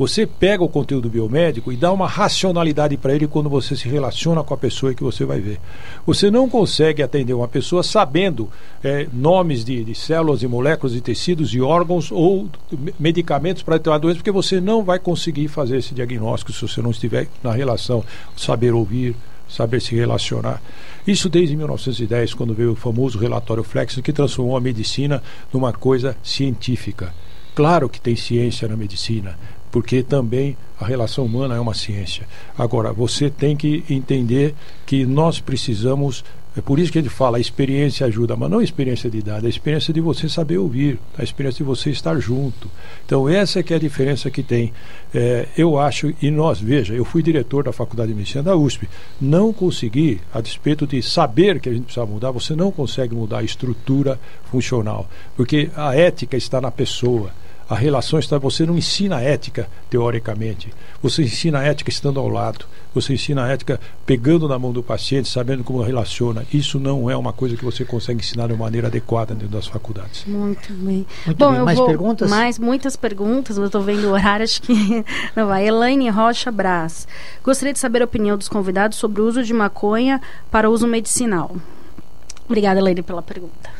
Você 0.00 0.26
pega 0.26 0.64
o 0.64 0.68
conteúdo 0.68 1.10
biomédico 1.10 1.70
e 1.70 1.76
dá 1.76 1.92
uma 1.92 2.08
racionalidade 2.08 2.96
para 2.96 3.14
ele 3.14 3.26
quando 3.26 3.50
você 3.50 3.76
se 3.76 3.86
relaciona 3.86 4.42
com 4.42 4.54
a 4.54 4.56
pessoa 4.56 4.94
que 4.94 5.02
você 5.02 5.26
vai 5.26 5.40
ver. 5.40 5.60
Você 6.06 6.30
não 6.30 6.48
consegue 6.48 7.02
atender 7.02 7.34
uma 7.34 7.46
pessoa 7.46 7.82
sabendo 7.82 8.48
é, 8.82 9.06
nomes 9.12 9.62
de, 9.62 9.84
de, 9.84 9.94
células 9.94 10.42
e 10.42 10.46
moléculas 10.46 10.94
de 10.94 11.02
tecidos 11.02 11.52
e 11.52 11.60
órgãos 11.60 12.10
ou 12.10 12.48
medicamentos 12.98 13.62
para 13.62 13.78
tratar 13.78 13.98
doença, 13.98 14.16
porque 14.16 14.30
você 14.30 14.58
não 14.58 14.82
vai 14.82 14.98
conseguir 14.98 15.48
fazer 15.48 15.76
esse 15.76 15.92
diagnóstico 15.92 16.50
se 16.50 16.62
você 16.62 16.80
não 16.80 16.92
estiver 16.92 17.28
na 17.42 17.52
relação, 17.52 18.02
saber 18.34 18.72
ouvir, 18.72 19.14
saber 19.46 19.82
se 19.82 19.94
relacionar. 19.94 20.62
Isso 21.06 21.28
desde 21.28 21.54
1910, 21.54 22.32
quando 22.32 22.54
veio 22.54 22.72
o 22.72 22.74
famoso 22.74 23.18
relatório 23.18 23.62
Flexner, 23.62 24.02
que 24.02 24.14
transformou 24.14 24.56
a 24.56 24.62
medicina 24.62 25.22
numa 25.52 25.74
coisa 25.74 26.16
científica. 26.22 27.12
Claro 27.54 27.88
que 27.88 28.00
tem 28.00 28.16
ciência 28.16 28.66
na 28.66 28.76
medicina, 28.76 29.36
porque 29.70 30.02
também 30.02 30.56
a 30.80 30.84
relação 30.84 31.24
humana 31.24 31.54
é 31.54 31.60
uma 31.60 31.74
ciência. 31.74 32.26
Agora, 32.56 32.92
você 32.92 33.30
tem 33.30 33.56
que 33.56 33.84
entender 33.88 34.54
que 34.86 35.04
nós 35.04 35.40
precisamos. 35.40 36.24
É 36.56 36.60
por 36.60 36.80
isso 36.80 36.90
que 36.90 36.98
ele 36.98 37.08
fala, 37.08 37.36
a 37.36 37.40
experiência 37.40 38.04
ajuda, 38.06 38.34
mas 38.34 38.50
não 38.50 38.58
a 38.58 38.64
experiência 38.64 39.08
de 39.08 39.18
idade, 39.18 39.46
a 39.46 39.48
experiência 39.48 39.94
de 39.94 40.00
você 40.00 40.28
saber 40.28 40.58
ouvir, 40.58 40.98
a 41.16 41.22
experiência 41.22 41.58
de 41.58 41.62
você 41.62 41.90
estar 41.90 42.18
junto. 42.18 42.68
Então, 43.06 43.28
essa 43.28 43.60
é 43.60 43.62
que 43.62 43.72
é 43.72 43.76
a 43.76 43.80
diferença 43.80 44.28
que 44.32 44.42
tem. 44.42 44.72
É, 45.14 45.46
eu 45.56 45.78
acho, 45.78 46.12
e 46.20 46.28
nós, 46.28 46.60
veja, 46.60 46.92
eu 46.92 47.04
fui 47.04 47.22
diretor 47.22 47.62
da 47.62 47.72
Faculdade 47.72 48.10
de 48.10 48.18
Medicina 48.18 48.42
da 48.42 48.56
USP, 48.56 48.88
não 49.20 49.52
consegui, 49.52 50.20
a 50.34 50.40
despeito 50.40 50.88
de 50.88 51.00
saber 51.02 51.60
que 51.60 51.68
a 51.68 51.72
gente 51.72 51.84
precisa 51.84 52.04
mudar, 52.04 52.32
você 52.32 52.56
não 52.56 52.72
consegue 52.72 53.14
mudar 53.14 53.38
a 53.38 53.44
estrutura 53.44 54.18
funcional, 54.50 55.08
porque 55.36 55.70
a 55.76 55.94
ética 55.94 56.36
está 56.36 56.60
na 56.60 56.72
pessoa 56.72 57.30
a 57.70 57.76
relação 57.76 58.18
está. 58.18 58.36
Você 58.36 58.66
não 58.66 58.76
ensina 58.76 59.18
a 59.18 59.20
ética 59.22 59.68
teoricamente. 59.88 60.74
Você 61.00 61.22
ensina 61.22 61.60
a 61.60 61.62
ética 61.62 61.88
estando 61.88 62.18
ao 62.18 62.28
lado. 62.28 62.64
Você 62.92 63.14
ensina 63.14 63.44
a 63.44 63.48
ética 63.48 63.78
pegando 64.04 64.48
na 64.48 64.58
mão 64.58 64.72
do 64.72 64.82
paciente, 64.82 65.28
sabendo 65.28 65.62
como 65.62 65.80
relaciona. 65.80 66.44
Isso 66.52 66.80
não 66.80 67.08
é 67.08 67.16
uma 67.16 67.32
coisa 67.32 67.56
que 67.56 67.64
você 67.64 67.84
consegue 67.84 68.18
ensinar 68.18 68.48
de 68.48 68.54
maneira 68.54 68.88
adequada 68.88 69.34
dentro 69.34 69.50
das 69.50 69.68
faculdades. 69.68 70.24
Muito 70.26 70.72
bem. 70.72 71.06
Muito 71.24 71.38
Bom, 71.38 71.52
bem. 71.52 71.62
mais 71.62 71.78
vou, 71.78 71.86
perguntas? 71.86 72.28
Mais 72.28 72.58
muitas 72.58 72.96
perguntas, 72.96 73.56
mas 73.56 73.62
eu 73.62 73.66
estou 73.66 73.82
vendo 73.82 74.08
o 74.08 74.10
horário, 74.10 74.42
acho 74.42 74.60
que 74.60 75.04
não 75.36 75.46
vai. 75.46 75.68
Elaine 75.68 76.10
Rocha 76.10 76.50
Brás. 76.50 77.06
Gostaria 77.44 77.72
de 77.72 77.78
saber 77.78 78.02
a 78.02 78.04
opinião 78.04 78.36
dos 78.36 78.48
convidados 78.48 78.98
sobre 78.98 79.22
o 79.22 79.28
uso 79.28 79.44
de 79.44 79.54
maconha 79.54 80.20
para 80.50 80.68
uso 80.68 80.88
medicinal. 80.88 81.54
Obrigada, 82.46 82.80
Elaine, 82.80 83.00
pela 83.00 83.22
pergunta. 83.22 83.70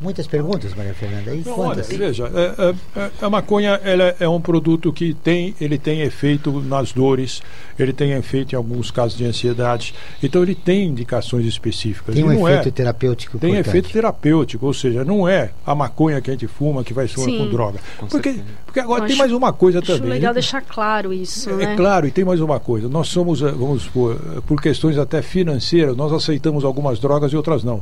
Muitas 0.00 0.26
perguntas, 0.26 0.74
Maria 0.74 0.92
Fernanda. 0.92 1.34
E 1.34 1.42
Não, 1.44 1.60
olha, 1.60 1.82
veja, 1.82 2.30
é, 2.34 2.68
é, 2.98 3.00
é, 3.00 3.10
a 3.22 3.30
maconha 3.30 3.80
ela 3.84 4.14
é 4.18 4.28
um 4.28 4.40
produto 4.40 4.92
que 4.92 5.14
tem, 5.14 5.54
ele 5.60 5.78
tem 5.78 6.00
efeito 6.00 6.60
nas 6.60 6.92
dores, 6.92 7.40
ele 7.78 7.92
tem 7.92 8.12
efeito 8.12 8.54
em 8.54 8.56
alguns 8.56 8.90
casos 8.90 9.16
de 9.16 9.24
ansiedade. 9.24 9.94
Então 10.20 10.42
ele 10.42 10.54
tem 10.54 10.88
indicações 10.88 11.46
específicas. 11.46 12.14
Tem 12.14 12.24
um 12.24 12.32
efeito 12.32 12.68
é, 12.68 12.70
terapêutico. 12.72 13.38
Tem 13.38 13.50
importante. 13.50 13.68
efeito 13.68 13.90
terapêutico, 13.90 14.66
ou 14.66 14.74
seja, 14.74 15.04
não 15.04 15.28
é 15.28 15.50
a 15.64 15.74
maconha 15.74 16.20
que 16.20 16.28
a 16.28 16.32
gente 16.32 16.48
fuma 16.48 16.82
que 16.82 16.92
vai 16.92 17.06
ser 17.06 17.24
com 17.24 17.48
droga. 17.48 17.78
Com 17.96 18.06
porque, 18.08 18.40
porque 18.66 18.80
agora 18.80 19.06
tem 19.06 19.16
mais 19.16 19.30
uma 19.30 19.52
coisa 19.52 19.78
acho 19.78 19.86
também. 19.86 20.10
É 20.10 20.14
legal 20.14 20.34
deixar 20.34 20.60
claro 20.60 21.12
isso. 21.12 21.48
É, 21.50 21.56
né? 21.56 21.76
claro, 21.76 22.06
e 22.06 22.10
tem 22.10 22.24
mais 22.24 22.40
uma 22.40 22.58
coisa. 22.58 22.88
Nós 22.88 23.08
somos, 23.08 23.42
eh, 23.42 23.52
vamos 23.52 23.86
por, 23.86 24.16
por 24.46 24.60
questões 24.60 24.98
até 24.98 25.22
financeiras, 25.22 25.96
nós 25.96 26.12
aceitamos 26.12 26.64
algumas 26.64 26.98
drogas 26.98 27.32
e 27.32 27.36
outras 27.36 27.62
não. 27.62 27.80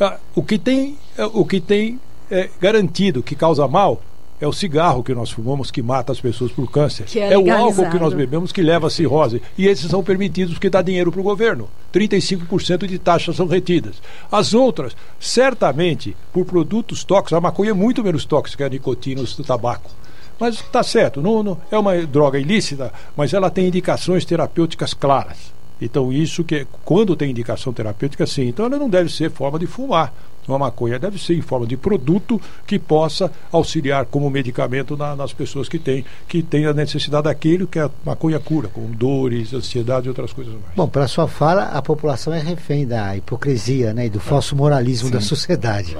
Ah, 0.00 0.16
o 0.34 0.42
que 0.42 0.58
tem, 0.58 0.96
é, 1.16 1.24
o 1.26 1.44
que 1.44 1.60
tem 1.60 2.00
é, 2.30 2.48
garantido 2.58 3.22
que 3.22 3.34
causa 3.34 3.68
mal 3.68 4.00
é 4.40 4.46
o 4.46 4.52
cigarro 4.52 5.04
que 5.04 5.14
nós 5.14 5.30
fumamos 5.30 5.70
que 5.70 5.82
mata 5.82 6.12
as 6.12 6.20
pessoas 6.20 6.50
por 6.50 6.70
câncer. 6.70 7.04
É, 7.14 7.34
é, 7.34 7.38
o 7.38 7.52
álcool 7.52 7.90
que 7.90 7.98
nós 7.98 8.14
bebemos 8.14 8.50
que 8.50 8.62
leva 8.62 8.86
a 8.86 8.90
cirrose. 8.90 9.42
E 9.58 9.66
esses 9.66 9.90
são 9.90 10.02
permitidos 10.02 10.54
porque 10.54 10.70
dá 10.70 10.80
dinheiro 10.80 11.12
para 11.12 11.20
o 11.20 11.24
governo. 11.24 11.68
35% 11.92 12.86
de 12.86 12.98
taxas 12.98 13.36
são 13.36 13.46
retidas. 13.46 13.96
As 14.32 14.54
outras, 14.54 14.96
certamente, 15.18 16.16
por 16.32 16.46
produtos 16.46 17.04
tóxicos, 17.04 17.34
a 17.34 17.40
maconha 17.40 17.72
é 17.72 17.74
muito 17.74 18.02
menos 18.02 18.24
tóxica 18.24 18.64
que 18.64 18.64
a 18.64 18.68
nicotina 18.70 19.22
do 19.22 19.44
tabaco. 19.44 19.90
Mas 20.38 20.54
está 20.54 20.82
certo, 20.82 21.20
não, 21.20 21.42
não, 21.42 21.58
é 21.70 21.76
uma 21.76 21.94
droga 22.06 22.38
ilícita, 22.38 22.90
mas 23.14 23.34
ela 23.34 23.50
tem 23.50 23.66
indicações 23.66 24.24
terapêuticas 24.24 24.94
claras. 24.94 25.52
Então, 25.80 26.12
isso 26.12 26.44
que 26.44 26.66
quando 26.84 27.16
tem 27.16 27.30
indicação 27.30 27.72
terapêutica, 27.72 28.26
sim. 28.26 28.48
Então, 28.48 28.66
ela 28.66 28.78
não 28.78 28.88
deve 28.88 29.10
ser 29.10 29.30
forma 29.30 29.58
de 29.58 29.66
fumar. 29.66 30.12
uma 30.48 30.58
maconha, 30.58 30.98
deve 30.98 31.16
ser 31.16 31.34
em 31.34 31.40
forma 31.40 31.64
de 31.64 31.76
produto 31.76 32.40
que 32.66 32.76
possa 32.76 33.30
auxiliar 33.52 34.04
como 34.06 34.28
medicamento 34.28 34.96
na, 34.96 35.14
nas 35.14 35.32
pessoas 35.32 35.68
que 35.68 35.78
têm 35.78 36.04
que 36.26 36.42
têm 36.42 36.66
a 36.66 36.72
necessidade 36.72 37.24
daquele 37.24 37.68
que 37.68 37.78
a 37.78 37.88
maconha 38.04 38.40
cura, 38.40 38.68
como 38.68 38.88
dores, 38.88 39.54
ansiedade 39.54 40.06
e 40.06 40.08
outras 40.08 40.32
coisas 40.32 40.52
mais. 40.54 40.74
Bom, 40.74 40.88
para 40.88 41.06
sua 41.06 41.28
fala, 41.28 41.64
a 41.64 41.80
população 41.80 42.32
é 42.32 42.40
refém 42.40 42.84
da 42.84 43.16
hipocrisia 43.16 43.94
né, 43.94 44.06
e 44.06 44.10
do 44.10 44.18
falso 44.18 44.56
moralismo 44.56 45.06
Sim. 45.08 45.14
da 45.14 45.20
sociedade. 45.20 45.96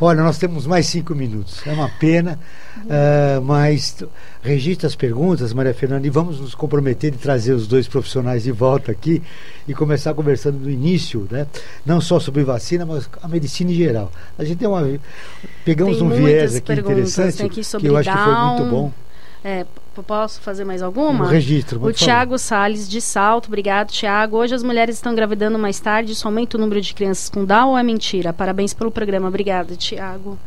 Olha, 0.00 0.22
nós 0.22 0.36
temos 0.36 0.66
mais 0.66 0.86
cinco 0.86 1.14
minutos. 1.14 1.64
É 1.64 1.72
uma 1.72 1.88
pena, 1.88 2.40
uh, 2.78 3.42
mas 3.42 4.02
registre 4.42 4.86
as 4.86 4.94
perguntas, 4.94 5.52
Maria 5.52 5.74
Fernanda, 5.74 6.06
e 6.06 6.10
vamos 6.10 6.40
nos 6.40 6.54
comprometer 6.54 7.10
de 7.10 7.18
trazer 7.18 7.52
os 7.52 7.66
dois 7.66 7.86
profissionais 7.86 8.42
de 8.42 8.52
volta 8.52 8.92
aqui 8.92 9.22
e 9.66 9.74
começar 9.74 10.14
conversando 10.14 10.58
do 10.58 10.70
início, 10.70 11.26
né? 11.30 11.46
Não 11.84 12.00
só 12.00 12.18
sobre 12.18 12.42
vacina, 12.44 12.84
mas 12.84 13.08
a 13.22 13.28
medicina 13.28 13.70
em 13.70 13.74
geral. 13.74 14.10
A 14.38 14.44
gente 14.44 14.58
tem 14.58 14.68
uma 14.68 14.82
pegamos 15.64 15.98
Tem 15.98 16.06
um 16.06 16.10
viés 16.10 16.56
aqui 16.56 16.72
interessante 16.72 17.36
tem 17.36 17.46
aqui 17.46 17.60
que 17.62 17.86
eu 17.86 17.96
acho 17.96 18.10
que 18.10 18.18
foi 18.18 18.34
muito 18.34 18.64
bom. 18.70 18.92
É, 19.44 19.66
posso 20.06 20.40
fazer 20.40 20.64
mais 20.64 20.82
alguma? 20.82 21.24
Um 21.24 21.28
registro, 21.28 21.84
O. 21.84 21.92
Tiago 21.92 22.38
Salles 22.38 22.88
de 22.88 23.00
Salto, 23.00 23.48
obrigado, 23.48 23.90
Tiago. 23.90 24.36
Hoje 24.36 24.54
as 24.54 24.62
mulheres 24.62 24.96
estão 24.96 25.12
engravidando 25.12 25.58
mais 25.58 25.80
tarde, 25.80 26.12
isso 26.12 26.26
aumenta 26.26 26.56
o 26.56 26.60
número 26.60 26.80
de 26.80 26.94
crianças 26.94 27.28
com 27.28 27.44
Down 27.44 27.70
ou 27.70 27.78
é 27.78 27.82
mentira? 27.82 28.32
Parabéns 28.32 28.72
pelo 28.72 28.90
programa, 28.90 29.26
obrigada, 29.26 29.74
Tiago. 29.74 30.38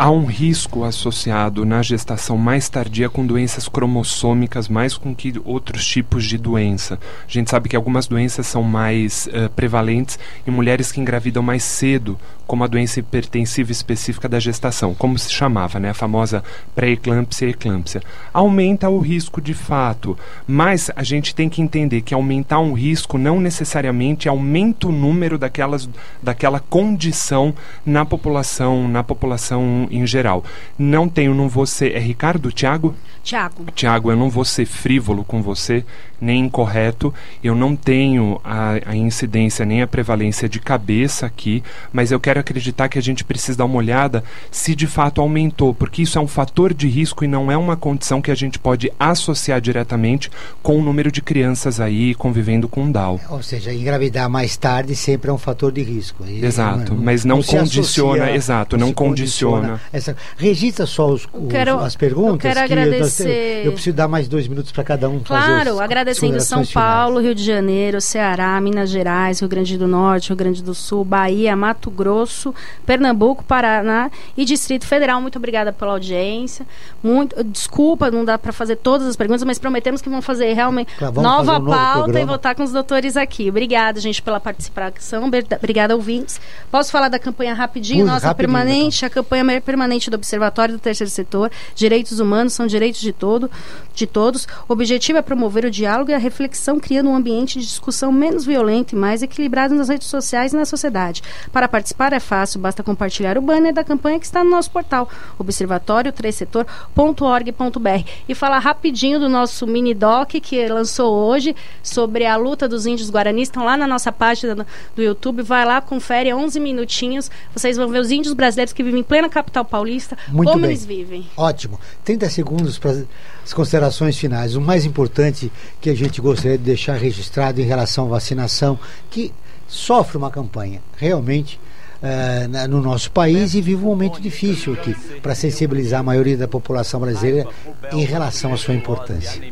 Há 0.00 0.12
um 0.12 0.26
risco 0.26 0.84
associado 0.84 1.64
na 1.64 1.82
gestação 1.82 2.36
mais 2.38 2.68
tardia 2.68 3.08
com 3.10 3.26
doenças 3.26 3.66
cromossômicas, 3.66 4.68
mais 4.68 4.96
com 4.96 5.12
que 5.12 5.34
outros 5.44 5.84
tipos 5.84 6.24
de 6.24 6.38
doença. 6.38 7.00
A 7.26 7.30
gente 7.30 7.50
sabe 7.50 7.68
que 7.68 7.74
algumas 7.74 8.06
doenças 8.06 8.46
são 8.46 8.62
mais 8.62 9.28
eh, 9.32 9.48
prevalentes 9.48 10.16
em 10.46 10.52
mulheres 10.52 10.92
que 10.92 11.00
engravidam 11.00 11.42
mais 11.42 11.64
cedo, 11.64 12.16
como 12.48 12.64
a 12.64 12.66
doença 12.66 12.98
hipertensiva 12.98 13.70
específica 13.70 14.26
da 14.26 14.40
gestação, 14.40 14.94
como 14.94 15.18
se 15.18 15.30
chamava, 15.30 15.78
né? 15.78 15.90
a 15.90 15.94
famosa 15.94 16.42
pré-eclâmpsia 16.74 17.46
e 17.46 17.50
eclâmpsia. 17.50 18.02
Aumenta 18.32 18.88
o 18.88 18.98
risco 18.98 19.38
de 19.38 19.52
fato, 19.52 20.18
mas 20.46 20.90
a 20.96 21.02
gente 21.02 21.34
tem 21.34 21.48
que 21.50 21.60
entender 21.60 22.00
que 22.00 22.14
aumentar 22.14 22.58
um 22.58 22.72
risco 22.72 23.18
não 23.18 23.38
necessariamente 23.38 24.30
aumenta 24.30 24.88
o 24.88 24.92
número 24.92 25.36
daquelas, 25.36 25.88
daquela 26.22 26.58
condição 26.58 27.54
na 27.84 28.06
população, 28.06 28.88
na 28.88 29.04
população 29.04 29.86
em 29.90 30.06
geral. 30.06 30.42
Não 30.78 31.06
tenho, 31.06 31.34
não 31.34 31.50
vou 31.50 31.66
ser. 31.66 31.94
É 31.94 31.98
Ricardo, 31.98 32.50
Tiago? 32.50 32.94
Tiago. 33.22 33.66
Tiago, 33.74 34.10
eu 34.10 34.16
não 34.16 34.30
vou 34.30 34.44
ser 34.44 34.64
frívolo 34.64 35.22
com 35.22 35.42
você, 35.42 35.84
nem 36.20 36.40
incorreto. 36.46 37.12
Eu 37.42 37.54
não 37.54 37.74
tenho 37.76 38.40
a, 38.44 38.74
a 38.86 38.96
incidência 38.96 39.64
nem 39.64 39.82
a 39.82 39.86
prevalência 39.86 40.48
de 40.48 40.58
cabeça 40.60 41.26
aqui, 41.26 41.62
mas 41.92 42.10
eu 42.10 42.18
quero 42.20 42.40
acreditar 42.40 42.88
que 42.88 42.98
a 42.98 43.02
gente 43.02 43.24
precisa 43.24 43.58
dar 43.58 43.64
uma 43.64 43.76
olhada 43.76 44.22
se 44.50 44.74
de 44.74 44.86
fato 44.86 45.20
aumentou, 45.20 45.72
porque 45.74 46.02
isso 46.02 46.18
é 46.18 46.20
um 46.20 46.26
fator 46.28 46.72
de 46.74 46.88
risco 46.88 47.24
e 47.24 47.28
não 47.28 47.50
é 47.50 47.56
uma 47.56 47.76
condição 47.76 48.20
que 48.20 48.30
a 48.30 48.34
gente 48.34 48.58
pode 48.58 48.90
associar 48.98 49.60
diretamente 49.60 50.30
com 50.62 50.78
o 50.78 50.82
número 50.82 51.10
de 51.12 51.20
crianças 51.22 51.80
aí 51.80 52.14
convivendo 52.14 52.68
com 52.68 52.90
Down. 52.90 53.20
Ou 53.30 53.42
seja, 53.42 53.72
engravidar 53.72 54.28
mais 54.28 54.56
tarde 54.56 54.94
sempre 54.96 55.30
é 55.30 55.32
um 55.32 55.38
fator 55.38 55.70
de 55.72 55.82
risco. 55.82 56.24
E 56.26 56.44
Exato, 56.44 56.94
mas 56.94 57.24
não 57.24 57.42
se 57.42 57.56
condiciona, 57.56 58.22
associa, 58.24 58.36
exato, 58.36 58.76
não 58.76 58.88
se 58.88 58.94
condiciona. 58.94 59.80
Essa, 59.92 60.16
registra 60.36 60.86
só 60.86 61.08
os, 61.10 61.28
os- 61.32 61.48
quero- 61.50 61.78
as 61.78 61.96
perguntas. 61.96 62.32
eu 62.32 62.38
quero 62.38 62.60
agradecer- 62.60 63.24
temos- 63.24 63.66
eu 63.66 63.72
preciso 63.72 63.96
dar 63.96 64.08
mais 64.08 64.28
dois 64.28 64.48
minutos 64.48 64.72
para 64.72 64.84
cada 64.84 65.08
um 65.08 65.20
fazer 65.20 65.46
Claro, 65.46 65.80
agradecendo 66.08 66.40
São 66.40 66.64
finais. 66.64 66.72
Paulo, 66.72 67.20
Rio 67.20 67.34
de 67.34 67.44
Janeiro, 67.44 68.00
Ceará, 68.00 68.60
Minas 68.60 68.90
Gerais, 68.90 69.40
Rio 69.40 69.48
Grande 69.48 69.76
do 69.76 69.86
Norte, 69.86 70.28
Rio 70.28 70.36
Grande 70.36 70.62
do 70.62 70.74
Sul, 70.74 71.04
Bahia, 71.04 71.54
Mato 71.56 71.90
Grosso, 71.90 72.54
Pernambuco, 72.86 73.44
Paraná 73.44 74.10
e 74.36 74.44
Distrito 74.44 74.86
Federal. 74.86 75.20
Muito 75.20 75.36
obrigada 75.36 75.72
pela 75.72 75.92
audiência. 75.92 76.66
Muito, 77.02 77.42
desculpa, 77.44 78.10
não 78.10 78.24
dá 78.24 78.38
para 78.38 78.52
fazer 78.52 78.76
todas 78.76 79.06
as 79.06 79.16
perguntas, 79.16 79.44
mas 79.44 79.58
prometemos 79.58 80.00
que 80.00 80.08
vamos 80.08 80.24
fazer 80.24 80.52
realmente 80.52 80.94
Claro, 80.96 81.20
nova 81.20 81.52
fazer 81.52 81.62
um 81.62 81.66
pauta 81.66 81.98
e 81.98 82.02
programa. 82.04 82.26
voltar 82.26 82.54
com 82.54 82.62
os 82.62 82.72
doutores 82.72 83.16
aqui. 83.16 83.48
Obrigada, 83.48 84.00
gente, 84.00 84.22
pela 84.22 84.40
participação. 84.40 85.24
Obrigada, 85.58 85.94
ouvintes. 85.94 86.40
Posso 86.70 86.90
falar 86.90 87.08
da 87.08 87.18
campanha 87.18 87.54
rapidinho? 87.54 88.04
Ui, 88.04 88.10
Nossa 88.10 88.28
rapidinho, 88.28 88.54
permanente, 88.54 89.04
a 89.04 89.10
campanha 89.10 89.60
permanente 89.60 90.10
do 90.10 90.14
Observatório 90.14 90.74
do 90.74 90.80
Terceiro 90.80 91.10
Setor, 91.10 91.50
Direitos 91.74 92.20
Humanos 92.20 92.52
são 92.52 92.66
direitos 92.66 93.00
de 93.00 93.12
todo, 93.12 93.50
de 93.94 94.06
todos. 94.06 94.46
O 94.68 94.72
objetivo 94.72 95.18
é 95.18 95.22
promover 95.22 95.64
o 95.64 95.70
diálogo 95.70 95.97
e 96.08 96.14
a 96.14 96.18
reflexão, 96.18 96.78
criando 96.78 97.08
um 97.10 97.16
ambiente 97.16 97.58
de 97.58 97.66
discussão 97.66 98.12
menos 98.12 98.44
violento 98.44 98.92
e 98.94 98.96
mais 98.96 99.22
equilibrado 99.22 99.74
nas 99.74 99.88
redes 99.88 100.06
sociais 100.08 100.52
e 100.52 100.56
na 100.56 100.64
sociedade. 100.64 101.22
Para 101.52 101.66
participar 101.68 102.12
é 102.12 102.20
fácil, 102.20 102.60
basta 102.60 102.82
compartilhar 102.82 103.36
o 103.38 103.42
banner 103.42 103.72
da 103.74 103.82
campanha 103.82 104.18
que 104.20 104.26
está 104.26 104.44
no 104.44 104.50
nosso 104.50 104.70
portal, 104.70 105.08
observatório3setor.org.br. 105.38 108.08
E 108.28 108.34
falar 108.34 108.58
rapidinho 108.58 109.18
do 109.18 109.28
nosso 109.28 109.66
mini 109.66 109.94
doc 109.94 110.30
que 110.42 110.66
lançou 110.68 111.12
hoje 111.14 111.54
sobre 111.82 112.26
a 112.26 112.36
luta 112.36 112.68
dos 112.68 112.86
índios 112.86 113.10
guaranis. 113.10 113.48
Estão 113.48 113.64
lá 113.64 113.76
na 113.76 113.86
nossa 113.86 114.12
página 114.12 114.54
do- 114.54 114.66
do 114.96 115.02
YouTube. 115.02 115.42
Vai 115.42 115.64
lá, 115.64 115.80
confere 115.80 116.32
11 116.32 116.60
minutinhos. 116.60 117.30
Vocês 117.54 117.76
vão 117.76 117.88
ver 117.88 118.00
os 118.00 118.10
índios 118.10 118.34
brasileiros 118.34 118.72
que 118.72 118.82
vivem 118.82 119.00
em 119.00 119.04
plena 119.04 119.28
capital 119.28 119.64
paulista, 119.64 120.16
Muito 120.28 120.48
como 120.50 120.62
bem. 120.62 120.70
eles 120.70 120.84
vivem. 120.84 121.26
Ótimo. 121.36 121.78
30 122.04 122.28
segundos 122.30 122.78
para 122.78 123.04
as 123.48 123.54
considerações 123.54 124.18
finais. 124.18 124.54
O 124.54 124.60
mais 124.60 124.84
importante 124.84 125.50
que 125.80 125.88
a 125.88 125.94
gente 125.94 126.20
gostaria 126.20 126.58
de 126.58 126.64
deixar 126.64 126.96
registrado 126.96 127.62
em 127.62 127.64
relação 127.64 128.04
à 128.04 128.08
vacinação, 128.10 128.78
que 129.10 129.32
sofre 129.66 130.18
uma 130.18 130.30
campanha 130.30 130.82
realmente 130.98 131.58
eh, 132.02 132.46
no 132.68 132.82
nosso 132.82 133.10
país 133.10 133.54
e 133.54 133.62
vive 133.62 133.82
um 133.82 133.86
momento 133.86 134.20
difícil 134.20 134.74
aqui 134.74 134.94
para 135.22 135.34
sensibilizar 135.34 136.00
a 136.00 136.02
maioria 136.02 136.36
da 136.36 136.46
população 136.46 137.00
brasileira 137.00 137.48
em 137.90 138.04
relação 138.04 138.52
à 138.52 138.56
sua 138.58 138.74
importância. 138.74 139.42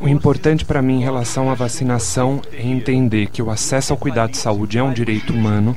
O 0.00 0.08
importante 0.08 0.64
para 0.64 0.82
mim 0.82 0.96
em 0.96 1.04
relação 1.04 1.50
à 1.50 1.54
vacinação 1.54 2.42
é 2.52 2.66
entender 2.66 3.28
que 3.28 3.40
o 3.40 3.48
acesso 3.48 3.92
ao 3.92 3.96
cuidado 3.96 4.32
de 4.32 4.38
saúde 4.38 4.76
é 4.76 4.82
um 4.82 4.92
direito 4.92 5.32
humano. 5.32 5.76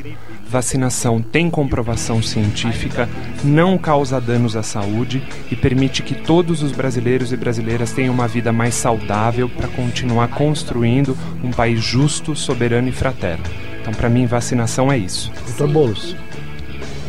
Vacinação 0.54 1.20
tem 1.20 1.50
comprovação 1.50 2.22
científica, 2.22 3.10
não 3.44 3.76
causa 3.76 4.22
danos 4.22 4.56
à 4.56 4.62
saúde 4.62 5.24
e 5.50 5.56
permite 5.56 6.04
que 6.04 6.14
todos 6.14 6.62
os 6.62 6.72
brasileiros 6.72 7.34
e 7.34 7.36
brasileiras 7.36 7.92
tenham 7.92 8.14
uma 8.14 8.28
vida 8.28 8.54
mais 8.54 8.76
saudável 8.76 9.50
para 9.50 9.68
continuar 9.68 10.28
construindo 10.28 11.18
um 11.44 11.50
país 11.50 11.84
justo, 11.84 12.36
soberano 12.36 12.88
e 12.88 12.92
fraterno. 12.92 13.44
Então, 13.82 13.96
para 13.96 14.08
mim, 14.10 14.28
vacinação 14.28 14.92
é 14.92 14.98
isso. 15.00 15.32
Doutor 15.48 15.70
Boulos. 15.70 16.16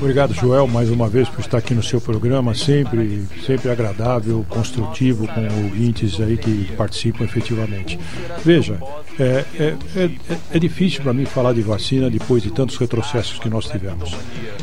Obrigado, 0.05 0.35
Joel, 0.35 0.69
mais 0.69 0.91
uma 0.91 1.09
vez 1.09 1.31
por 1.31 1.41
estar 1.41 1.57
aqui 1.57 1.73
no 1.73 1.83
seu 1.83 1.99
programa, 1.99 2.55
sempre, 2.55 3.25
sempre 3.47 3.71
agradável, 3.71 4.45
construtivo, 4.51 5.27
com 5.27 5.41
ouvintes 5.65 6.21
aí 6.21 6.37
que 6.37 6.71
participam 6.77 7.25
efetivamente. 7.25 7.99
Veja, 8.45 8.79
é, 9.19 9.47
é, 9.59 9.75
é, 9.97 10.11
é 10.53 10.59
difícil 10.59 11.01
para 11.03 11.15
mim 11.15 11.25
falar 11.25 11.55
de 11.55 11.63
vacina 11.63 12.11
depois 12.11 12.43
de 12.43 12.51
tantos 12.51 12.77
retrocessos 12.77 13.39
que 13.39 13.49
nós 13.49 13.65
tivemos. 13.65 14.15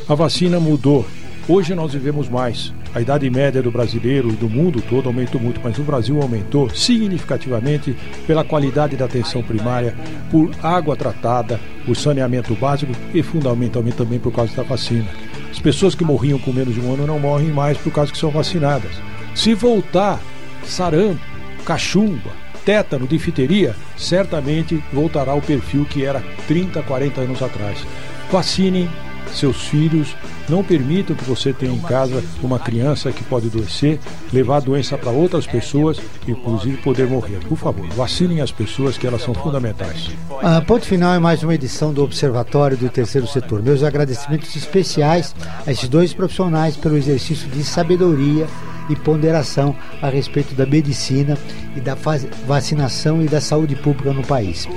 A 0.08 0.14
vacina 0.14 0.60
mudou. 0.60 1.08
Hoje 1.52 1.76
nós 1.76 1.92
vivemos 1.92 2.30
mais. 2.30 2.74
A 2.96 3.02
idade 3.02 3.30
média 3.30 3.62
do 3.62 3.70
brasileiro 3.70 4.30
e 4.30 4.38
do 4.38 4.50
mundo 4.50 4.82
todo 4.82 5.08
aumentou 5.08 5.42
muito, 5.42 5.60
mas 5.62 5.78
o 5.78 5.84
Brasil 5.84 6.22
aumentou 6.22 6.70
significativamente 6.70 7.94
pela 8.26 8.46
qualidade 8.46 8.96
da 8.96 9.04
atenção 9.04 9.44
primária, 9.44 9.94
por 10.32 10.50
água 10.64 10.96
tratada, 10.96 11.60
por 11.86 11.94
saneamento 11.98 12.56
básico 12.56 12.94
e 13.14 13.22
fundamentalmente 13.22 13.98
também 13.98 14.18
por 14.18 14.32
causa 14.32 14.56
da 14.56 14.64
vacina. 14.64 15.10
As 15.52 15.60
pessoas 15.60 15.94
que 15.94 16.06
morriam 16.06 16.40
com 16.40 16.54
menos 16.54 16.74
de 16.74 16.80
um 16.80 16.94
ano 16.94 17.06
não 17.06 17.20
morrem 17.20 17.52
mais 17.52 17.78
por 17.78 17.92
causa 17.92 18.14
que 18.14 18.18
são 18.18 18.32
vacinadas. 18.32 18.94
Se 19.36 19.54
voltar 19.54 20.22
sarampo, 20.64 21.20
cachumba, 21.66 22.32
tétano, 22.64 23.06
difteria, 23.06 23.76
certamente 23.98 24.82
voltará 24.94 25.34
ao 25.34 25.42
perfil 25.42 25.84
que 25.84 26.06
era 26.06 26.24
30, 26.48 26.82
40 26.82 27.20
anos 27.20 27.42
atrás. 27.42 27.86
Vacinem 28.32 28.88
seus 29.34 29.68
filhos, 29.68 30.16
não 30.50 30.64
permitam 30.64 31.16
que 31.16 31.24
você 31.24 31.54
tenha 31.54 31.74
em 31.74 31.80
casa 31.80 32.24
uma 32.42 32.60
criança 32.60 33.12
que 33.12 33.24
pode 33.24 33.48
adoecer, 33.48 34.00
levar 34.34 34.58
a 34.58 34.60
doença 34.60 34.98
para 34.98 35.12
outras 35.12 35.48
pessoas 35.48 36.00
e, 36.28 36.32
inclusive, 36.32 36.78
poder 36.78 37.08
morrer. 37.08 37.40
Por 37.48 37.58
favor, 37.58 37.88
vacinem 37.90 38.42
as 38.42 38.52
pessoas 38.52 38.98
que 38.98 39.08
elas 39.08 39.22
são 39.22 39.34
fundamentais. 39.34 40.12
Ah, 40.42 40.62
ponto 40.62 40.86
final 40.86 41.14
é 41.14 41.20
mais 41.20 41.44
uma 41.44 41.56
edição 41.56 41.94
do 41.94 42.04
Observatório 42.04 42.78
do 42.78 42.90
Terceiro 42.90 43.28
Setor. 43.28 43.62
Meus 43.62 43.84
agradecimentos 43.84 44.56
especiais 44.56 45.36
a 45.66 45.72
esses 45.72 45.88
dois 45.88 46.14
profissionais 46.14 46.76
pelo 46.76 46.98
exercício 46.98 47.48
de 47.50 47.64
sabedoria 47.64 48.48
e 48.92 48.96
ponderação 48.96 49.76
a 50.02 50.10
respeito 50.10 50.54
da 50.54 50.66
medicina 50.66 51.38
e 51.76 51.80
da 51.80 51.96
vacinação 52.46 53.22
e 53.22 53.26
da 53.26 53.40
saúde 53.40 53.76
pública 53.76 54.14
no 54.14 54.24
país. 54.24 54.68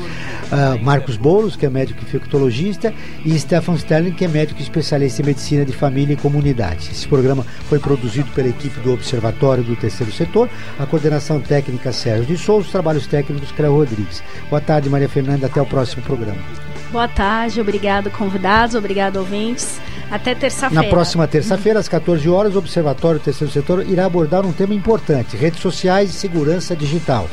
Ah, 0.51 0.79
Marcos 0.81 1.17
Boulos, 1.17 1.57
que 1.57 1.67
é 1.67 1.71
médico 1.71 2.03
infectologista, 2.03 2.95
e 3.25 3.39
Stefan 3.39 3.75
Sterling, 3.75 4.13
que 4.13 4.25
é 4.25 4.29
médico 4.29 4.61
especialista 4.61 5.23
em 5.23 5.27
medicina 5.27 5.65
de 5.65 5.73
família 5.73 6.15
e 6.15 6.17
comunidade. 6.17 6.91
Esse 6.93 7.09
programa 7.09 7.45
foi 7.69 7.79
produzido 7.79 8.31
pela 8.33 8.49
equipe 8.49 8.81
do 8.81 8.93
Observatório 8.93 9.65
do 9.65 9.77
Terceiro 9.77 10.13
Setor, 10.13 10.49
a 10.79 10.87
coordenação 10.87 11.41
técnica 11.41 11.93
Sérgio 11.93 12.27
de 12.27 12.37
Souza, 12.37 12.67
os 12.67 12.73
trabalhos 12.73 13.07
técnicos 13.07 13.51
Cléo 13.53 13.77
Rodrigues. 13.77 14.23
Boa 14.49 14.61
tarde, 14.61 14.89
Maria 14.89 15.09
Fernanda, 15.09 15.47
até 15.47 15.61
o 15.61 15.67
próximo 15.67 16.03
programa. 16.03 16.74
Boa 16.95 17.09
tarde, 17.09 17.61
obrigado 17.61 18.09
convidados, 18.09 18.77
obrigado 18.77 19.17
ouvintes. 19.17 19.81
Até 20.09 20.33
terça-feira. 20.33 20.85
Na 20.85 20.89
próxima 20.89 21.27
terça-feira, 21.27 21.81
às 21.81 21.89
14 21.89 22.29
horas, 22.29 22.55
o 22.55 22.59
Observatório 22.59 23.19
Terceiro 23.19 23.53
Setor 23.53 23.85
irá 23.91 24.07
abordar 24.07 24.47
um 24.47 24.53
tema 24.53 24.75
importante: 24.75 25.37
redes 25.37 25.59
sociais 25.59 26.11
e 26.11 26.13
segurança 26.13 26.77
digital. 26.77 27.29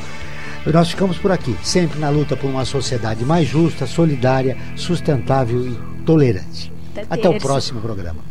Nós 0.66 0.90
ficamos 0.90 1.20
por 1.20 1.32
aqui, 1.32 1.56
sempre 1.62 2.00
na 2.00 2.10
luta 2.10 2.36
por 2.36 2.50
uma 2.50 2.66
sociedade 2.66 3.24
mais 3.24 3.48
justa, 3.48 3.86
solidária, 3.86 4.58
sustentável 4.76 5.64
e 5.68 5.78
tolerante. 6.08 6.74
Até, 6.96 7.06
Até 7.08 7.30
o 7.30 7.38
próximo 7.38 7.80
programa. 7.82 8.31